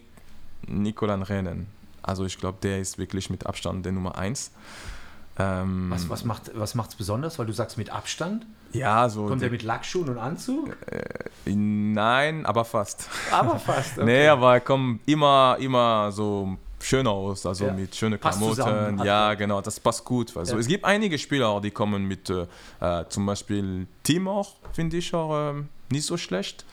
Nicolas 0.67 1.27
Rennen. 1.29 1.80
Also 2.03 2.25
ich 2.25 2.37
glaube, 2.37 2.57
der 2.61 2.79
ist 2.79 2.97
wirklich 2.97 3.29
mit 3.29 3.45
Abstand 3.45 3.85
der 3.85 3.91
Nummer 3.91 4.17
eins. 4.17 4.51
Ähm, 5.39 5.87
was, 5.89 6.09
was 6.09 6.25
macht 6.25 6.49
es 6.49 6.59
was 6.59 6.75
macht's 6.75 6.95
besonders? 6.95 7.39
Weil 7.39 7.45
du 7.45 7.53
sagst 7.53 7.77
mit 7.77 7.89
Abstand? 7.89 8.45
Ja, 8.73 9.09
so. 9.09 9.27
Kommt 9.27 9.41
der 9.41 9.49
mit 9.49 9.63
Lackschuhen 9.63 10.09
und 10.09 10.17
Anzug? 10.17 10.75
Äh, 10.87 11.53
nein, 11.53 12.45
aber 12.45 12.65
fast. 12.65 13.09
Aber 13.31 13.59
fast. 13.59 13.97
Okay. 13.97 14.05
nee, 14.05 14.27
aber 14.27 14.55
er 14.55 14.61
kommt 14.61 15.01
immer, 15.07 15.57
immer 15.59 16.11
so 16.11 16.57
schön 16.79 17.07
aus, 17.07 17.45
also 17.45 17.65
ja. 17.65 17.73
mit 17.73 17.95
schönen 17.95 18.19
Klamotten. 18.19 19.03
Ja, 19.03 19.33
genau, 19.35 19.61
das 19.61 19.79
passt 19.79 20.03
gut. 20.03 20.35
Also 20.35 20.53
ja. 20.53 20.59
es 20.59 20.67
gibt 20.67 20.83
einige 20.83 21.17
Spieler, 21.17 21.61
die 21.61 21.71
kommen 21.71 22.05
mit 22.05 22.29
äh, 22.29 22.47
äh 22.79 23.05
zum 23.09 23.25
Beispiel 23.25 23.87
Team 24.03 24.27
auch, 24.27 24.55
finde 24.73 24.97
ich 24.97 25.13
auch 25.13 25.53
äh, 25.53 25.63
nicht 25.91 26.05
so 26.05 26.17
schlecht. 26.17 26.65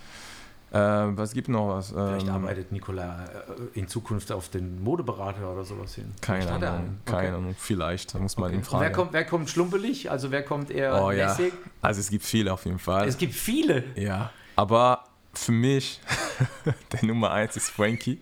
Ähm, 0.73 1.17
was 1.17 1.33
gibt 1.33 1.49
noch 1.49 1.69
was? 1.69 1.89
Vielleicht 1.89 2.27
ähm, 2.27 2.35
arbeitet 2.35 2.73
Nikola 2.73 3.25
äh, 3.25 3.79
in 3.79 3.89
Zukunft 3.89 4.31
auf 4.33 4.49
den 4.51 4.83
Modeberater 4.83 5.51
oder 5.51 5.65
sowas 5.65 5.95
hin. 5.95 6.13
Keine 6.21 6.51
Ahnung. 6.51 6.99
Keine 7.07 7.37
Ahnung. 7.37 7.55
Vielleicht. 7.59 8.15
Da 8.15 8.19
muss 8.19 8.37
man 8.37 8.49
okay. 8.49 8.57
ihn 8.57 8.65
fragen. 8.65 8.83
Wer 8.83 8.93
kommt, 8.93 9.13
wer 9.15 9.25
kommt 9.25 9.49
schlumpelig? 9.49 10.11
Also 10.11 10.31
wer 10.31 10.43
kommt 10.43 10.71
eher 10.71 11.03
oh, 11.03 11.11
lässig? 11.11 11.53
Ja. 11.55 11.71
Also 11.81 12.01
es 12.01 12.11
gibt 12.11 12.25
viele 12.25 12.53
auf 12.53 12.67
jeden 12.67 12.79
Fall. 12.79 13.09
Es 13.09 13.17
gibt 13.17 13.35
viele? 13.35 13.85
Ja. 13.97 14.31
Aber 14.57 15.05
für 15.33 15.53
mich, 15.53 16.01
der 16.93 17.05
Nummer 17.05 17.31
eins 17.31 17.57
ist 17.57 17.71
Frankie. 17.71 18.19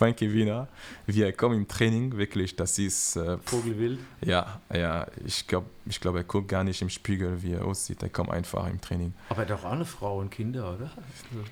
Frankie 0.00 0.32
Wiener. 0.32 0.66
Wie 1.06 1.22
er 1.22 1.32
kommt 1.32 1.54
im 1.54 1.68
Training, 1.68 2.16
wirklich, 2.16 2.56
das 2.56 2.78
ist. 2.78 3.16
Äh, 3.16 3.36
Vogelwild. 3.44 3.98
Ja, 4.24 4.60
ja. 4.72 5.06
Ich 5.26 5.46
glaube, 5.46 5.66
ich 5.84 6.00
glaub, 6.00 6.16
er 6.16 6.24
guckt 6.24 6.48
gar 6.48 6.64
nicht 6.64 6.80
im 6.80 6.88
Spiegel, 6.88 7.42
wie 7.42 7.52
er 7.52 7.66
aussieht. 7.66 8.02
Er 8.02 8.08
kommt 8.08 8.30
einfach 8.30 8.66
im 8.66 8.80
Training. 8.80 9.12
Aber 9.28 9.42
er 9.42 9.42
hat 9.42 9.50
doch 9.50 9.64
auch 9.64 9.72
eine 9.72 9.84
Frau 9.84 10.18
und 10.20 10.30
Kinder, 10.30 10.74
oder? 10.74 10.90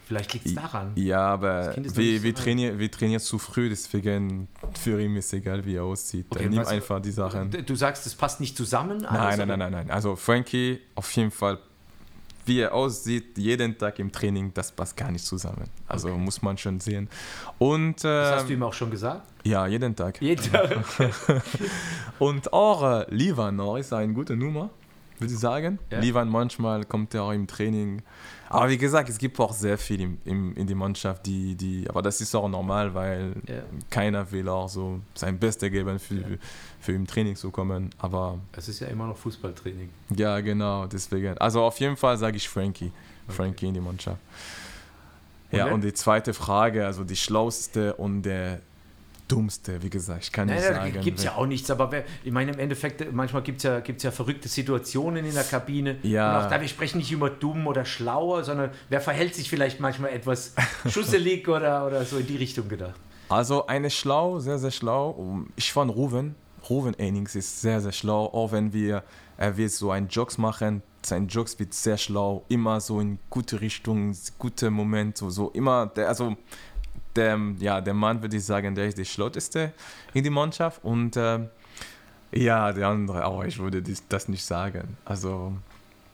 Vielleicht 0.06 0.32
liegt 0.32 0.46
es 0.46 0.54
daran. 0.54 0.92
Ja, 0.94 1.20
aber 1.20 1.74
wir, 1.76 2.22
wir, 2.22 2.34
trainieren, 2.34 2.78
wir 2.78 2.90
trainieren 2.90 3.20
zu 3.20 3.38
früh, 3.38 3.68
deswegen 3.68 4.48
für 4.80 4.98
ihn 4.98 5.14
ist 5.16 5.32
egal, 5.34 5.64
wie 5.66 5.76
er 5.76 5.84
aussieht. 5.84 6.26
Okay, 6.30 6.44
er 6.44 6.48
nimmt 6.48 6.66
einfach 6.66 7.02
die 7.02 7.10
Sachen. 7.10 7.50
Du 7.50 7.74
sagst, 7.74 8.06
es 8.06 8.14
passt 8.14 8.40
nicht 8.40 8.56
zusammen? 8.56 8.98
Nein, 9.02 9.38
nein, 9.38 9.48
nein, 9.48 9.58
nein, 9.58 9.72
nein. 9.72 9.90
Also 9.90 10.16
Frankie 10.16 10.80
auf 10.94 11.10
jeden 11.12 11.30
Fall 11.30 11.58
wie 12.48 12.60
er 12.60 12.74
aussieht, 12.74 13.38
jeden 13.38 13.76
Tag 13.78 13.98
im 13.98 14.10
Training, 14.10 14.52
das 14.54 14.72
passt 14.72 14.96
gar 14.96 15.10
nicht 15.10 15.24
zusammen. 15.24 15.68
Also 15.86 16.08
okay. 16.08 16.18
muss 16.18 16.42
man 16.42 16.58
schon 16.58 16.80
sehen. 16.80 17.08
Und, 17.58 18.04
äh, 18.04 18.08
das 18.08 18.40
hast 18.40 18.48
du 18.48 18.54
ihm 18.54 18.62
auch 18.62 18.72
schon 18.72 18.90
gesagt? 18.90 19.22
Ja, 19.44 19.66
jeden 19.66 19.94
Tag. 19.94 20.20
Jeden 20.20 20.50
Tag. 20.50 20.84
und 22.18 22.52
auch 22.52 22.82
äh, 22.82 23.14
Livanor 23.14 23.78
ist 23.78 23.92
eine 23.92 24.12
gute 24.12 24.36
Nummer, 24.36 24.70
würde 25.20 25.32
ich 25.32 25.38
sagen. 25.38 25.78
Ja. 25.90 26.00
Livan 26.00 26.28
manchmal 26.28 26.84
kommt 26.84 27.14
er 27.14 27.24
auch 27.24 27.32
im 27.32 27.46
Training 27.46 28.02
aber 28.50 28.70
wie 28.70 28.78
gesagt, 28.78 29.08
es 29.08 29.18
gibt 29.18 29.38
auch 29.40 29.52
sehr 29.52 29.76
viel 29.76 30.00
im, 30.00 30.18
im, 30.24 30.56
in 30.56 30.66
die 30.66 30.74
Mannschaft, 30.74 31.26
die, 31.26 31.54
die, 31.54 31.86
aber 31.88 32.00
das 32.00 32.20
ist 32.20 32.34
auch 32.34 32.48
normal, 32.48 32.94
weil 32.94 33.34
ja. 33.46 33.62
keiner 33.90 34.30
will 34.32 34.48
auch 34.48 34.68
so 34.68 35.00
sein 35.14 35.38
Bestes 35.38 35.70
geben, 35.70 35.98
für, 35.98 36.14
ja. 36.14 36.26
für 36.80 36.92
im 36.92 37.06
Training 37.06 37.36
zu 37.36 37.50
kommen. 37.50 37.90
Aber 37.98 38.38
es 38.52 38.68
ist 38.68 38.80
ja 38.80 38.88
immer 38.88 39.06
noch 39.06 39.16
Fußballtraining. 39.18 39.90
Ja, 40.16 40.40
genau, 40.40 40.86
deswegen. 40.86 41.36
Also 41.38 41.62
auf 41.62 41.78
jeden 41.78 41.96
Fall 41.96 42.16
sage 42.16 42.36
ich 42.36 42.48
Frankie. 42.48 42.92
Frankie 43.28 43.66
okay. 43.66 43.68
in 43.68 43.74
die 43.74 43.80
Mannschaft. 43.80 44.20
Ja, 45.50 45.66
und 45.66 45.82
die 45.82 45.94
zweite 45.94 46.34
Frage, 46.34 46.84
also 46.84 47.04
die 47.04 47.16
schlauste 47.16 47.94
und 47.94 48.22
der 48.22 48.60
Dummste, 49.28 49.82
wie 49.82 49.90
gesagt, 49.90 50.24
ich 50.24 50.32
kann 50.32 50.48
nicht 50.48 50.58
naja, 50.58 50.74
sagen. 50.74 51.00
Gibt 51.00 51.18
es 51.18 51.24
ja 51.24 51.36
auch 51.36 51.46
nichts, 51.46 51.70
aber 51.70 51.92
wer, 51.92 52.04
ich 52.24 52.32
meine, 52.32 52.52
im 52.52 52.58
Endeffekt, 52.58 53.12
manchmal 53.12 53.42
gibt 53.42 53.58
es 53.58 53.64
ja, 53.64 53.80
gibt's 53.80 54.02
ja 54.02 54.10
verrückte 54.10 54.48
Situationen 54.48 55.24
in 55.24 55.34
der 55.34 55.44
Kabine. 55.44 55.96
Ja. 56.02 56.38
Und 56.38 56.44
auch 56.46 56.50
da, 56.50 56.60
wir 56.60 56.68
sprechen 56.68 56.98
nicht 56.98 57.12
über 57.12 57.30
dumm 57.30 57.66
oder 57.66 57.84
schlauer, 57.84 58.42
sondern 58.44 58.70
wer 58.88 59.00
verhält 59.00 59.34
sich 59.34 59.48
vielleicht 59.48 59.80
manchmal 59.80 60.10
etwas 60.10 60.54
schusselig 60.88 61.46
oder, 61.48 61.86
oder 61.86 62.04
so 62.04 62.16
in 62.16 62.26
die 62.26 62.36
Richtung 62.36 62.68
gedacht. 62.68 62.98
Also 63.28 63.66
eine 63.66 63.90
schlau, 63.90 64.38
sehr, 64.40 64.58
sehr 64.58 64.70
schlau. 64.70 65.44
Ich 65.56 65.72
fand 65.72 65.94
Ruven, 65.94 66.34
Ruven 66.68 66.98
Ennings 66.98 67.34
ist 67.34 67.60
sehr, 67.60 67.80
sehr 67.80 67.92
schlau, 67.92 68.26
auch 68.26 68.52
wenn 68.52 68.72
wir, 68.72 69.04
er 69.36 69.56
will 69.56 69.68
so 69.68 69.90
einen 69.90 70.08
Jokes 70.08 70.38
machen, 70.38 70.82
sein 71.02 71.28
Jokes 71.28 71.58
wird 71.58 71.74
sehr 71.74 71.96
schlau, 71.96 72.44
immer 72.48 72.80
so 72.80 73.00
in 73.00 73.18
gute 73.30 73.60
Richtung, 73.60 74.16
gute 74.38 74.70
Momente, 74.70 75.20
so, 75.20 75.30
so 75.30 75.50
immer, 75.50 75.86
der, 75.86 76.08
also 76.08 76.36
der, 77.18 77.38
ja, 77.58 77.80
der 77.80 77.94
Mann, 77.94 78.22
würde 78.22 78.36
ich 78.36 78.44
sagen, 78.44 78.74
der 78.74 78.86
ist 78.86 78.96
der 78.96 79.04
schlotteste 79.04 79.72
in 80.14 80.24
die 80.24 80.30
Mannschaft. 80.30 80.82
Und 80.84 81.16
äh, 81.16 81.40
ja, 82.32 82.72
der 82.72 82.88
andere 82.88 83.24
auch, 83.26 83.44
ich 83.44 83.58
würde 83.58 83.82
das 84.08 84.28
nicht 84.28 84.44
sagen. 84.44 84.96
Also. 85.04 85.52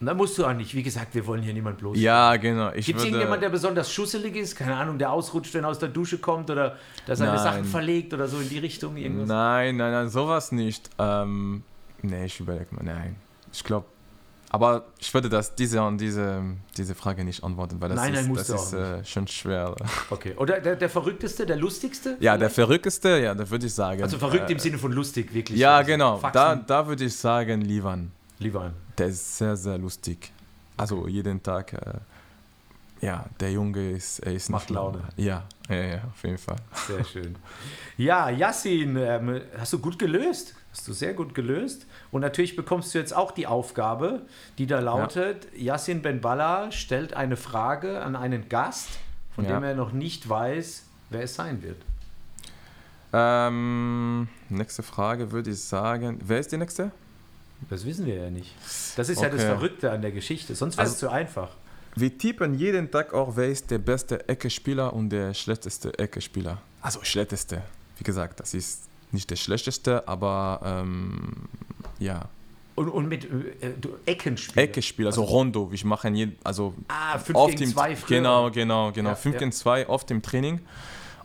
Dann 0.01 0.17
musst 0.17 0.37
du 0.37 0.45
auch 0.45 0.53
nicht, 0.53 0.75
wie 0.75 0.83
gesagt, 0.83 1.15
wir 1.15 1.27
wollen 1.27 1.43
hier 1.43 1.55
niemand 1.55 1.79
bloß. 1.79 1.99
Ja, 1.99 2.37
genau. 2.37 2.71
Gibt 2.73 2.99
es 2.99 3.05
irgendjemand, 3.05 3.43
der 3.43 3.49
besonders 3.49 3.91
schusselig 3.93 4.37
ist? 4.37 4.57
Keine 4.57 4.77
Ahnung, 4.77 4.99
der 4.99 5.11
ausrutscht, 5.11 5.55
wenn 5.55 5.65
er 5.65 5.71
aus 5.71 5.79
der 5.79 5.89
Dusche 5.89 6.19
kommt 6.19 6.51
oder 6.51 6.77
der 7.07 7.17
seine 7.17 7.33
Nein. 7.33 7.43
Sachen 7.43 7.65
verlegt 7.65 8.13
oder 8.13 8.29
so 8.29 8.39
in 8.39 8.49
die 8.49 8.59
Richtung? 8.59 8.97
Irgendwas? 8.97 9.29
Nein, 9.29 9.77
nein, 9.77 9.93
nein, 9.93 10.09
sowas 10.09 10.53
nicht. 10.53 10.91
Ähm, 10.99 11.63
nee, 12.03 12.27
ich 12.27 12.39
überlege 12.39 12.75
mal, 12.75 12.85
nein. 12.85 13.17
Ich 13.53 13.65
glaube, 13.65 13.87
aber 14.55 14.85
ich 15.01 15.13
würde 15.13 15.29
das 15.29 15.57
diese 15.57 15.83
und 15.83 15.99
diese, 15.99 16.41
diese 16.77 16.95
Frage 16.95 17.25
nicht 17.25 17.43
antworten, 17.43 17.81
weil 17.81 17.89
das 17.89 17.97
Nein, 17.97 18.15
ist, 18.15 18.49
das 18.49 18.67
ist 18.67 18.73
äh, 18.73 19.05
schon 19.05 19.27
schwer. 19.27 19.75
Okay. 20.11 20.35
Oder 20.37 20.61
der, 20.61 20.77
der 20.77 20.89
verrückteste, 20.89 21.45
der 21.45 21.57
lustigste? 21.57 22.17
Ja, 22.21 22.39
der 22.39 22.51
verrückteste, 22.51 23.19
ja, 23.19 23.35
da 23.35 23.51
würde 23.51 23.67
ich 23.67 23.75
sagen. 23.75 24.01
Also 24.05 24.17
verrückt 24.17 24.49
äh, 24.49 24.53
im 24.53 24.61
Sinne 24.61 24.79
von 24.79 24.93
lustig, 24.93 25.35
wirklich. 25.35 25.59
Ja, 25.59 25.79
Also 25.79 25.89
genau. 25.91 26.19
Faxen, 26.19 26.41
Da, 26.41 26.55
da 26.55 26.87
würde 26.87 27.05
ich 27.05 27.17
sagen, 27.17 27.63
Livan. 27.63 28.13
Ein. 28.41 28.73
Der 28.97 29.09
ist 29.09 29.39
sehr, 29.39 29.57
sehr 29.57 29.77
lustig. 29.77 30.31
Also 30.77 31.09
jeden 31.09 31.43
Tag, 31.43 31.73
äh, 31.73 33.05
ja, 33.05 33.25
der 33.41 33.51
Junge 33.51 33.91
ist, 33.91 34.21
er 34.21 34.35
ist 34.35 34.51
Macht 34.51 34.71
Laune. 34.71 35.01
Ja, 35.17 35.43
ja, 35.69 35.75
ja, 35.75 35.97
auf 36.13 36.23
jeden 36.23 36.39
Fall. 36.39 36.59
Sehr 36.87 37.05
schön. 37.05 37.35
Ja, 37.97 38.31
Yassin, 38.31 38.97
ähm, 38.97 39.41
hast 39.59 39.73
du 39.73 39.81
gut 39.81 39.99
gelöst. 39.99 40.55
Hast 40.77 40.89
du 40.89 40.93
sehr 40.93 41.15
gut 41.15 41.37
gelöst. 41.37 41.87
Und 42.11 42.23
natürlich 42.23 42.57
bekommst 42.57 42.93
du 42.95 42.99
jetzt 42.99 43.15
auch 43.15 43.31
die 43.31 43.47
Aufgabe, 43.47 44.23
die 44.59 44.67
da 44.67 44.81
lautet: 44.81 45.47
Yassin 45.57 46.03
Benballa 46.03 46.73
stellt 46.73 47.15
eine 47.15 47.37
Frage 47.37 48.03
an 48.03 48.17
einen 48.17 48.49
Gast, 48.49 48.89
von 49.37 49.45
Ja. 49.45 49.55
dem 49.55 49.63
er 49.63 49.77
noch 49.77 49.93
nicht 49.93 50.29
weiß, 50.29 50.83
wer 51.11 51.23
es 51.23 51.35
sein 51.37 51.63
wird. 51.63 51.77
Ähm, 53.13 54.27
nächste 54.49 54.83
Frage 54.83 55.31
würde 55.31 55.51
ich 55.51 55.61
sagen, 55.61 56.21
wer 56.25 56.41
ist 56.41 56.51
die 56.51 56.57
nächste? 56.57 56.91
Das 57.71 57.85
wissen 57.85 58.05
wir 58.07 58.17
ja 58.17 58.31
nicht. 58.31 58.53
Das 58.97 59.09
ist 59.09 59.23
ja 59.23 59.29
das 59.29 59.43
Okay. 59.43 59.51
Verrückte 59.53 59.93
an 59.93 60.03
der 60.03 60.11
Geschichte. 60.11 60.57
Sonst 60.57 60.77
wäre 60.77 60.87
es 60.89 60.95
Also- 60.95 61.07
zu 61.07 61.13
einfach. 61.13 61.51
Wir 61.95 62.19
tippen 62.19 62.55
jeden 62.55 62.91
Tag 62.91 63.15
auch, 63.15 63.37
wer 63.37 63.49
ist 63.49 63.71
der 63.71 63.79
beste 63.79 64.29
Ecke-Spieler 64.29 64.93
und 64.93 65.11
der 65.11 65.33
schlechteste 65.35 65.97
Ecke-Spieler. 65.97 66.61
Also 66.83 66.99
schlechteste. 67.05 67.63
Wie 67.97 68.03
gesagt, 68.03 68.41
das 68.41 68.53
ist 68.55 68.89
nicht 69.13 69.31
der 69.31 69.37
schlechteste, 69.37 70.07
aber 70.09 70.61
ähm, 70.65 71.33
ja, 71.99 72.29
Und, 72.77 72.89
und 72.89 73.09
mit 73.09 73.25
äh, 73.25 73.71
du, 73.81 73.91
Eckenspiel. 74.07 74.63
Ecke-Spieler, 74.63 75.09
also, 75.11 75.23
Rondo. 75.23 75.71
Wir 75.71 75.87
machen 75.87 76.15
jeden, 76.17 76.37
also 76.43 76.75
Ah, 76.89 77.19
5 77.19 77.39
oft 77.39 77.51
gegen 77.53 77.65
im 77.65 77.71
2 77.71 77.97
früher. 77.97 78.17
Genau, 78.19 78.51
genau, 78.51 78.91
genau. 78.93 79.11
Ja, 79.11 79.15
5 79.17 79.35
ja. 79.35 79.39
gegen 79.39 79.53
2 79.53 79.89
oft 79.89 80.11
im 80.11 80.23
Training. 80.23 80.61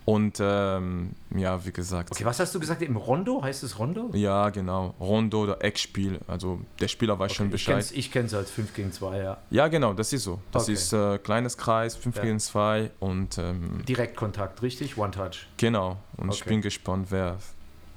Und 0.06 0.40
ähm, 0.42 1.12
ja, 1.36 1.64
wie 1.64 1.72
gesagt. 1.72 2.10
Okay, 2.12 2.26
was 2.26 2.40
hast 2.40 2.56
du 2.56 2.60
gesagt? 2.60 2.82
Im 2.82 2.96
Rondo? 2.96 3.44
Heißt 3.44 3.62
es 3.64 3.78
Rondo? 3.78 4.10
Ja, 4.14 4.50
genau. 4.50 4.96
Rondo 5.00 5.44
oder 5.44 5.64
Eckspiel. 5.64 6.20
Also 6.28 6.62
der 6.80 6.88
Spieler 6.88 7.20
weiß 7.20 7.32
schon 7.34 7.48
ich 7.48 7.52
Bescheid. 7.52 7.92
Ich 7.94 8.12
kenne 8.12 8.26
es 8.26 8.34
als 8.34 8.50
5 8.50 8.74
gegen 8.74 8.92
2, 8.92 9.18
ja. 9.20 9.38
Ja, 9.52 9.68
genau, 9.68 9.94
das 9.94 10.12
ist 10.12 10.24
so. 10.24 10.40
Das 10.52 10.64
Okay. 10.64 10.74
ist 10.74 10.94
äh, 10.94 11.20
kleines 11.20 11.58
Kreis, 11.58 11.96
5 11.96 12.16
Ja. 12.16 12.22
gegen 12.24 12.40
2 12.40 12.90
und 13.00 13.38
ähm, 13.38 13.84
Direktkontakt, 13.88 14.64
richtig? 14.64 14.98
One-Touch. 14.98 15.46
genau. 15.58 15.98
Und 16.18 16.34
ich 16.34 16.42
Okay. 16.42 16.50
bin 16.50 16.62
gespannt, 16.62 17.08
wer, 17.12 17.38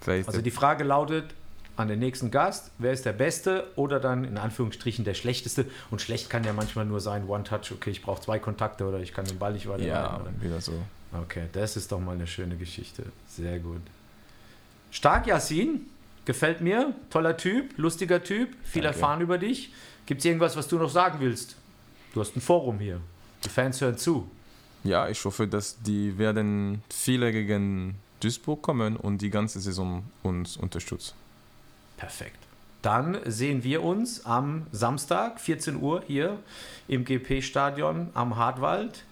Also 0.06 0.42
die 0.42 0.50
Frage 0.50 0.84
lautet 0.84 1.34
an 1.76 1.88
den 1.88 1.98
nächsten 1.98 2.30
Gast, 2.30 2.70
wer 2.78 2.92
ist 2.92 3.06
der 3.06 3.12
Beste 3.12 3.68
oder 3.76 3.98
dann 3.98 4.24
in 4.24 4.36
Anführungsstrichen 4.36 5.04
der 5.04 5.14
Schlechteste? 5.14 5.66
Und 5.90 6.00
schlecht 6.02 6.28
kann 6.28 6.44
ja 6.44 6.52
manchmal 6.52 6.84
nur 6.84 7.00
sein, 7.00 7.26
One-Touch, 7.28 7.72
okay, 7.72 7.90
ich 7.90 8.02
brauche 8.02 8.20
zwei 8.20 8.38
Kontakte 8.38 8.86
oder 8.86 9.00
ich 9.00 9.14
kann 9.14 9.24
den 9.24 9.38
Ball 9.38 9.52
nicht 9.54 9.68
weiter 9.68 9.84
Ja, 9.84 10.20
wieder 10.40 10.60
so. 10.60 10.72
Okay, 11.12 11.44
das 11.52 11.76
ist 11.76 11.92
doch 11.92 12.00
mal 12.00 12.12
eine 12.12 12.26
schöne 12.26 12.56
Geschichte. 12.56 13.04
Sehr 13.28 13.58
gut. 13.58 13.80
Stark, 14.90 15.26
Yassin. 15.26 15.86
Gefällt 16.24 16.60
mir. 16.60 16.94
Toller 17.10 17.36
Typ, 17.36 17.76
lustiger 17.76 18.22
Typ, 18.22 18.50
viel 18.62 18.82
Danke. 18.82 18.96
erfahren 18.96 19.20
über 19.22 19.38
dich. 19.38 19.72
Gibt 20.06 20.20
es 20.20 20.24
irgendwas, 20.24 20.56
was 20.56 20.68
du 20.68 20.78
noch 20.78 20.90
sagen 20.90 21.18
willst? 21.20 21.56
Du 22.14 22.20
hast 22.20 22.36
ein 22.36 22.40
Forum 22.40 22.78
hier. 22.78 23.00
Die 23.44 23.48
Fans 23.48 23.80
hören 23.80 23.98
zu. 23.98 24.30
Ja, 24.84 25.08
ich 25.08 25.24
hoffe, 25.24 25.48
dass 25.48 25.82
die 25.82 26.18
werden 26.18 26.82
viele 26.90 27.32
gegen 27.32 27.96
Duisburg 28.22 28.62
kommen 28.62 28.96
und 28.96 29.22
die 29.22 29.30
ganze 29.30 29.60
Saison 29.60 30.04
uns 30.22 30.56
unterstützen. 30.56 31.14
Perfekt. 31.96 32.38
Dann 32.82 33.18
sehen 33.26 33.62
wir 33.62 33.82
uns 33.84 34.26
am 34.26 34.66
Samstag, 34.72 35.40
14 35.40 35.76
Uhr, 35.80 36.02
hier 36.06 36.38
im 36.88 37.04
GP-Stadion 37.04 38.10
am 38.14 38.36
Hartwald. 38.36 39.04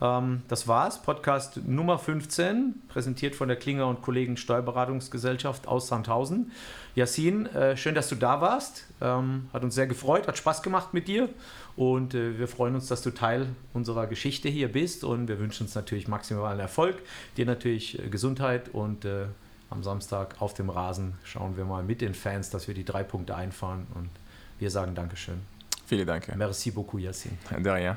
Ähm, 0.00 0.42
das 0.48 0.68
war's. 0.68 1.02
Podcast 1.02 1.58
Nummer 1.66 1.98
15, 1.98 2.82
präsentiert 2.88 3.34
von 3.34 3.48
der 3.48 3.56
Klinger 3.56 3.86
und 3.86 4.02
Kollegen 4.02 4.36
Steuerberatungsgesellschaft 4.36 5.66
aus 5.66 5.88
Sandhausen. 5.88 6.52
Yassin, 6.94 7.46
äh, 7.46 7.76
schön, 7.76 7.94
dass 7.94 8.08
du 8.08 8.14
da 8.14 8.40
warst. 8.40 8.84
Ähm, 9.00 9.48
hat 9.52 9.64
uns 9.64 9.74
sehr 9.74 9.86
gefreut, 9.86 10.28
hat 10.28 10.36
Spaß 10.36 10.62
gemacht 10.62 10.94
mit 10.94 11.08
dir. 11.08 11.28
Und 11.76 12.14
äh, 12.14 12.38
wir 12.38 12.48
freuen 12.48 12.74
uns, 12.74 12.88
dass 12.88 13.02
du 13.02 13.10
Teil 13.10 13.48
unserer 13.74 14.06
Geschichte 14.06 14.48
hier 14.48 14.70
bist. 14.70 15.04
Und 15.04 15.28
wir 15.28 15.38
wünschen 15.38 15.64
uns 15.64 15.74
natürlich 15.74 16.08
maximalen 16.08 16.60
Erfolg. 16.60 16.96
Dir 17.36 17.46
natürlich 17.46 17.98
äh, 17.98 18.08
Gesundheit 18.08 18.70
und 18.70 19.04
äh, 19.04 19.26
am 19.68 19.82
Samstag 19.82 20.40
auf 20.40 20.54
dem 20.54 20.70
Rasen 20.70 21.14
schauen 21.24 21.56
wir 21.56 21.64
mal 21.64 21.82
mit 21.82 22.00
den 22.00 22.14
Fans, 22.14 22.50
dass 22.50 22.68
wir 22.68 22.74
die 22.74 22.84
drei 22.84 23.02
Punkte 23.02 23.34
einfahren. 23.34 23.86
Und 23.94 24.10
wir 24.58 24.70
sagen 24.70 24.94
Dankeschön. 24.94 25.40
Vielen 25.86 26.06
Dank. 26.06 26.34
Merci 26.36 26.70
beaucoup, 26.70 27.00
Yassin. 27.00 27.38
De 27.50 27.70
rien. 27.70 27.96